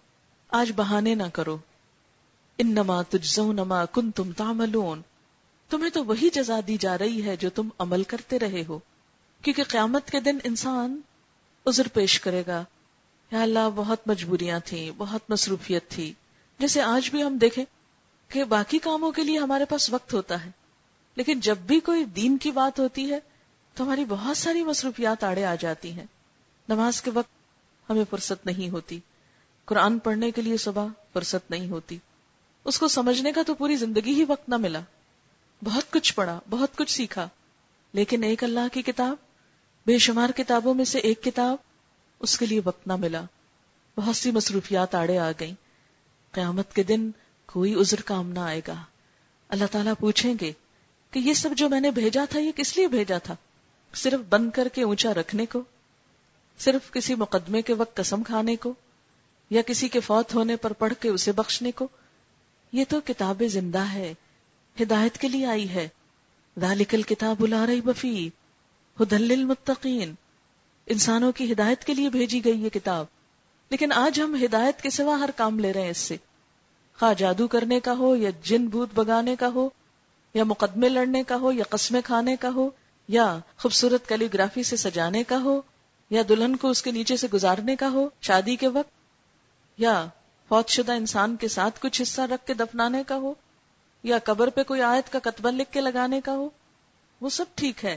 آج 0.48 0.72
بہانے 0.76 1.14
نہ 1.14 1.22
کرو۔ 1.32 1.58
انما 2.58 3.02
تجزون 3.02 3.56
ما 3.56 3.84
کنتم 3.84 4.32
تعملون۔ 4.32 5.02
تمہیں 5.70 5.90
تو 5.90 6.04
وہی 6.04 6.28
جزا 6.32 6.60
دی 6.66 6.76
جا 6.76 6.98
رہی 6.98 7.24
ہے 7.24 7.36
جو 7.36 7.50
تم 7.50 7.68
عمل 7.78 8.02
کرتے 8.02 8.38
رہے 8.38 8.64
ہو۔ 8.68 8.78
کیونکہ 9.42 9.62
قیامت 9.62 10.10
کے 10.10 10.20
دن 10.20 10.38
انسان 10.44 11.00
عذر 11.66 11.88
پیش 11.88 12.20
کرے 12.20 12.42
گا۔ 12.46 12.64
یا 13.30 13.42
اللہ، 13.42 13.68
بہت 13.74 14.08
مجبوریاں 14.08 14.60
تھیں، 14.64 14.90
بہت 14.96 15.30
مصروفیت 15.30 15.88
تھی۔ 15.88 16.12
جیسے 16.58 16.82
آج 16.82 17.10
بھی 17.10 17.22
ہم 17.22 17.38
دیکھیں 17.38 17.64
کہ 18.28 18.44
باقی 18.44 18.78
کاموں 18.78 19.12
کے 19.12 19.22
لیے 19.22 19.38
ہمارے 19.38 19.64
پاس 19.64 19.90
وقت 19.90 20.14
ہوتا 20.14 20.44
ہے، 20.44 20.50
لیکن 21.16 21.40
جب 21.40 21.56
بھی 21.58 21.80
کوئی 21.80 22.04
دین 22.04 22.38
کی 22.38 22.50
بات 22.50 22.80
ہوتی 22.80 23.12
ہے 23.12 23.20
تو 23.78 23.84
ہماری 23.84 24.04
بہت 24.04 24.36
ساری 24.36 24.64
مصروفیات 24.64 25.24
آڑے 25.24 25.44
آ 25.44 25.54
جاتی 25.54 25.92
ہیں۔ 25.92 26.06
نماز 26.68 27.02
کے 27.02 27.10
وقت 27.14 27.30
ہمیں 27.90 28.04
فرصت 28.10 28.46
نہیں 28.46 28.70
ہوتی۔ 28.70 29.00
قرآن 29.64 29.98
پڑھنے 29.98 30.30
کے 30.30 30.42
لیے 30.42 30.56
صبح 30.56 30.86
فرصت 31.12 31.50
نہیں 31.50 31.70
ہوتی۔ 31.70 31.98
اس 32.64 32.78
کو 32.78 32.88
سمجھنے 32.88 33.32
کا 33.32 33.42
تو 33.46 33.54
پوری 33.54 33.76
زندگی 33.76 34.14
ہی 34.14 34.24
وقت 34.28 34.48
نہ 34.48 34.56
ملا۔ 34.56 34.80
بہت 35.64 35.92
کچھ 35.92 36.14
پڑھا، 36.14 36.40
بہت 36.50 36.76
کچھ 36.76 36.90
سیکھا۔ 36.90 37.28
لیکن 37.92 38.24
ایک 38.24 38.44
اللہ 38.44 38.60
کی 38.72 38.82
کتاب، 38.82 39.16
بے 39.86 39.98
شمار 39.98 40.30
کتابوں 40.36 40.74
میں 40.74 40.84
سے 40.84 40.98
ایک 40.98 41.22
کتاب 41.22 41.56
اس 42.20 42.38
کے 42.38 42.46
لیے 42.46 42.60
وقت 42.64 42.86
نہ 42.86 42.96
ملا۔ 42.96 43.22
بہت 43.96 44.16
سی 44.16 44.30
مصروفیات 44.30 44.94
آڑے 44.94 45.18
آ 45.18 45.30
گئیں۔ 45.40 45.54
قیامت 46.32 46.74
کے 46.74 46.82
دن 46.82 47.10
کوئی 47.46 47.74
عذر 47.74 48.00
کام 48.00 48.30
نہ 48.30 48.40
آئے 48.40 48.60
گا۔ 48.68 48.82
اللہ 49.48 49.64
تعالیٰ 49.70 49.94
پوچھیں 50.00 50.34
گے 50.40 50.52
کہ 51.10 51.18
یہ 51.18 51.34
سب 51.34 51.50
جو 51.56 51.68
میں 51.68 51.80
نے 51.80 51.90
بھیجا 51.90 52.24
تھا، 52.30 52.40
یہ 52.40 52.52
کس 52.56 52.76
لیے 52.76 52.88
بھیجا 52.88 53.18
تھا؟ 53.18 53.36
صرف 53.94 54.20
بند 54.28 54.50
کر 54.50 54.68
کے 54.68 54.82
اونچا 54.82 55.14
رکھنے 55.14 55.46
کو، 55.46 55.62
صرف 56.58 56.90
کسی 56.90 57.14
مقدمے 57.14 57.62
کے 57.62 57.72
وقت 57.72 57.96
قسم 57.96 58.22
کھانے 58.22 58.56
کو، 58.56 58.74
یا 59.50 59.62
کسی 59.62 59.88
کے 59.88 60.00
فوت 60.00 60.34
ہونے 60.34 60.56
پر 60.56 60.72
پڑھ 60.72 60.92
کے 61.00 61.08
اسے 61.08 61.32
بخشنے 61.32 61.70
کو، 61.70 61.88
یہ 62.72 62.84
تو 62.88 63.00
کتاب 63.04 63.42
زندہ 63.50 63.84
ہے، 63.92 64.14
ہدایت 64.82 65.18
کے 65.18 65.28
لیے 65.28 65.46
آئی 65.46 65.68
ہے۔ 65.68 65.88
ذالک 66.60 66.96
کتاب 67.06 67.46
لا 67.46 67.66
ریب 67.66 67.90
فی 67.96 68.28
ہدل 69.00 69.22
للمتقین۔ 69.22 70.14
انسانوں 70.86 71.32
کی 71.32 71.52
ہدایت 71.52 71.84
کے 71.84 71.94
لیے 71.94 72.08
بھیجی 72.08 72.44
گئی 72.44 72.64
یہ 72.64 72.68
کتاب۔ 72.68 73.06
لیکن 73.70 73.92
آج 73.92 74.20
ہم 74.20 74.44
ہدایت 74.44 74.82
کے 74.82 74.90
سوا 74.90 75.18
ہر 75.20 75.30
کام 75.36 75.58
لے 75.58 75.72
رہے 75.72 75.82
ہیں 75.82 75.90
اس 75.90 75.98
سے۔ 75.98 76.16
خواہ 76.98 77.14
جادو 77.14 77.46
کرنے 77.46 77.80
کا 77.80 77.92
ہو، 77.92 78.16
یا 78.16 78.30
جن 78.42 78.66
بھوت 78.66 78.88
بگانے 78.94 79.36
کا 79.36 79.48
ہو، 79.48 79.68
یا 80.34 80.44
مقدمے 80.44 80.88
لڑنے 80.88 81.22
کا 81.22 81.36
ہو، 81.36 81.52
یا 81.52 81.64
قسمیں 81.70 82.00
کھانے 82.04 82.36
کا 82.36 82.48
ہو 82.48 82.70
یا 83.08 83.38
خوبصورت 83.58 84.08
کیلی 84.08 84.28
گرافی 84.34 84.62
سے 84.62 84.76
سجانے 84.76 85.24
کا 85.24 85.40
ہو، 85.40 85.60
یا 86.10 86.22
دلہن 86.28 86.56
کو 86.56 86.70
اس 86.70 86.82
کے 86.82 86.90
نیچے 86.90 87.16
سے 87.16 87.26
گزارنے 87.32 87.76
کا 87.76 87.88
ہو 87.88 88.08
شادی 88.20 88.56
کے 88.56 88.68
وقت، 88.68 88.90
یا 89.78 90.06
فوت 90.48 90.68
شدہ 90.68 90.92
انسان 90.92 91.36
کے 91.36 91.48
ساتھ 91.48 91.80
کچھ 91.80 92.02
حصہ 92.02 92.20
رکھ 92.20 92.46
کے 92.46 92.54
دفنانے 92.54 93.02
کا 93.06 93.16
ہو، 93.16 93.34
یا 94.02 94.18
قبر 94.24 94.50
پہ 94.50 94.62
کوئی 94.62 94.82
آیت 94.82 95.12
کا 95.12 95.18
کتبہ 95.18 95.50
لکھ 95.50 95.72
کے 95.72 95.80
لگانے 95.80 96.20
کا 96.20 96.32
ہو، 96.32 96.48
وہ 97.20 97.28
سب 97.28 97.44
ٹھیک 97.54 97.84
ہے۔ 97.84 97.96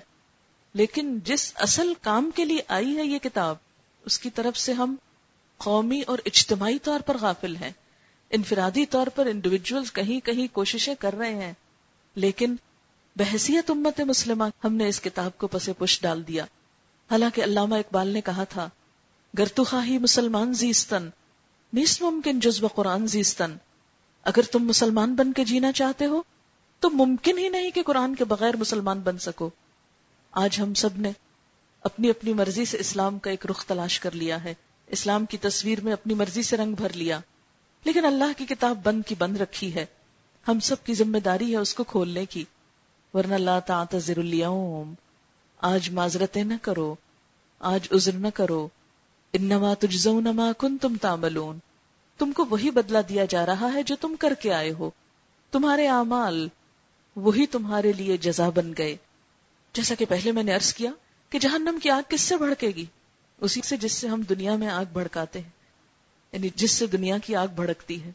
لیکن 0.74 1.20
جس 1.24 1.54
اصل 1.56 1.94
کام 2.02 2.32
کے 2.36 2.46
لیے 2.46 2.62
آئی 2.68 2.98
ہے 2.98 3.06
یہ 3.06 3.20
کتاب، 3.20 3.56
اس 4.06 4.20
کی 4.20 4.30
طرف 4.30 4.58
سے 4.58 4.74
ہم 4.74 4.96
قومی 5.58 6.02
اور 6.08 6.20
اجتماعی 6.26 6.80
طور 6.80 7.00
پر 7.00 7.18
غافل 7.22 7.56
ہیں۔ 7.56 7.72
انفرادی 8.30 8.86
طور 8.86 9.08
پر 9.08 9.26
انڈیویجل 9.26 9.84
کہیں 9.94 10.26
کہیں 10.26 10.56
کوششیں 10.56 10.96
کر 11.00 11.16
رہے 11.18 11.36
ہیں۔ 11.36 11.54
لیکن 12.16 12.56
بحثیت 13.16 13.72
امت 13.72 14.02
مسلمہ، 14.02 14.44
ہم 14.64 14.76
نے 14.76 14.88
اس 14.88 15.02
کتاب 15.02 15.38
کو 15.38 15.48
پسے 15.48 15.74
پش 15.74 16.02
ڈال 16.02 16.28
دیا۔ 16.28 16.46
حالانکہ 17.12 17.44
علامہ 17.44 17.76
اقبال 17.76 18.08
نے 18.08 18.22
کہا 18.22 18.44
تھا، 18.44 18.70
گر 19.38 19.46
تو 19.46 19.64
خواہی 19.64 19.98
مسلمان 19.98 20.54
زیستن 20.54 21.10
نیس 21.74 22.02
ممکن 22.02 22.40
جذب 22.40 22.68
قرآن 22.76 23.08
زیستن۔ 23.08 23.56
اگر 24.24 24.42
تم 24.42 24.68
مسلمان 24.68 25.16
بن 25.16 25.34
کے 25.34 25.44
جینا 25.44 25.72
چاہتے 25.72 26.06
ہو، 26.06 26.22
تو 26.80 26.90
ممکن 26.90 27.38
ہی 27.38 27.50
نہیں 27.50 27.72
کہ 27.72 27.84
قرآن 27.84 28.16
کے 28.16 28.24
بغیر 28.26 28.56
مسلمان 28.58 29.00
بن 29.00 29.18
سکو۔ 29.18 29.50
آج 30.32 30.60
ہم 30.60 30.74
سب 30.74 30.90
نے 30.98 31.12
اپنی 31.82 32.10
اپنی 32.10 32.34
مرضی 32.34 32.66
سے 32.66 32.78
اسلام 32.80 33.20
کا 33.20 33.30
ایک 33.30 33.46
رخ 33.46 33.66
تلاش 33.66 34.00
کر 34.00 34.12
لیا 34.12 34.44
ہے۔ 34.44 34.54
اسلام 34.88 35.26
کی 35.26 35.38
تصویر 35.38 35.82
میں 35.82 35.94
اپنی 35.94 36.14
مرضی 36.14 36.42
سے 36.42 36.58
رنگ 36.58 36.74
بھر 36.74 36.94
لیا۔ 36.94 37.20
لیکن 37.84 38.06
اللہ 38.06 38.38
کی 38.38 38.46
کتاب 38.46 38.80
بند 38.84 39.02
کی 39.08 39.16
بند 39.16 39.38
رکھی 39.38 39.76
ہے۔ 39.76 39.86
ہم 40.48 40.60
سب 40.60 40.84
کی 40.84 40.94
ذمہ 40.94 41.18
داری 41.18 41.52
ہے 41.52 41.58
اس 41.58 41.74
کو 41.74 41.84
کھولنے 41.84 42.26
کی۔ 42.26 42.44
ورنہ 43.14 43.34
اللہ 43.34 43.60
تعتذر 43.66 44.18
اليوم. 44.18 44.94
آج 45.58 45.90
معذرتیں 45.90 46.44
نہ 46.44 46.54
کرو. 46.62 46.96
آج 47.60 47.88
عذر 47.92 48.12
نہ 48.12 48.28
کرو. 48.34 48.68
انما 49.34 49.74
تجزون 49.74 50.24
ما 50.24 50.52
کنتم 50.58 50.96
تعملون. 51.02 51.60
تم 52.18 52.32
کو 52.32 52.46
وہی 52.46 52.72
بدلہ 52.72 52.98
دیا 53.10 53.26
جا 53.26 53.46
رہا 53.46 53.74
ہے 53.74 53.84
جو 53.84 53.96
تم 54.02 54.16
کر 54.20 54.34
کے 54.34 54.54
آئے 54.54 54.72
ہو. 54.72 54.90
تمہارے 55.52 55.88
اعمال 55.88 56.48
وہی 57.16 57.46
تمہارے 57.46 57.92
لیے 57.94 58.18
جزا 58.18 58.50
بن 58.50 58.74
گئے. 58.78 58.96
جیسا 59.74 59.96
کہ 59.96 60.06
پہلے 60.10 60.32
میں 60.32 60.44
نے 60.44 60.54
عرض 60.54 60.74
کیا 60.74 60.92
کہ 61.30 61.40
جہنم 61.40 61.80
کی 61.84 61.90
آگ 61.90 62.02
کس 62.10 62.22
سے 62.22 62.38
بھڑکے 62.38 62.68
گی؟ 62.68 62.86
اسی 63.42 63.62
سے 63.64 63.78
جس 63.78 63.92
سے 63.92 64.08
ہم 64.08 64.22
دنیا 64.22 64.56
میں 64.56 64.68
آگ 64.68 64.86
بھڑکاتے 64.94 65.42
ہیں. 65.42 65.50
یعنی 66.32 66.50
جس 66.56 66.72
سے 66.72 66.88
دنیا 66.88 67.18
کی 67.18 67.36
آگ 67.36 67.48
بھڑکتی 67.48 68.04
ہے. 68.04 68.12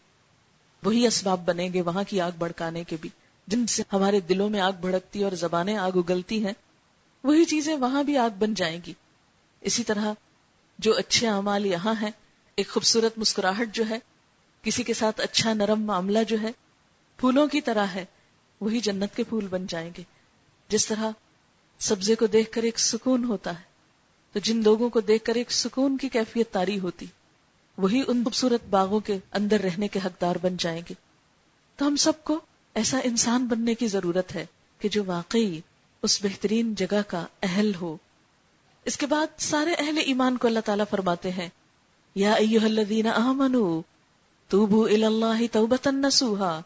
وہی 0.83 1.07
اسباب 1.07 1.41
بنیں 1.45 1.73
گے 1.73 1.83
وہاں 1.83 2.05
کی 2.09 2.21
آگ 2.21 2.31
بھڑکانے 2.39 2.85
کے 2.85 2.97
بھی. 3.01 3.11
جن 3.47 3.67
سے 3.67 3.83
ہمارے 3.93 4.21
دلوں 4.21 4.51
میں 4.51 4.61
آگ 4.61 4.73
بھڑکتی 4.73 5.25
اور 5.25 5.33
زبانیں 5.33 5.77
آگ 5.77 5.93
اگلتی 5.95 6.47
ہیں، 6.47 6.53
وہی 7.25 7.45
چیزیں 7.45 7.77
وہاں 7.77 8.03
بھی 8.03 8.17
آگ 8.17 8.31
بن 8.39 8.55
جائیں 8.55 8.81
گی۔ 8.87 8.93
اسی 9.61 9.85
طرح 9.85 10.13
جو 10.79 10.97
اچھے 10.97 11.29
اعمال 11.29 11.67
یہاں 11.67 11.95
ہیں، 12.03 12.11
ایک 12.57 12.69
خوبصورت 12.69 13.19
مسکراہٹ 13.19 13.69
جو 13.73 13.85
ہے، 13.91 13.99
کسی 14.63 14.83
کے 14.83 14.95
ساتھ 14.95 15.21
اچھا 15.21 15.53
نرم 15.53 15.83
معاملہ 15.83 16.19
جو 16.29 16.37
ہے، 16.43 16.53
پھولوں 17.17 17.47
کی 17.47 17.61
طرح 17.61 17.87
ہے، 17.87 18.05
وہی 18.61 18.81
جنت 18.81 19.17
کے 19.17 19.25
پھول 19.25 19.47
بن 19.47 19.67
جائیں 19.67 19.91
گے۔ 19.99 20.03
جس 20.69 20.87
طرح 20.87 21.11
سبزے 21.79 22.15
کو 22.15 22.27
دیکھ 22.27 22.53
کر 22.53 22.63
ایک 22.63 22.79
سکون 22.79 23.25
ہوتا 23.25 23.59
ہے، 23.59 23.65
تو 24.33 24.39
جن 24.39 24.63
لوگوں 24.63 24.89
کو 24.89 25.01
دیکھ 25.01 25.25
کر 25.25 25.35
ایک 25.35 25.53
سکون 25.53 25.97
کی 25.97 26.09
کیفیت 26.09 26.51
تاری 26.51 26.79
ہوتی، 26.79 27.07
وہی 27.79 28.03
ان 28.07 28.25
خوبصورت 28.25 28.65
باغوں 28.65 29.01
کے 29.01 29.19
اندر 29.33 29.61
رہنے 29.61 29.89
کے 29.89 29.99
حقدار 30.05 30.37
بن 30.43 30.57
جائیں 30.57 30.81
گے۔ 30.89 30.95
تو 31.77 31.87
ہم 31.87 31.97
سب 31.97 32.25
کو 32.25 32.41
ایسا 32.77 32.99
انسان 33.05 33.47
بننے 33.47 33.75
کی 33.75 33.87
ضرورت 33.87 34.35
ہے 34.35 34.47
کہ 34.79 34.89
جو 34.89 35.05
واقعی 35.05 35.61
اس 36.03 36.23
بہترین 36.23 36.75
جگہ 36.75 37.03
کا 37.09 37.27
اہل 37.43 37.75
ہو۔ 37.75 37.97
اس 38.85 38.97
کے 38.97 39.07
بعد 39.07 39.27
سارے 39.39 39.75
اہل 39.79 39.99
ایمان 39.99 40.37
کو 40.37 40.49
اللہ 40.49 40.61
تعالیٰ 40.65 40.85
فرماتے 40.91 41.31
ہیں، 41.31 41.49
یا 42.15 42.33
ایوہ 42.33 42.65
الذین 42.65 43.07
آمنو، 43.07 43.83
توبو 44.49 44.85
الاللہ 44.85 45.47
توبتا 45.53 45.91
نسوہا۔ 45.91 46.61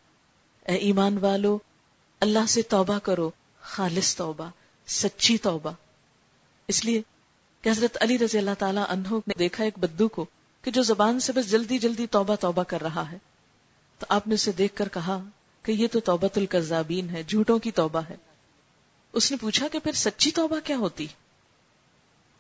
اے 0.67 0.75
ایمان 0.75 1.19
والو، 1.19 1.59
اللہ 2.21 2.47
سے 2.49 2.63
توبہ 2.63 2.99
کرو، 2.99 3.31
خالص 3.61 4.17
توبہ، 4.17 4.51
سچی 4.87 5.39
توبہ۔ 5.39 5.71
اس 6.69 6.85
لیے 6.85 7.03
کہ 7.63 7.69
حضرت 7.69 7.97
علی 8.01 8.19
رضی 8.19 8.39
اللہ 8.39 8.55
تعالیٰ 8.59 8.85
عنہ 8.89 9.09
نے 9.13 9.33
دیکھا 9.39 9.65
ایک 9.65 9.79
بدو 9.79 10.09
کو 10.09 10.27
کہ 10.63 10.71
جو 10.71 10.83
زبان 10.83 11.21
سے 11.21 11.33
بس 11.33 11.51
جلدی 11.51 11.79
جلدی 11.79 12.07
توبہ 12.07 12.35
توبہ 12.35 12.63
کر 12.63 12.81
رہا 12.81 13.13
ہے۔ 13.13 13.19
تو 13.99 14.07
آپ 14.09 14.27
نے 14.27 14.35
اسے 14.35 14.53
دیکھ 14.53 14.77
کر 14.77 14.89
کہا 14.89 15.23
کہ 15.63 15.73
یہ 15.73 15.87
تو 15.93 16.01
توبت 16.01 16.39
القذابین 16.39 17.11
ہے، 17.11 17.23
جھوٹوں 17.23 17.59
کی 17.59 17.71
توبہ 17.71 18.01
ہے۔ 18.11 18.17
اس 19.13 19.31
نے 19.31 19.37
پوچھا 19.37 19.69
کہ 19.69 19.79
پھر 19.79 19.93
سچی 19.93 20.31
توبہ 20.31 20.61
کیا 20.65 20.77
ہوتی؟ 20.77 21.07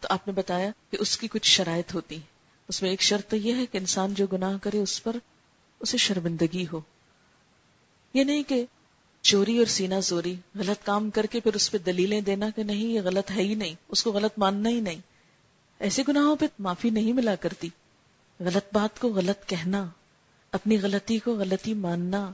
تو 0.00 0.06
آپ 0.10 0.26
نے 0.26 0.32
بتایا 0.32 0.70
کہ 0.90 0.96
اس 1.00 1.18
کی 1.18 1.28
کچھ 1.28 1.46
شرائط 1.48 1.94
ہوتی۔ 1.94 2.14
ہیں 2.14 2.40
اس 2.68 2.82
میں 2.82 2.90
ایک 2.90 3.02
شرط 3.02 3.30
تو 3.30 3.36
یہ 3.36 3.54
ہے 3.54 3.66
کہ 3.66 3.78
انسان 3.78 4.14
جو 4.14 4.26
گناہ 4.26 4.56
کرے 4.62 4.78
اس 4.78 5.02
پر 5.02 5.16
اسے 5.80 5.96
شرمندگی 5.96 6.66
ہو۔ 6.72 6.80
یہ 8.14 8.24
نہیں 8.24 8.42
کہ 8.42 8.64
چوری 9.22 9.58
اور 9.58 9.66
سینا 9.66 10.00
زوری، 10.00 10.34
غلط 10.54 10.86
کام 10.86 11.10
کر 11.10 11.26
کے 11.26 11.40
پھر 11.40 11.54
اس 11.54 11.70
پہ 11.70 11.78
دلیلیں 11.78 12.20
دینا 12.20 12.50
کہ 12.56 12.62
نہیں، 12.62 12.86
یہ 12.86 13.00
غلط 13.00 13.30
ہے 13.30 13.42
ہی 13.42 13.54
نہیں، 13.54 13.74
اس 13.88 14.02
کو 14.02 14.12
غلط 14.12 14.38
ماننا 14.38 14.68
ہی 14.68 14.80
نہیں۔ 14.80 15.00
ایسے 15.78 16.02
گناہوں 16.08 16.36
پہ 16.36 16.46
معافی 16.58 16.90
نہیں 16.90 17.12
ملا 17.12 17.34
کرتی۔ 17.34 17.68
غلط 18.40 18.64
بات 18.72 19.00
کو 19.00 19.08
غلط 19.08 19.46
کہنا، 19.46 19.88
اپنی 20.52 20.78
غلطی 20.82 21.18
کو 21.18 21.34
غلطی 21.34 21.74
ماننا 21.74 22.32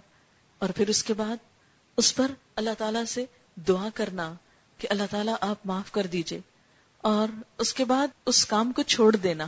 اور 0.58 0.70
پھر 0.70 0.88
اس 0.88 1.04
کے 1.04 1.14
بعد 1.14 1.36
اس 1.96 2.16
پر 2.16 2.30
اللہ 2.56 2.70
تعالی 2.78 3.06
سے 3.08 3.24
دعا 3.56 3.88
کرنا 3.94 4.34
کہ 4.78 4.88
اللہ 4.90 5.02
تعالیٰ 5.10 5.34
آپ 5.40 5.56
معاف 5.64 5.92
کر 5.92 6.06
دیجیے 6.06 6.40
اور 6.96 7.28
اس 7.58 7.74
کے 7.74 7.84
بعد 7.84 8.08
اس 8.26 8.46
کام 8.46 8.72
کو 8.72 8.82
چھوڑ 8.82 9.16
دینا 9.16 9.46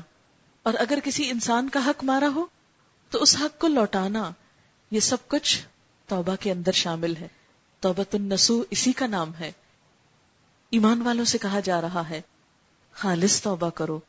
اور 0.63 0.75
اگر 0.79 0.99
کسی 1.05 1.31
انسان 1.31 1.69
کا 1.69 1.81
حق 1.87 2.05
مارا 2.05 2.29
ہو 2.35 2.47
تو 3.11 3.23
اس 3.23 3.37
حق 3.41 3.61
کو 3.61 3.69
لوٹانا 3.69 4.31
یہ 4.91 5.01
سب 5.01 5.17
کچھ 5.29 5.67
توبہ 6.07 6.37
کے 6.37 6.53
اندر 6.53 6.73
شامل 6.73 7.17
ہے۔ 7.17 7.29
توبت 7.81 8.15
النسو 8.15 8.63
اسی 8.71 8.93
کا 8.93 9.07
نام 9.07 9.35
ہے۔ 9.35 9.53
ایمان 10.71 11.03
والوں 11.03 11.25
سے 11.25 11.39
کہا 11.39 11.61
جا 11.61 11.81
رہا 11.81 12.09
ہے، 12.09 12.21
خالص 12.93 13.43
توبہ 13.43 13.71
کرو۔ 13.71 14.01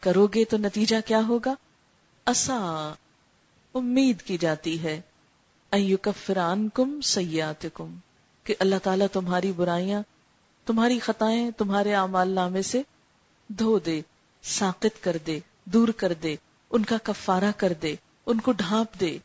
کرو 0.00 0.26
گے 0.26 0.44
تو 0.44 0.56
نتیجہ 0.56 0.96
کیا 1.06 1.20
ہوگا؟ 1.28 1.54
اصا 2.26 2.92
امید 3.74 4.22
کی 4.22 4.38
جاتی 4.38 4.82
ہے۔ 4.82 5.00
ایوکفران 5.74 6.68
کم 6.74 7.00
سیات 7.00 7.66
کم 7.74 7.94
کہ 8.44 8.54
اللہ 8.58 8.74
تعالیٰ 8.82 9.06
تمہاری 9.12 9.52
برائیاں، 9.52 10.02
تمہاری 10.66 10.98
خطائیں، 10.98 11.50
تمہارے 11.50 11.94
اعمال 11.94 12.28
نامے 12.28 12.62
سے 12.62 12.82
دھو 13.48 13.78
دے 13.78 14.00
ساقت 14.42 15.04
کر 15.04 15.16
دے، 15.26 15.40
دور 15.64 15.88
کر 15.88 16.12
دے، 16.22 16.36
ان 16.70 16.84
کا 16.84 16.96
کفارہ 17.02 17.50
کر 17.56 17.72
دے، 17.82 17.94
ان 18.26 18.40
کو 18.40 18.52
ڈھانپ 18.52 19.00
دے۔ 19.00 19.18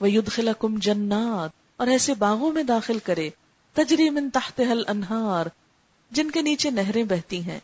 وَيُدْخِلَكُمْ 0.00 0.80
جنات، 0.80 1.50
اور 1.76 1.86
ایسے 1.86 2.14
باغوں 2.14 2.52
میں 2.52 2.62
داخل 2.62 2.98
کرے۔ 2.98 3.30
تجری 3.72 4.10
من 4.10 4.30
تحت 4.30 4.60
حل 4.60 4.82
انہار 4.88 5.46
جن 6.10 6.30
کے 6.30 6.42
نیچے 6.42 6.70
نہریں 6.70 7.04
بہتی 7.04 7.42
ہیں۔ 7.42 7.60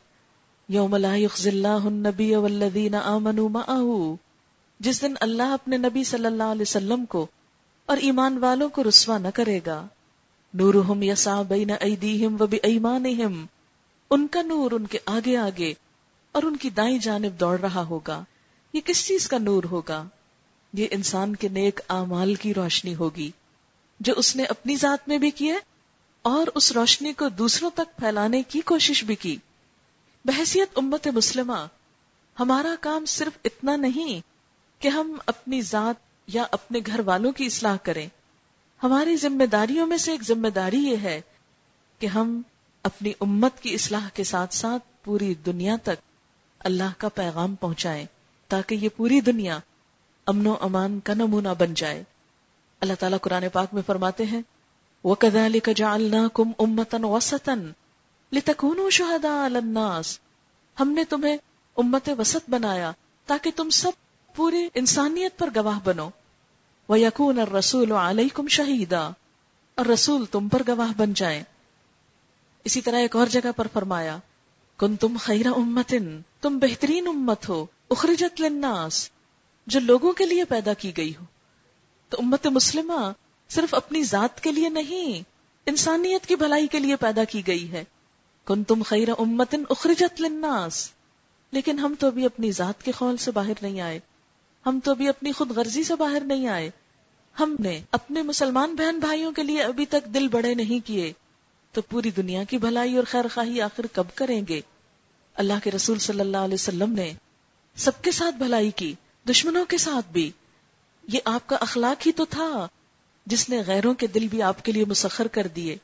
یوم 0.69 0.97
لا 0.97 1.15
یخز 1.17 1.47
اللہ 1.47 1.85
النبی 1.85 2.35
والذین 2.35 2.95
آمنوا 2.95 3.49
معہو 3.49 4.17
جس 4.81 5.03
دن 5.03 5.15
اللہ 5.21 5.53
اپنے 5.53 5.77
نبی 5.77 6.05
صلی 6.05 6.27
اللہ 6.27 6.43
علیہ 6.43 6.63
وسلم 6.63 7.05
کو 7.05 7.27
اور 7.87 7.97
ایمان 7.97 8.39
والوں 8.39 8.69
کو 8.69 8.83
رسوا 8.89 9.19
نہ 9.19 9.29
کرے 9.35 9.61
گا۔ 9.67 9.87
نورہم 10.55 11.03
یسا 11.03 11.43
بین 11.43 11.71
ایدیہم 11.81 12.37
و 12.41 12.47
بی 12.47 12.59
ایمانہم 12.63 13.47
ان 14.11 14.27
کا 14.27 14.43
نور 14.43 14.71
ان 14.71 14.87
کے 14.87 14.99
آگے 15.07 15.37
آگے 15.37 15.75
اور 16.33 16.43
ان 16.43 16.57
کی 16.57 16.71
دائیں 16.71 16.99
جانب 16.99 17.41
دوڑ 17.41 17.61
رہا 17.61 17.83
ہوگا۔ 17.83 18.25
یہ 18.73 18.81
کس 18.85 19.07
چیز 19.07 19.29
کا 19.29 19.39
نور 19.39 19.65
ہوگا؟ 19.65 20.05
یہ 20.73 20.87
انسان 20.91 21.37
کے 21.37 21.49
نیک 21.49 21.81
اعمال 21.89 22.35
کی 22.35 22.55
روشنی 22.55 22.95
ہوگی 22.95 23.31
جو 24.01 24.15
اس 24.17 24.37
نے 24.37 24.45
اپنی 24.45 24.77
ذات 24.77 25.09
میں 25.09 25.19
بھی 25.19 25.31
کیے 25.31 25.55
اور 26.23 26.47
اس 26.55 26.73
روشنی 26.73 27.13
کو 27.13 27.29
دوسروں 27.29 27.71
تک 27.75 27.97
پھیلانے 27.97 28.43
کی 28.43 28.61
کوشش 28.61 29.05
بھی 29.05 29.15
کی۔ 29.15 29.37
بحثیت 30.25 30.69
امت 30.77 31.09
مسلمہ، 31.09 31.67
ہمارا 32.41 32.75
کام 32.81 33.05
صرف 33.05 33.39
اتنا 33.45 33.77
نہیں 33.77 34.21
کہ 34.83 34.89
ہم 34.89 35.17
اپنی 35.27 35.63
ذات 35.63 36.10
یا 36.33 36.45
اپنے 36.51 36.79
گھر 36.87 37.01
والوں 37.01 37.33
کی 37.33 37.47
اصلاح 37.47 37.77
کریں۔ 37.83 38.09
ہماری 38.83 39.17
ذمہ 39.17 39.47
داریوں 39.47 39.87
میں 39.87 39.97
سے 39.97 40.11
ایک 40.11 40.23
ذمہ 40.23 40.49
داری 40.49 40.79
یہ 40.79 40.97
ہے 40.97 41.21
کہ 41.99 42.07
ہم 42.07 42.43
اپنی 42.83 43.13
امت 43.21 43.61
کی 43.61 43.75
اصلاح 43.75 44.09
کے 44.15 44.25
ساتھ 44.25 44.55
ساتھ 44.55 45.05
پوری 45.05 45.35
دنیا 45.35 45.77
تک 45.83 46.01
اللہ 46.59 46.93
کا 46.99 47.09
پیغام 47.09 47.55
پہنچائیں 47.55 48.07
تاکہ 48.49 48.75
یہ 48.75 48.89
پوری 48.97 49.21
دنیا 49.21 49.59
امن 50.27 50.47
و 50.47 50.55
امان 50.61 51.01
کا 51.01 51.15
نمونہ 51.15 51.49
بن 51.59 51.75
جائے۔ 51.75 52.05
اللہ 52.81 52.93
تعالیٰ 52.99 53.19
قرآن 53.23 53.45
پاک 53.53 53.69
میں 53.73 53.83
فرماتے 53.87 54.25
ہیں، 54.25 54.43
وَكَذَلِكَ 55.05 55.71
جَعَلْنَاكُمْ 55.77 56.53
أُمَّةً 56.63 57.03
وَسَطًا 57.03 57.71
لِتَكُونُوا 58.33 58.91
شُهَدَاءَ 58.91 59.47
عَلَى 59.47 59.57
النَّاسِ۔ 59.57 60.19
ہم 60.81 60.93
نے 60.93 61.05
تمہیں 61.05 61.37
امت 61.77 62.11
وسط 62.19 62.51
بنایا 62.51 62.93
تاکہ 63.27 63.51
تم 63.57 63.71
سب 63.71 63.91
پوری 64.35 64.69
انسانیت 64.75 65.39
پر 65.39 65.49
گواہ 65.57 65.79
بنو۔ 65.85 66.09
وَيَكُونَ 66.91 67.41
الرَّسُولُ 67.41 67.93
عَلَيْكُمْ 67.93 68.49
شَهِيدًا۔ 68.49 69.11
اور 69.75 69.87
رسول 69.87 70.27
تم 70.27 70.49
پر 70.49 70.63
گواہ 70.69 70.93
بن 70.97 71.13
جائیں۔ 71.13 71.43
اسی 72.65 72.81
طرح 72.81 72.97
ایک 72.97 73.17
اور 73.17 73.27
جگہ 73.27 73.53
پر 73.57 73.67
فرمایا 73.73 74.19
کن 74.77 74.97
تم 74.97 75.17
خیر 75.21 75.47
امتن، 75.47 76.21
تم 76.41 76.59
بہترین 76.59 77.07
امت 77.07 77.49
ہو، 77.49 77.67
اخرجت 77.91 78.41
للناس، 78.41 79.11
جو 79.67 79.81
لوگوں 79.81 80.13
کے 80.13 80.27
لیے 80.27 80.45
پیدا 80.45 80.73
کی 80.73 80.97
گئی 80.97 81.13
ہو۔ 81.21 81.25
تو 82.09 82.17
امت 82.21 82.47
مسلمہ 82.47 83.13
صرف 83.49 83.75
اپنی 83.75 84.03
ذات 84.03 84.41
کے 84.41 84.53
لیے 84.53 84.69
نہیں، 84.69 85.23
انسانیت 85.67 86.27
کی 86.27 86.37
بھلائی 86.37 86.67
کے 86.67 86.79
لیے 86.79 86.97
پیدا 86.97 87.25
کی 87.25 87.47
گئی 87.47 87.73
ہے۔ 87.73 87.85
کن 88.45 88.65
تم 88.65 88.83
خیر 88.83 89.09
امتن، 89.19 89.63
اخرجت 89.71 90.21
للناس۔ 90.21 90.91
لیکن 91.53 91.79
ہم 91.79 91.95
تو 91.99 92.07
ابھی 92.07 92.27
اپنی 92.27 92.53
ذات 92.53 92.83
کے 92.83 92.93
خول 92.93 93.17
سے 93.17 93.31
باہر 93.31 93.53
نہیں 93.63 93.81
آئے۔ 93.81 94.01
ہم 94.67 94.81
تو 94.85 94.91
ابھی 94.91 95.09
اپنی 95.09 95.33
خود 95.33 95.51
غرضی 95.51 95.85
سے 95.85 95.95
باہر 95.95 96.21
نہیں 96.21 96.49
آئے۔ 96.49 96.71
ہم 97.41 97.57
نے 97.59 97.81
اپنے 97.91 98.23
مسلمان 98.23 98.75
بہن 98.75 98.99
بھائیوں 98.99 99.33
کے 99.33 99.43
لیے 99.43 99.63
ابھی 99.63 99.87
تک 99.87 100.15
دل 100.15 100.29
بڑے 100.29 100.55
نہیں 100.55 100.87
کیے۔ 100.87 101.13
تو 101.73 101.83
پوری 101.83 102.11
دنیا 102.11 102.45
کی 102.45 102.59
بھلائی 102.59 102.97
اور 102.97 103.05
خیر 103.05 103.25
خواہی 103.35 103.61
آخر 103.61 103.87
کب 103.93 104.05
کریں 104.15 104.43
گے؟ 104.49 104.61
اللہ 105.35 105.53
کے 105.65 105.71
رسول 105.71 105.99
صلی 105.99 106.21
اللہ 106.21 106.37
علیہ 106.37 106.55
وسلم 106.55 106.93
نے 106.93 107.13
سب 107.77 108.03
کے 108.03 108.11
ساتھ 108.11 108.35
بھلائی 108.35 108.71
کی، 108.71 108.95
دشمنوں 109.29 109.65
کے 109.65 109.79
ساتھ 109.79 110.13
بھی۔ 110.13 110.31
یہ 111.09 111.21
آپ 111.25 111.47
کا 111.47 111.57
اخلاق 111.61 112.07
ہی 112.07 112.13
تو 112.13 112.25
تھا، 112.25 112.69
جس 113.27 113.49
نے 113.49 113.63
غیروں 113.67 113.95
کے 113.95 114.07
دل 114.07 114.29
بھی 114.29 114.43
آپ 114.43 114.65
کے 114.65 114.73
لیے 114.73 114.85
مسخر 114.85 115.27
کر 115.27 115.47
دیے۔ 115.47 115.77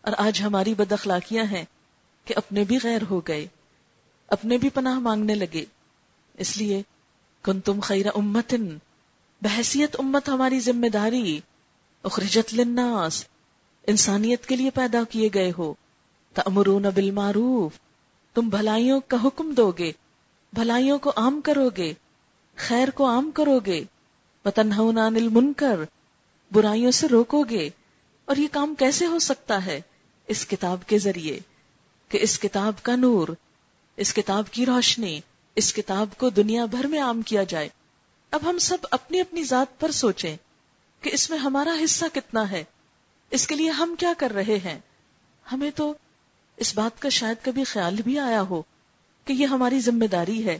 اور 0.00 0.12
آج 0.18 0.42
ہماری 0.42 0.74
بد 0.74 0.92
اخلاقیاں 0.92 1.44
ہیں 1.44 1.64
کہ 2.24 2.34
اپنے 2.36 2.64
بھی 2.64 2.78
غیر 2.82 3.02
ہو 3.10 3.20
گئے، 3.20 3.46
اپنے 4.28 4.58
بھی 4.58 4.68
پناہ 4.68 4.98
مانگنے 4.98 5.34
لگے۔ 5.34 5.64
اس 6.34 6.56
لیے 6.56 6.82
کن 7.42 7.60
تم 7.60 7.80
خیر 7.80 8.06
امتن 8.14 8.78
بحثیت 9.42 9.96
امت 9.98 10.28
ہماری 10.28 10.60
ذمہ 10.60 10.86
داری، 10.86 11.40
اخرجت 12.02 12.54
للناس، 12.54 13.24
انسانیت 13.86 14.46
کے 14.46 14.56
لیے 14.56 14.70
پیدا 14.70 15.02
کیے 15.10 15.28
گئے 15.34 15.52
ہو۔ 15.58 15.74
تمرون 16.34 16.82
بالمعروف، 16.82 17.72
تم 18.34 18.48
بھلائیوں 18.48 19.00
کا 19.08 19.16
حکم 19.24 19.52
دو 19.52 19.70
گے 19.70 19.92
بھلائیوں 20.52 20.98
کو 20.98 21.12
عام 21.16 21.40
کرو 21.40 21.68
گے 21.76 21.92
خیر 22.56 22.90
کو 22.90 23.06
عام 23.06 23.30
کرو 23.30 23.58
گے 23.66 23.84
وتنہون 24.44 24.98
عن 24.98 25.16
المنکر، 25.16 25.84
برائیوں 26.52 26.90
سے 26.90 27.08
روکو 27.08 27.42
گے 27.42 27.70
اور 28.24 28.36
یہ 28.36 28.48
کام 28.52 28.74
کیسے 28.74 29.06
ہو 29.06 29.18
سکتا 29.18 29.66
ہے؟ 29.66 29.80
اس 30.26 30.46
کتاب 30.46 30.78
کے 30.86 30.98
ذریعے، 30.98 31.38
کہ 32.08 32.18
اس 32.22 32.38
کتاب 32.38 32.82
کا 32.82 32.96
نور، 32.96 33.28
اس 33.96 34.14
کتاب 34.14 34.50
کی 34.50 34.66
روشنی، 34.66 35.20
اس 35.54 35.74
کتاب 35.74 36.18
کو 36.18 36.30
دنیا 36.30 36.64
بھر 36.64 36.84
میں 36.84 37.02
عام 37.02 37.22
کیا 37.22 37.42
جائے۔ 37.42 37.68
اب 38.30 38.40
ہم 38.50 38.58
سب 38.58 38.76
اپنی 38.90 39.20
اپنی 39.20 39.44
ذات 39.44 39.80
پر 39.80 39.90
سوچیں 39.90 40.36
کہ 41.00 41.10
اس 41.12 41.30
میں 41.30 41.38
ہمارا 41.38 41.74
حصہ 41.84 42.04
کتنا 42.12 42.50
ہے۔ 42.50 42.64
اس 43.30 43.46
کے 43.46 43.54
لیے 43.54 43.70
ہم 43.70 43.94
کیا 43.98 44.12
کر 44.18 44.30
رہے 44.30 44.58
ہیں؟ 44.64 44.78
ہمیں 45.52 45.70
تو 45.70 45.94
اس 46.56 46.74
بات 46.74 47.02
کا 47.02 47.08
شاید 47.08 47.44
کبھی 47.44 47.64
خیال 47.64 47.94
بھی 47.94 48.18
آیا 48.18 48.42
ہو 48.42 48.62
کہ 49.24 49.32
یہ 49.32 49.46
ہماری 49.46 49.80
ذمہ 49.80 50.04
داری 50.04 50.46
ہے۔ 50.46 50.58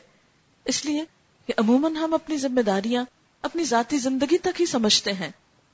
اس 0.64 0.84
لیے 0.84 1.04
کہ 1.46 1.52
عموماً 1.56 1.96
ہم 1.96 2.14
اپنی 2.14 2.36
ذمہ 2.36 2.60
داریاں 2.60 3.04
اپنی 3.42 3.64
ذاتی 3.64 3.98
زندگی 3.98 4.38
تک 4.38 4.60
ہی 4.60 4.66
سمجھتے 4.66 5.12
ہیں۔ 5.12 5.30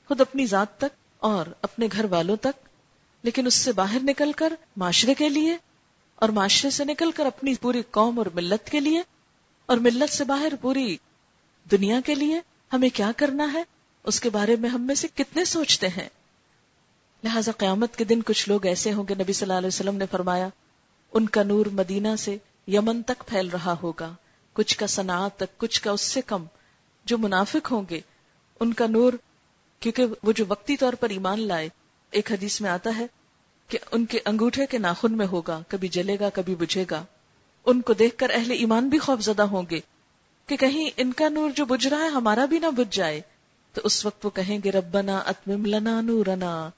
خود 0.07 0.21
اپنی 0.21 0.45
ذات 0.45 0.77
تک 0.77 0.95
اور 1.17 1.45
اپنے 1.61 1.87
گھر 1.91 2.05
والوں 2.05 2.35
تک۔ 2.35 2.67
لیکن 3.23 3.47
اس 3.47 3.53
سے 3.53 3.71
باہر 3.71 3.97
نکل 4.03 4.31
کر 4.31 4.53
معاشرے 4.77 5.13
کے 5.13 5.29
لیے 5.29 5.57
اور 6.15 6.29
معاشرے 6.29 6.69
سے 6.69 6.85
نکل 6.85 7.11
کر 7.11 7.25
اپنی 7.25 7.55
پوری 7.55 7.81
قوم 7.91 8.17
اور 8.17 8.25
ملت 8.33 8.69
کے 8.69 8.79
لیے 8.79 9.01
اور 9.65 9.77
ملت 9.77 10.13
سے 10.13 10.23
باہر 10.23 10.53
پوری 10.61 10.97
دنیا 11.71 11.99
کے 12.05 12.15
لیے 12.15 12.39
ہمیں 12.73 12.89
کیا 12.89 13.11
کرنا 13.17 13.53
ہے؟ 13.53 13.63
اس 14.03 14.19
کے 14.19 14.29
بارے 14.29 14.55
میں 14.55 14.69
ہم 14.69 14.81
میں 14.81 14.95
سے 14.95 15.07
کتنے 15.15 15.45
سوچتے 15.45 15.87
ہیں؟ 15.87 16.09
لہذا 17.23 17.51
قیامت 17.51 17.95
کے 17.95 18.03
دن 18.03 18.21
کچھ 18.21 18.49
لوگ 18.49 18.65
ایسے 18.65 18.93
ہوں 18.93 19.03
گے، 19.09 19.15
نبی 19.15 19.33
صلی 19.33 19.45
اللہ 19.45 19.57
علیہ 19.57 19.67
وسلم 19.67 19.95
نے 19.95 20.05
فرمایا، 20.11 20.49
ان 21.13 21.29
کا 21.29 21.43
نور 21.43 21.65
مدینہ 21.65 22.07
سے 22.19 22.37
یمن 22.67 23.03
تک 23.03 23.23
پھیل 23.27 23.49
رہا 23.49 23.75
ہوگا۔ 23.83 24.13
کچھ 24.53 24.77
کا 24.77 24.87
صنعت 24.87 25.35
تک، 25.35 25.57
کچھ 25.57 25.81
کا 25.81 25.91
اس 25.91 26.01
سے 26.01 26.21
کم۔ 26.21 26.45
جو 27.05 27.17
منافق 27.17 27.71
ہوں 27.71 27.83
گے، 27.89 27.99
ان 28.59 28.73
کا 28.73 28.87
نور، 28.87 29.13
کیونکہ 29.79 30.05
وہ 30.23 30.31
جو 30.31 30.45
وقتی 30.47 30.77
طور 30.77 30.93
پر 30.93 31.09
ایمان 31.09 31.39
لائے، 31.39 31.69
ایک 32.11 32.31
حدیث 32.31 32.61
میں 32.61 32.69
آتا 32.69 32.89
ہے 32.97 33.07
کہ 33.67 33.77
ان 33.91 34.05
کے 34.05 34.19
انگوٹھے 34.25 34.65
کے 34.65 34.77
ناخن 34.77 35.17
میں 35.17 35.25
ہوگا، 35.25 35.61
کبھی 35.67 35.87
جلے 35.87 36.17
گا، 36.19 36.29
کبھی 36.29 36.55
بجھے 36.55 36.85
گا۔ 36.91 37.05
ان 37.65 37.81
کو 37.81 37.93
دیکھ 37.93 38.17
کر 38.17 38.29
اہل 38.33 38.51
ایمان 38.51 38.89
بھی 38.89 38.99
خوف 38.99 39.21
زدہ 39.21 39.41
ہوں 39.41 39.63
گے۔ 39.71 39.79
کہ 40.47 40.57
کہیں 40.57 40.89
ان 40.97 41.13
کا 41.13 41.29
نور 41.29 41.49
جو 41.49 41.65
بج 41.65 41.87
رہا 41.87 42.03
ہے 42.03 42.07
ہمارا 42.07 42.45
بھی 42.45 42.59
نہ 42.59 42.65
بج 42.65 42.93
جائے، 42.93 43.21
تو 43.73 43.81
اس 43.83 44.05
وقت 44.05 44.25
وہ 44.25 44.31
کہیں 44.33 44.59
گے، 44.63 44.71
ربنا 44.71 45.17
اتمم 45.17 45.65
لنا 45.65 46.01
نورنا۔ 46.01 46.69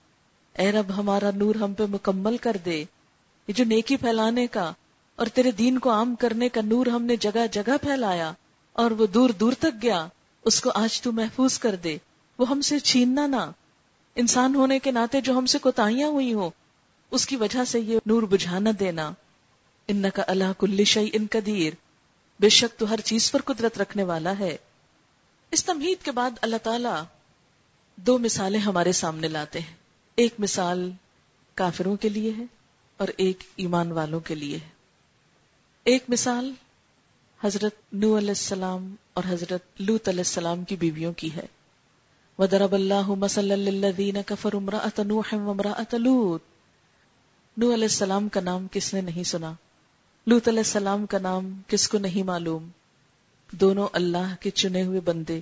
اے 0.57 0.71
رب، 0.71 0.97
ہمارا 0.97 1.29
نور 1.35 1.55
ہم 1.55 1.73
پہ 1.73 1.83
مکمل 1.89 2.37
کر 2.37 2.57
دے۔ 2.65 2.85
یہ 3.47 3.53
جو 3.53 3.63
نیکی 3.63 3.95
پھیلانے 3.95 4.47
کا 4.47 4.73
اور 5.15 5.27
تیرے 5.27 5.51
دین 5.51 5.79
کو 5.79 5.91
عام 5.91 6.15
کرنے 6.15 6.49
کا 6.49 6.61
نور 6.61 6.85
ہم 6.85 7.03
نے 7.03 7.15
جگہ 7.15 7.47
جگہ 7.51 7.77
پھیلایا 7.81 8.33
اور 8.73 8.91
وہ 8.91 9.07
دور 9.07 9.29
دور 9.29 9.53
تک 9.59 9.83
گیا، 9.83 10.07
اس 10.45 10.61
کو 10.61 10.71
آج 10.75 11.01
تو 11.01 11.11
محفوظ 11.11 11.59
کر 11.59 11.75
دے۔ 11.75 11.97
وہ 12.37 12.49
ہم 12.49 12.61
سے 12.61 12.79
چھیننا 12.79 13.27
نہ۔ 13.27 13.51
انسان 14.15 14.55
ہونے 14.55 14.79
کے 14.79 14.91
ناطے 14.91 15.21
جو 15.21 15.37
ہم 15.37 15.45
سے 15.45 15.57
کوتاہیاں 15.57 16.07
ہوئی 16.07 16.33
ہوں، 16.33 16.49
اس 17.11 17.27
کی 17.27 17.35
وجہ 17.35 17.63
سے 17.63 17.79
یہ 17.79 17.99
نور 18.05 18.23
بجھا 18.23 18.59
نہ 18.59 18.69
دینا۔ 18.69 19.11
ان 19.87 20.05
کا 20.13 20.23
اللہ 20.27 20.51
کل 20.57 20.83
شعی 20.83 21.09
ان 21.13 21.25
قدیر۔ 21.31 21.88
بے 22.39 22.49
شک 22.49 22.79
تو 22.79 22.89
ہر 22.89 22.99
چیز 22.99 23.31
پر 23.31 23.41
قدرت 23.41 23.77
رکھنے 23.77 24.03
والا 24.03 24.33
ہے۔ 24.39 24.57
اس 25.51 25.65
تمہید 25.65 26.05
کے 26.05 26.11
بعد 26.11 26.31
اللہ 26.41 26.55
تعالی 26.63 26.89
دو 27.95 28.17
مثالیں 28.17 28.59
ہمارے 28.59 28.91
سامنے 28.91 29.27
لاتے 29.27 29.59
ہیں۔ 29.59 29.73
ایک 30.15 30.33
مثال 30.39 30.91
کافروں 31.53 31.95
کے 31.95 32.09
لیے 32.09 32.33
ہے 32.37 32.43
اور 32.97 33.07
ایک 33.17 33.43
ایمان 33.55 33.91
والوں 33.91 34.19
کے 34.19 34.35
لیے 34.35 34.57
ہے۔ 34.57 34.69
ایک 35.83 36.03
مثال 36.07 36.51
حضرت 37.43 37.75
نو 37.93 38.17
علیہ 38.17 38.29
السلام 38.29 38.95
اور 39.13 39.23
حضرت 39.27 39.61
لوت 39.79 40.07
علیہ 40.07 40.19
السلام 40.19 40.63
کی 40.63 40.75
بیویوں 40.75 41.13
کی 41.13 41.33
ہے۔ 41.33 41.45
وَدَرَبَ 42.37 42.75
اللَّهُ 42.75 43.17
مَسَلَّ 43.17 43.55
لِلَّذِينَ 43.55 44.17
كَفَرُوا 44.25 44.61
امْرَأَةَ 44.61 45.03
نُوحٍ 45.03 45.45
وَامْرَأَةَ 45.45 45.97
لُوتٍ 45.97 46.45
نو 47.57 47.73
علیہ 47.73 47.83
السلام 47.83 48.29
کا 48.29 48.41
نام 48.41 48.67
کس 48.71 48.93
نے 48.93 49.01
نہیں 49.01 49.23
سنا؟ 49.23 49.53
لوت 50.27 50.47
علیہ 50.47 50.59
السلام 50.59 51.05
کا 51.05 51.17
نام 51.17 51.61
کس 51.67 51.87
کو 51.87 51.97
نہیں 51.97 52.23
معلوم؟ 52.23 52.69
دونوں 53.51 53.87
اللہ 53.93 54.35
کے 54.39 54.49
چنے 54.49 54.83
ہوئے 54.83 54.99
بندے، 54.99 55.39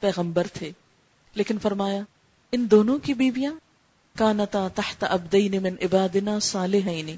پیغمبر 0.00 0.46
تھے۔ 0.52 0.72
لیکن 1.34 1.58
فرمایا، 1.58 2.02
ان 2.52 2.66
دونوں 2.70 2.98
کی 2.98 3.14
بیویاں؟ 3.14 3.52
کانتا 4.18 4.68
تحت 4.68 5.04
ابدین 5.08 5.62
من 5.62 5.74
عبادنا 5.82 6.38
صالحین۔ 6.38 7.16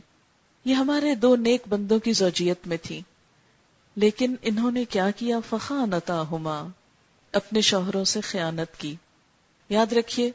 یہ 0.65 0.75
ہمارے 0.75 1.15
دو 1.15 1.37
نیک 1.37 1.63
بندوں 1.69 1.99
کی 1.99 2.13
زوجیت 2.13 2.67
میں 2.67 2.77
تھی 2.83 3.01
لیکن 3.97 4.35
انہوں 4.43 4.71
نے 4.71 4.85
کیا 4.85 5.11
کیا؟ 5.11 5.39
فخانتا 5.49 6.25
ہما 6.31 6.69
اپنے 7.33 7.61
شوہروں 7.61 8.05
سے 8.05 8.21
خیانت 8.21 8.81
کی۔ 8.81 8.97
یاد 9.69 9.93
رکھیے 9.93 10.31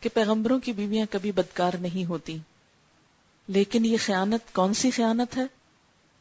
کہ 0.00 0.08
پیغمبروں 0.14 0.58
کی 0.58 0.72
بیویاں 0.72 1.06
کبھی 1.10 1.32
بدکار 1.32 1.72
نہیں 1.80 2.04
ہوتی۔ 2.04 2.38
لیکن 3.48 3.84
یہ 3.84 3.96
خیانت 4.04 4.54
کون 4.54 4.74
سی 4.74 4.90
خیانت 4.90 5.36
ہے؟ 5.36 5.55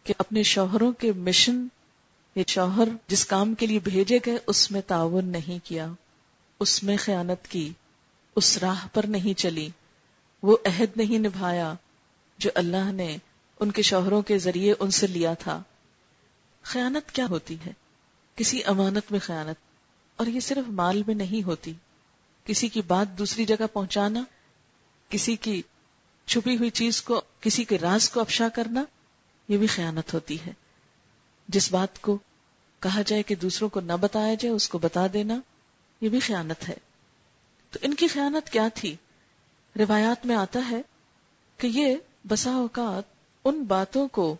کہ 0.06 0.14
اپنے 0.18 0.44
شوہروں 0.44 0.92
کے 0.92 1.12
مشن 1.12 1.68
یہ 2.36 2.44
شوہر 2.48 2.88
جس 3.08 3.26
کام 3.26 3.54
کے 3.54 3.68
لیے 3.68 3.80
بھیجے 3.80 4.20
گئے، 4.26 4.38
اس 4.48 4.72
میں 4.72 4.82
تعاون 4.82 5.26
نہیں 5.26 5.66
کیا، 5.66 5.88
اس 6.60 6.84
میں 6.84 6.98
خیانت 6.98 7.48
کی، 7.48 7.70
اس 8.36 8.58
راہ 8.58 8.88
پر 8.94 9.06
نہیں 9.06 9.40
چلی، 9.40 9.70
وہ 10.44 10.58
عہد 10.66 10.98
نہیں 10.98 11.20
نبھایا 11.20 11.74
جو 12.38 12.50
اللہ 12.56 12.92
نے 12.92 13.18
ان 13.60 13.72
کے 13.72 13.82
شوہروں 13.82 14.22
کے 14.22 14.38
ذریعے 14.38 14.74
ان 14.80 14.92
سے 14.92 15.08
لیا 15.08 15.34
تھا۔ 15.34 15.62
خیانت 16.64 17.12
کیا 17.12 17.26
ہوتی 17.26 17.56
ہے؟ 17.66 17.72
کسی 18.36 18.64
امانت 18.64 19.12
میں 19.12 19.20
خیانت، 19.20 19.58
اور 20.16 20.28
یہ 20.28 20.40
صرف 20.40 20.70
مال 20.70 21.02
میں 21.08 21.16
نہیں 21.16 21.44
ہوتی۔ 21.44 21.74
کسی 22.46 22.68
کی 22.68 22.82
بات 22.88 23.18
دوسری 23.18 23.46
جگہ 23.46 23.68
پہنچانا، 23.74 24.24
کسی 25.10 25.36
کی 25.36 25.62
چھپی 26.28 26.58
ہوئی 26.58 26.70
چیز 26.70 27.02
کو، 27.02 27.22
کسی 27.40 27.64
کے 27.64 27.78
راز 27.78 28.10
کو 28.10 28.20
افشا 28.20 28.50
کرنا 28.50 28.84
یہ 29.48 29.58
بھی 29.58 29.68
خیانت 29.68 30.14
ہوتی 30.14 30.38
ہے۔ 30.48 30.54
جس 31.48 31.72
بات 31.72 32.02
کو 32.02 32.18
کہا 32.80 33.02
جائے 33.06 33.24
کہ 33.24 33.36
دوسروں 33.36 33.70
کو 33.70 33.80
نہ 33.80 33.94
بتایا 33.94 34.34
جائے، 34.34 34.56
اس 34.56 34.70
کو 34.70 34.78
بتا 34.78 35.08
دینا، 35.14 35.40
یہ 36.02 36.10
بھی 36.10 36.20
خیانت 36.20 36.70
ہے۔ 36.70 36.76
تو 37.72 37.80
ان 37.82 37.94
کی 37.94 38.08
خیانت 38.08 38.50
کیا 38.50 38.68
تھی؟ 38.74 38.96
روایات 39.80 40.26
میں 40.26 40.36
آتا 40.36 40.60
ہے 40.70 40.82
کہ 41.58 41.68
یہ 41.68 41.96
بسا 42.28 42.54
اوقات 42.54 43.04
ان 43.44 43.64
باتوں 43.64 44.08
کو 44.08 44.36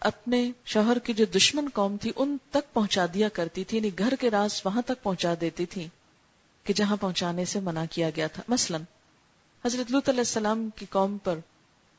اپنے 0.00 0.50
شوہر 0.64 0.98
کی 0.98 1.12
جو 1.12 1.24
دشمن 1.24 1.68
قوم 1.74 1.96
تھی، 1.96 2.12
ان 2.16 2.36
تک 2.50 2.74
پہنچا 2.74 3.06
دیا 3.14 3.28
کرتی 3.28 3.64
تھی 3.64 3.76
یعنی 3.76 3.90
گھر 3.98 4.14
کے 4.20 4.30
راز 4.30 4.60
وہاں 4.64 4.82
تک 4.82 5.02
پہنچا 5.02 5.34
دیتی 5.40 5.66
تھی 5.66 5.88
کہ 6.64 6.74
جہاں 6.74 6.96
پہنچانے 6.96 7.44
سے 7.44 7.60
منع 7.60 7.84
کیا 7.90 8.10
گیا 8.16 8.26
تھا۔ 8.26 8.42
مثلا، 8.48 8.78
حضرت 9.64 9.92
لط 9.92 10.08
علیہ 10.08 10.20
السلام 10.20 10.68
کی 10.70 10.86
قوم 10.90 11.18
پر 11.18 11.38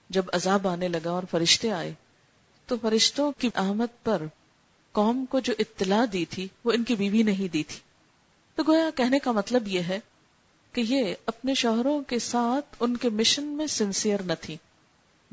جب 0.09 0.25
عذاب 0.33 0.67
آنے 0.67 0.87
لگا 0.87 1.09
اور 1.09 1.23
فرشتے 1.31 1.71
آئے 1.71 1.93
تو 2.69 2.75
فرشتوں 2.81 3.31
کی 3.37 3.49
آمد 3.55 4.03
پر 4.03 4.21
قوم 4.91 5.25
کو 5.29 5.39
جو 5.39 5.53
اطلاع 5.59 6.05
دی 6.13 6.25
تھی، 6.25 6.47
وہ 6.63 6.71
ان 6.71 6.83
کی 6.83 6.95
بیوی 6.95 7.23
نہیں 7.23 7.47
دی 7.53 7.63
تھی۔ 7.63 7.79
تو 8.55 8.63
گویا 8.67 8.89
کہنے 8.95 9.19
کا 9.19 9.31
مطلب 9.31 9.67
یہ 9.67 9.79
ہے 9.79 9.99
کہ 10.73 10.81
یہ 10.81 11.15
اپنے 11.25 11.53
شوہروں 11.53 12.01
کے 12.01 12.19
ساتھ 12.19 12.75
ان 12.79 12.97
کے 12.97 13.09
مشن 13.09 13.43
میں 13.43 13.67
سنسیئر 13.67 14.21
نہ 14.21 14.33
تھی۔ 14.41 14.57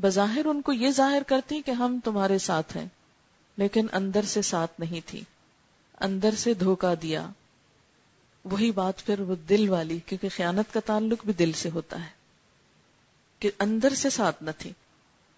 بظاہر 0.00 0.44
ان 0.44 0.62
کو 0.62 0.72
یہ 0.72 0.90
ظاہر 0.90 1.22
کرتی 1.26 1.62
کہ 1.62 1.70
ہم 1.70 1.98
تمہارے 2.04 2.38
ساتھ 2.38 2.76
ہیں، 2.76 2.86
لیکن 3.56 3.86
اندر 3.92 4.22
سے 4.22 4.42
ساتھ 4.42 4.80
نہیں 4.80 5.00
تھی۔ 5.06 5.24
اندر 6.00 6.34
سے 6.34 6.54
دھوکا 6.54 6.94
دیا۔ 7.02 7.28
وہی 8.44 8.70
بات 8.70 9.06
پھر 9.06 9.20
وہ 9.20 9.34
دل 9.48 9.68
والی، 9.68 9.98
کیونکہ 10.06 10.28
خیانت 10.36 10.74
کا 10.74 10.80
تعلق 10.80 11.24
بھی 11.24 11.32
دل 11.32 11.52
سے 11.52 11.70
ہوتا 11.70 12.00
ہے، 12.00 12.10
کہ 13.38 13.50
اندر 13.60 13.94
سے 13.94 14.10
ساتھ 14.10 14.42
نہ 14.42 14.50
تھی۔ 14.58 14.72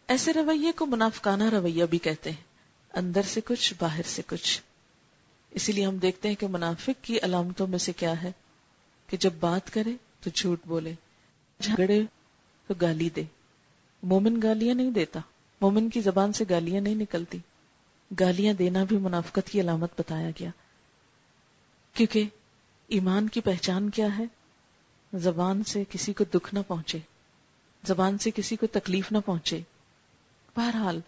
ایسے 0.09 0.33
رویے 0.33 0.73
کو 0.73 0.87
منافقانہ 0.87 1.45
رویہ 1.45 1.85
بھی 1.85 1.99
کہتے 1.99 2.31
ہیں۔ 2.31 2.43
اندر 2.95 3.23
سے 3.23 3.41
کچھ، 3.41 3.75
باہر 3.79 4.03
سے 4.05 4.23
کچھ۔ 4.27 4.61
اسی 5.51 5.73
لیے 5.73 5.87
ہم 5.87 5.97
دیکھتے 5.97 6.29
ہیں 6.29 6.35
کہ 6.35 6.47
منافق 6.47 6.91
کی 7.03 7.19
علامتوں 7.23 7.67
میں 7.67 7.79
سے 7.79 7.93
کیا 7.93 8.23
ہے؟ 8.23 8.33
کہ 9.07 9.17
جب 9.17 9.33
بات 9.41 9.73
کرے 9.73 9.91
تو 10.21 10.31
جھوٹ 10.35 10.61
بولے، 10.67 10.95
جھگڑے 11.61 12.01
تو 12.67 12.75
گالی 12.81 13.11
دے۔ 13.11 13.23
مومن 14.03 14.41
گالیاں 14.43 14.75
نہیں 14.75 14.91
دیتا، 14.91 15.21
مومن 15.61 15.91
کی 15.91 16.01
زبان 16.01 16.33
سے 16.33 16.45
گالیاں 16.51 16.81
نہیں 16.81 16.95
نکلتی۔ 16.95 17.39
گالیاں 18.21 18.55
دینا 18.55 18.85
بھی 18.85 18.99
منافقت 18.99 19.51
کی 19.51 19.61
علامت 19.61 19.91
بتایا 19.99 20.31
گیا۔ 20.41 20.51
کیونکہ 21.95 22.25
ایمان 22.89 23.29
کی 23.29 23.41
پہچان 23.41 23.91
کیا 23.91 24.19
ہے؟ 24.19 24.25
زبان 25.15 25.65
سے 25.65 25.85
کسی 25.91 26.13
کو 26.13 26.25
دکھ 26.25 26.55
نہ 26.55 26.59
پہنچے، 26.67 26.99
زبان 27.87 28.19
سے 28.19 28.31
کسی 28.35 28.57
کو 28.57 28.67
تکلیف 28.67 29.13
نہ 29.13 29.19
پہنچے۔ 29.27 29.61
بہرحال، 30.59 31.01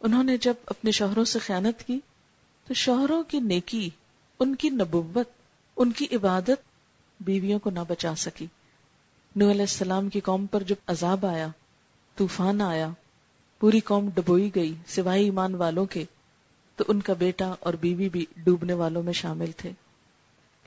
انہوں 0.00 0.24
نے 0.24 0.36
جب 0.36 0.54
اپنے 0.66 0.90
شوہروں 0.90 1.24
سے 1.24 1.38
خیانت 1.38 1.86
کی، 1.86 2.00
تو 2.66 2.74
شوہروں 2.74 3.22
کی 3.22 3.40
نیکی، 3.40 3.90
ان 4.40 4.54
کی 4.54 4.70
نبوت، 4.70 5.28
ان 5.76 5.92
کی 5.92 6.06
عبادت 6.12 6.74
بیویوں 7.20 7.58
کو 7.58 7.70
نہ 7.70 7.80
بچا 7.88 8.14
سکی۔ 8.14 8.46
نو 9.36 9.50
علیہ 9.50 9.60
السلام 9.60 10.08
کی 10.08 10.20
قوم 10.20 10.46
پر 10.46 10.62
جب 10.62 10.74
عذاب 10.86 11.26
آیا، 11.26 11.48
طوفان 12.16 12.60
آیا، 12.60 12.88
پوری 13.58 13.80
قوم 13.80 14.08
ڈبوئی 14.14 14.50
گئی 14.54 14.74
سوائے 14.86 15.22
ایمان 15.22 15.54
والوں 15.54 15.86
کے، 15.86 16.04
تو 16.76 16.84
ان 16.88 17.00
کا 17.00 17.12
بیٹا 17.12 17.54
اور 17.60 17.74
بیوی 17.74 18.08
بھی 18.08 18.26
ڈوبنے 18.36 18.72
والوں 18.72 19.02
میں 19.02 19.12
شامل 19.12 19.50
تھے۔ 19.56 19.70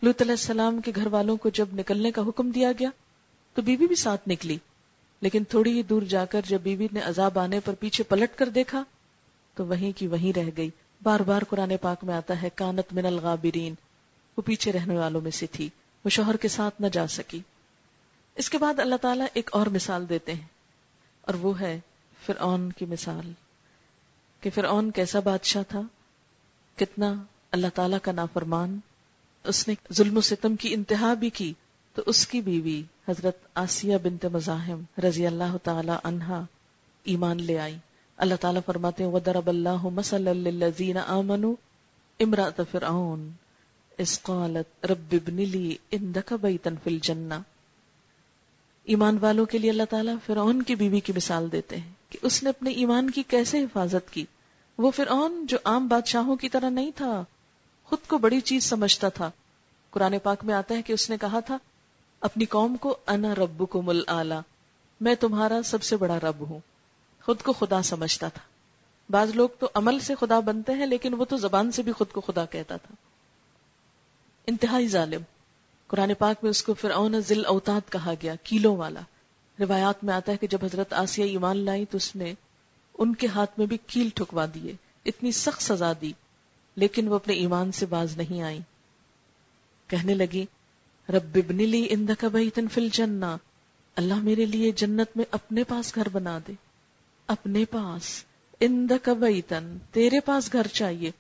لط 0.04 0.22
علیہ 0.22 0.32
السلام 0.32 0.82
کے 0.82 0.92
گھر 0.96 1.08
والوں 1.08 1.38
کو 1.38 1.50
جب 1.50 1.66
نکلنے 1.74 2.12
کا 2.12 2.22
حکم 2.28 2.50
دیا 2.50 2.72
گیا، 2.80 2.90
تو 3.54 3.62
بیوی 3.62 3.88
بھی 3.88 3.96
ساتھ 3.96 4.30
نکلی۔ 4.30 4.58
لیکن 5.22 5.44
تھوڑی 5.44 5.72
ہی 5.72 5.84
دور 5.84 6.02
جا 6.02 6.26
کر 6.26 6.42
جب 6.48 6.62
بیوی 6.62 6.88
نے 6.92 7.00
عذاب 7.00 7.40
آنے 7.40 7.60
پر 7.60 7.74
پیچھے 7.74 8.04
پلٹ 8.04 8.38
کر 8.38 8.50
دیکھا 8.50 8.84
تو 9.56 9.66
وہیں 9.66 9.92
کی 9.98 10.08
وہیں 10.08 10.38
رہ 10.38 10.50
گئی۔ 10.58 10.70
بار 11.04 11.20
بار 11.20 11.42
قرآن 11.50 11.72
پاک 11.82 12.04
میں 12.04 12.16
آتا 12.16 12.42
ہے، 12.42 12.50
کانت 12.56 12.94
من 12.94 13.06
الغابرین۔ 13.06 13.74
وہ 14.38 14.42
پیچھے 14.42 14.72
رہنے 14.72 14.98
والوں 14.98 15.22
میں 15.22 15.32
سے 15.32 15.46
تھی۔ 15.52 15.70
وہ 16.06 16.10
شوہر 16.10 16.38
کے 16.38 16.48
ساتھ 16.48 16.82
نہ 16.82 16.88
جا 16.88 17.08
سکی۔ 17.08 17.40
اس 18.36 18.50
کے 18.50 18.58
بعد 18.58 18.80
اللہ 18.80 18.96
تعالیٰ 18.96 19.26
ایک 19.34 19.50
اور 19.54 19.68
مثال 19.68 20.10
دیتے 20.10 20.34
ہیں۔ 20.34 20.48
اور 21.22 21.34
وہ 21.34 21.60
ہے 21.60 21.80
فرعون 22.26 22.72
کی 22.72 22.86
مثال۔ 22.86 23.32
کہ 24.42 24.50
فرعون 24.56 24.92
کیسا 24.92 25.20
بادشاہ 25.20 25.64
تھا؟ 25.68 25.82
کتنا 26.76 27.14
اللہ 27.52 27.68
تعالیٰ 27.74 27.98
کا 28.02 28.12
نافرمان۔ 28.12 28.80
اس 29.44 29.68
نے 29.68 29.74
ظلم 29.94 30.18
و 30.18 30.22
ستم 30.22 30.56
کی 30.56 30.74
انتہا 30.74 31.14
بھی 31.14 31.30
کی 31.30 31.54
تو 31.94 32.02
اس 32.06 32.28
کی 32.28 32.42
بیوی 32.42 32.84
حضرت 33.08 33.38
آسیہ 33.54 33.98
بنت 34.04 34.26
مزاحم 34.26 34.82
رضی 35.04 35.28
اللہ 35.28 35.58
تعالی 35.64 35.92
عنہا 36.04 36.46
ایمان 37.04 37.44
لے 37.44 37.60
آئی 37.60 37.78
اللہ 38.18 38.36
تعالیٰ 38.42 38.62
فرماتے 38.66 39.04
ہیں 39.04 39.12
وَدَرَبَ 39.12 39.50
اللَّهُ 39.50 39.92
مَسَلَّ 39.92 40.34
لِلَّذِينَ 40.34 41.00
آمَنُوا 41.08 41.54
امرأة 42.20 42.64
فرعون 42.72 43.32
اس 43.98 44.22
قالت 44.22 44.86
رب 44.86 45.12
ابن 45.12 45.36
لی 45.36 45.76
اندک 45.92 46.34
بیتن 46.42 46.76
فی 46.84 46.90
الجنہ 46.90 47.34
ایمان 48.84 49.18
والوں 49.22 49.46
کے 49.46 49.58
لیے 49.58 49.70
اللہ 49.70 49.90
تعالیٰ 49.90 50.16
فرعون 50.26 50.62
کی 50.62 50.76
بیوی 50.76 51.00
کی 51.00 51.14
مثال 51.16 51.52
دیتے 51.52 51.78
ہیں 51.78 51.92
کہ 52.10 52.20
اس 52.22 52.44
نے 52.44 52.50
اپنے 52.50 52.70
ایمان 52.70 53.10
کی 53.10 53.24
کیسے 53.24 53.64
حفاظت 53.64 54.14
کی۔ 54.14 54.26
وہ 54.78 54.92
فرعون 54.92 55.46
جو 55.50 55.58
عام 55.66 55.88
بادشاہوں 55.88 56.36
کی 56.36 56.50
طرح 56.50 56.70
نہیں 56.70 56.92
تھا، 56.96 57.24
خود 57.84 58.08
کو 58.08 58.18
بڑی 58.18 58.40
چیز 58.42 58.64
سمجھتا 58.64 59.10
تھا۔ 59.10 59.32
قرآن 59.92 60.20
پاک 60.24 60.44
میں 60.44 60.56
آتا 60.56 60.76
ہے 60.76 60.82
کہ 60.82 60.94
اس 60.94 61.10
نے 61.10 61.18
کہا 61.22 61.40
تھا 61.40 61.58
اپنی 62.22 62.46
قوم 62.46 62.78
کو 62.78 62.98
انا 63.08 63.36
رب 63.36 63.64
کو 63.70 63.82
مل 63.82 64.02
میں 65.02 65.16
تمہارا 65.16 65.64
سب 65.66 65.84
سے 65.84 65.98
بڑا 65.98 66.20
رب 66.20 66.50
ہوں۔ 66.50 66.60
خود 67.26 67.42
کو 67.42 67.54
خدا 67.54 67.82
سمجھتا 67.82 68.28
تھا۔ 68.28 68.42
بعض 69.10 69.36
لوگ 69.36 69.50
تو 69.60 69.70
عمل 69.74 70.00
سے 70.00 70.16
خدا 70.20 70.40
بنتے 70.40 70.74
ہیں، 70.74 70.86
لیکن 70.86 71.14
وہ 71.14 71.26
تو 71.26 71.38
زبان 71.38 71.72
سے 71.72 71.82
بھی 71.82 71.92
خود 71.92 72.08
کو 72.08 72.22
خدا 72.22 72.46
کہتا 72.46 72.78
تھا۔ 72.78 72.96
انتہائی 74.48 74.88
ظالم۔ 74.88 75.22
قرآن 75.88 76.14
پاک 76.14 76.44
میں 76.44 76.50
اس 76.50 76.64
کو 76.64 76.74
فرعون 76.74 77.20
ذل 77.20 77.46
اوتاد 77.46 77.92
کہا 77.92 78.14
گیا، 78.22 78.36
کیلوں 78.36 78.78
والا۔ 78.78 79.00
روایات 79.60 80.04
میں 80.04 80.14
آتا 80.14 80.32
ہے 80.32 80.38
کہ 80.38 80.48
جب 80.48 80.58
حضرت 80.64 80.94
آسیہ 80.94 81.26
ایمان 81.26 81.58
لائی 81.58 81.86
تو 81.86 81.98
اس 81.98 82.16
نے 82.16 82.34
ان 82.98 83.16
کے 83.16 83.28
ہاتھ 83.28 83.52
میں 83.58 83.66
بھی 83.66 83.78
کیل 83.88 84.10
ٹھکوا 84.16 84.46
دیے، 84.54 84.74
اتنی 85.06 85.32
سخت 85.32 85.62
سزا 85.62 85.94
دی، 86.02 86.12
لیکن 86.76 87.08
وہ 87.08 87.16
اپنے 87.16 87.34
ایمان 87.34 87.72
سے 87.72 87.86
باز 87.86 88.18
نہیں 88.18 88.42
آئی 88.42 88.60
کہنے 89.88 90.14
لگی 90.14 90.46
رب 91.10 91.30
ابن 91.36 91.56
لی 91.56 91.88
اندک 91.90 92.26
بیتن 92.26 92.68
فی 92.68 92.82
الجنہ۔ 92.82 93.36
اللہ 93.96 94.16
میرے 94.16 94.46
لیے 94.46 94.72
جنت 94.72 95.18
میں 95.18 95.26
اپنے 95.32 95.64
پاس 95.64 95.96
گھر 95.96 96.10
بنا 96.10 96.40
دے۔ 96.48 96.54
اپنے 97.28 97.66
پاس۔ 97.66 98.24
اندک 98.60 99.10
بیتن، 99.10 99.78
تیرے 99.92 100.20
پاس 100.20 100.54
گھر 100.54 100.68
چاہیے۔ 100.68 101.12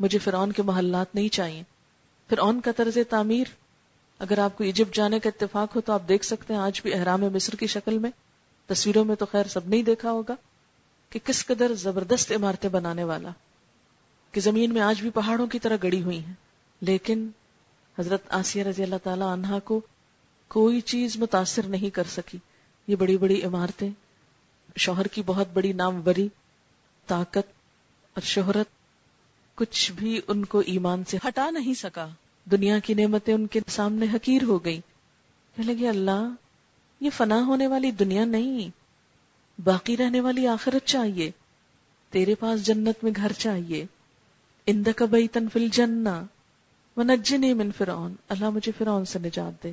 مجھے 0.00 0.18
فرعون 0.18 0.52
کے 0.52 0.62
محلات 0.62 1.14
نہیں 1.14 1.28
چاہیے۔ 1.28 1.62
فرعون 2.28 2.60
کا 2.60 2.72
طرز 2.76 2.98
تعمیر۔ 3.08 3.44
اگر 4.18 4.38
آپ 4.38 4.58
کو 4.58 4.64
ایجپٹ 4.64 4.94
جانے 4.94 5.20
کا 5.20 5.28
اتفاق 5.28 5.76
ہو 5.76 5.80
تو 5.80 5.92
آپ 5.92 6.02
دیکھ 6.08 6.24
سکتے 6.24 6.54
ہیں 6.54 6.60
آج 6.60 6.82
بھی 6.82 6.94
احرام 6.94 7.20
مصر 7.20 7.56
کی 7.56 7.66
شکل 7.66 7.98
میں۔ 7.98 8.10
تصویروں 8.66 9.04
میں 9.04 9.16
تو 9.16 9.26
خیر 9.26 9.46
سب 9.46 9.68
نہیں 9.68 9.82
دیکھا 9.82 10.10
ہوگا 10.10 10.34
کہ 11.10 11.20
کس 11.24 11.46
قدر 11.46 11.74
زبردست 11.74 12.32
عمارتیں 12.32 12.70
بنانے 12.70 13.04
والا۔ 13.04 13.30
کہ 14.32 14.40
زمین 14.40 14.74
میں 14.74 14.80
آج 14.80 15.00
بھی 15.00 15.10
پہاڑوں 15.10 15.46
کی 15.46 15.58
طرح 15.58 15.76
گڑی 15.82 16.02
ہوئی 16.02 16.24
ہیں۔ 16.24 16.34
لیکن 16.80 17.28
حضرت 18.00 18.22
آسیہ 18.28 18.62
رضی 18.62 18.82
اللہ 18.82 18.96
تعالی 19.02 19.22
عنہا 19.22 19.58
کو 19.58 19.80
کوئی 20.48 20.80
چیز 20.80 21.16
متاثر 21.16 21.62
نہیں 21.66 21.94
کر 21.94 22.04
سکی۔ 22.04 22.38
یہ 22.86 22.96
بڑی 22.96 23.16
بڑی 23.16 23.42
عمارتیں، 23.42 23.90
شوہر 24.76 25.06
کی 25.06 25.22
بہت 25.26 25.48
بڑی 25.52 25.72
نام 25.72 26.00
بری، 26.00 26.28
طاقت 27.06 27.50
اور 28.14 28.22
شہرت، 28.22 28.66
کچھ 29.54 29.92
بھی 29.92 30.20
ان 30.28 30.44
کو 30.44 30.58
ایمان 30.58 31.04
سے 31.04 31.18
ہٹا 31.28 31.50
نہیں 31.50 31.74
سکا۔ 31.74 32.08
دنیا 32.44 32.78
کی 32.78 32.94
نعمتیں 32.94 33.34
ان 33.34 33.46
کے 33.46 33.60
سامنے 33.68 34.06
حقیر 34.14 34.42
ہو 34.42 34.64
گئی 34.64 34.80
کہ 35.56 35.62
لگے، 35.62 35.88
اللہ، 35.88 36.28
یہ 37.00 37.10
فنا 37.16 37.42
ہونے 37.42 37.66
والی 37.66 37.90
دنیا 37.90 38.24
نہیں، 38.24 38.68
باقی 39.60 39.96
رہنے 39.96 40.20
والی 40.20 40.46
آخرت 40.46 40.86
چاہیے، 40.86 41.30
تیرے 42.10 42.34
پاس 42.34 42.66
جنت 42.66 43.04
میں 43.04 43.12
گھر 43.16 43.32
چاہیے، 43.32 43.86
اندک 44.66 45.02
بیتن 45.02 45.48
فی 45.52 45.60
الجنہ۔ 45.60 46.22
ونجنی 47.00 47.54
من 47.54 47.70
فرعون، 47.78 48.14
اللہ 48.28 48.50
مجھے 48.50 48.72
فرعون 48.78 49.04
سے 49.04 49.18
نجات 49.18 49.64
دے۔ 49.64 49.72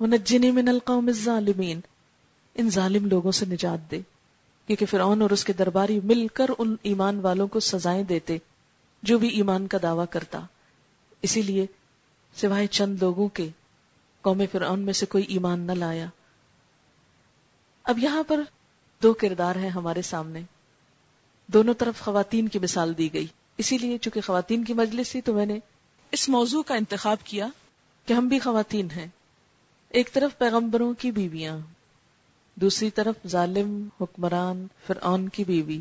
ونجنی 0.00 0.50
من 0.50 0.68
القوم 0.68 1.06
الظالمین، 1.06 1.80
ان 2.54 2.70
ظالم 2.70 3.06
لوگوں 3.06 3.32
سے 3.32 3.46
نجات 3.46 3.90
دے۔ 3.90 4.00
کیونکہ 4.66 4.86
فرعون 4.86 5.22
اور 5.22 5.30
اس 5.30 5.44
کے 5.44 5.52
درباری 5.52 6.00
مل 6.04 6.26
کر 6.34 6.46
ان 6.58 6.76
ایمان 6.82 7.20
والوں 7.20 7.46
کو 7.46 7.60
سزائیں 7.60 8.02
دیتے، 8.02 8.38
جو 9.02 9.18
بھی 9.18 9.28
ایمان 9.28 9.66
کا 9.66 9.78
دعویٰ 9.82 10.04
کرتا۔ 10.10 10.40
اسی 11.22 11.42
لیے 11.42 11.66
سوائے 12.36 12.66
چند 12.66 12.96
لوگوں 13.00 13.28
کے 13.28 13.48
قوم 14.20 14.42
فرعون 14.52 14.80
میں 14.80 14.92
سے 14.92 15.06
کوئی 15.06 15.24
ایمان 15.24 15.60
نہ 15.60 15.72
لایا۔ 15.72 16.06
اب 17.84 17.98
یہاں 17.98 18.22
پر 18.22 18.40
دو 19.02 19.12
کردار 19.12 19.56
ہیں 19.56 19.70
ہمارے 19.70 20.02
سامنے۔ 20.02 20.40
دونوں 21.46 21.74
طرف 21.74 22.00
خواتین 22.00 22.48
کی 22.48 22.58
مثال 22.58 22.98
دی 22.98 23.12
گئی۔ 23.12 23.26
اسی 23.58 23.78
لیے 23.78 23.98
چونکہ 23.98 24.20
خواتین 24.20 24.64
کی 24.64 24.72
مجلس 24.72 25.10
تھی 25.10 25.20
تو 25.20 25.34
میں 25.34 25.46
نے 25.46 25.58
اس 26.14 26.28
موضوع 26.28 26.62
کا 26.62 26.74
انتخاب 26.74 27.16
کیا 27.24 27.48
کہ 28.06 28.12
ہم 28.12 28.28
بھی 28.28 28.38
خواتین 28.38 28.90
ہیں۔ 28.90 29.06
ایک 29.88 30.12
طرف 30.12 30.38
پیغمبروں 30.38 30.94
کی 30.94 31.10
بیویاں، 31.10 31.58
دوسری 32.54 32.90
طرف 32.90 33.26
ظالم، 33.26 33.88
حکمران، 34.00 34.66
فرعون 34.86 35.28
کی 35.28 35.44
بیوی، 35.44 35.80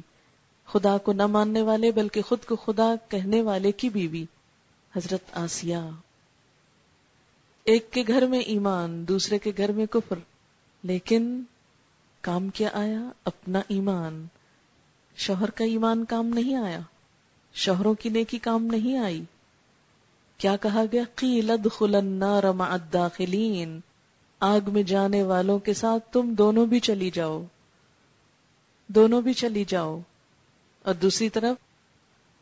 خدا 0.66 0.98
کو 0.98 1.14
نہ 1.14 1.28
ماننے 1.28 1.62
والے 1.62 1.92
بلکہ 1.92 2.22
خود 2.22 2.46
کو 2.46 2.56
خدا 2.56 2.96
کہنے 3.10 3.42
والے 3.42 3.72
کی 3.72 3.90
بیوی، 3.90 4.26
حضرت 4.96 5.22
آسیہ۔ 5.34 5.78
ایک 7.64 7.92
کے 7.92 8.04
گھر 8.08 8.28
میں 8.28 8.40
ایمان، 8.40 9.08
دوسرے 9.08 9.40
کے 9.40 9.52
گھر 9.58 9.72
میں 9.72 9.86
کفر۔ 9.86 10.20
لیکن 10.84 11.42
کام 12.22 12.50
کیا 12.50 12.70
آیا؟ 12.74 13.10
اپنا 13.26 13.62
ایمان۔ 13.68 14.26
شوہر 15.16 15.50
کا 15.50 15.64
ایمان 15.64 16.06
کام 16.06 16.26
نہیں 16.26 16.56
آیا۔ 16.56 16.80
شوہروں 17.54 17.94
کی 17.94 18.10
نیکی 18.10 18.38
کام 18.38 18.66
نہیں 18.66 18.98
آئی۔ 18.98 19.24
کیا 20.38 20.56
کہا 20.56 20.84
گیا؟ 20.92 21.04
قیل 21.16 21.50
ادخل 21.50 21.96
النار 21.96 22.44
مع 22.44 22.66
الداخلین۔ 22.66 23.80
آگ 24.40 24.60
میں 24.68 24.84
جانے 24.84 25.24
والوں 25.24 25.60
کے 25.60 25.74
ساتھ 25.74 26.14
تم 26.14 26.34
دونوں 26.34 26.66
بھی 26.66 26.80
چلی 26.80 27.12
جاؤ۔ 27.12 27.44
دونوں 28.88 29.22
بھی 29.22 29.34
چلی 29.34 29.64
جاؤ۔ 29.68 30.00
اور 30.84 30.94
دوسری 30.94 31.30
طرف، 31.30 31.56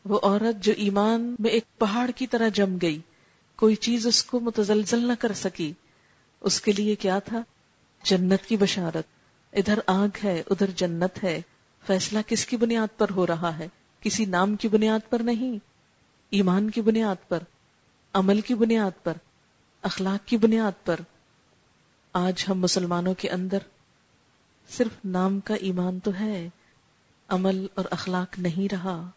وہ 0.04 0.20
عورت 0.22 0.64
جو 0.64 0.72
ایمان 0.76 1.34
میں 1.38 1.50
ایک 1.50 1.64
پہاڑ 1.78 2.10
کی 2.10 2.26
طرح 2.26 2.48
جم 2.48 2.76
گئی، 2.82 3.00
کوئی 3.56 3.74
چیز 3.74 4.06
اس 4.06 4.24
کو 4.24 4.40
متزلزل 4.40 5.08
نہ 5.08 5.12
کر 5.18 5.32
سکی۔ 5.32 5.72
اس 6.40 6.60
کے 6.60 6.72
لیے 6.72 6.94
کیا 6.94 7.18
تھا؟ 7.18 7.42
جنت 8.04 8.46
کی 8.46 8.56
بشارت۔ 8.56 9.04
ادھر 9.52 9.78
آگ 9.86 10.08
ہے، 10.24 10.42
ادھر 10.50 10.66
جنت 10.76 11.24
ہے۔ 11.24 11.40
فیصلہ 11.86 12.18
کس 12.26 12.46
کی 12.46 12.56
بنیاد 12.56 12.98
پر 12.98 13.06
ہو 13.10 13.26
رہا 13.26 13.58
ہے؟ 13.58 13.68
کسی 14.00 14.24
نام 14.24 14.56
کی 14.56 14.68
بنیاد 14.68 15.10
پر 15.10 15.20
نہیں، 15.20 15.58
ایمان 16.30 16.70
کی 16.70 16.80
بنیاد 16.80 17.28
پر۔ 17.28 17.38
عمل 18.14 18.40
کی 18.40 18.54
بنیاد 18.54 19.04
پر، 19.04 19.12
اخلاق 19.82 20.28
کی 20.28 20.36
بنیاد 20.36 20.86
پر 20.86 21.00
آج 22.12 22.44
ہم 22.48 22.60
مسلمانوں 22.60 23.14
کے 23.14 23.30
اندر 23.30 23.58
صرف 24.68 25.04
نام 25.04 25.40
کا 25.40 25.54
ایمان 25.54 26.00
تو 26.00 26.10
ہے، 26.20 26.48
عمل 27.28 27.66
اور 27.74 27.84
اخلاق 27.90 28.38
نہیں 28.38 28.74
رہا۔ 28.74 29.10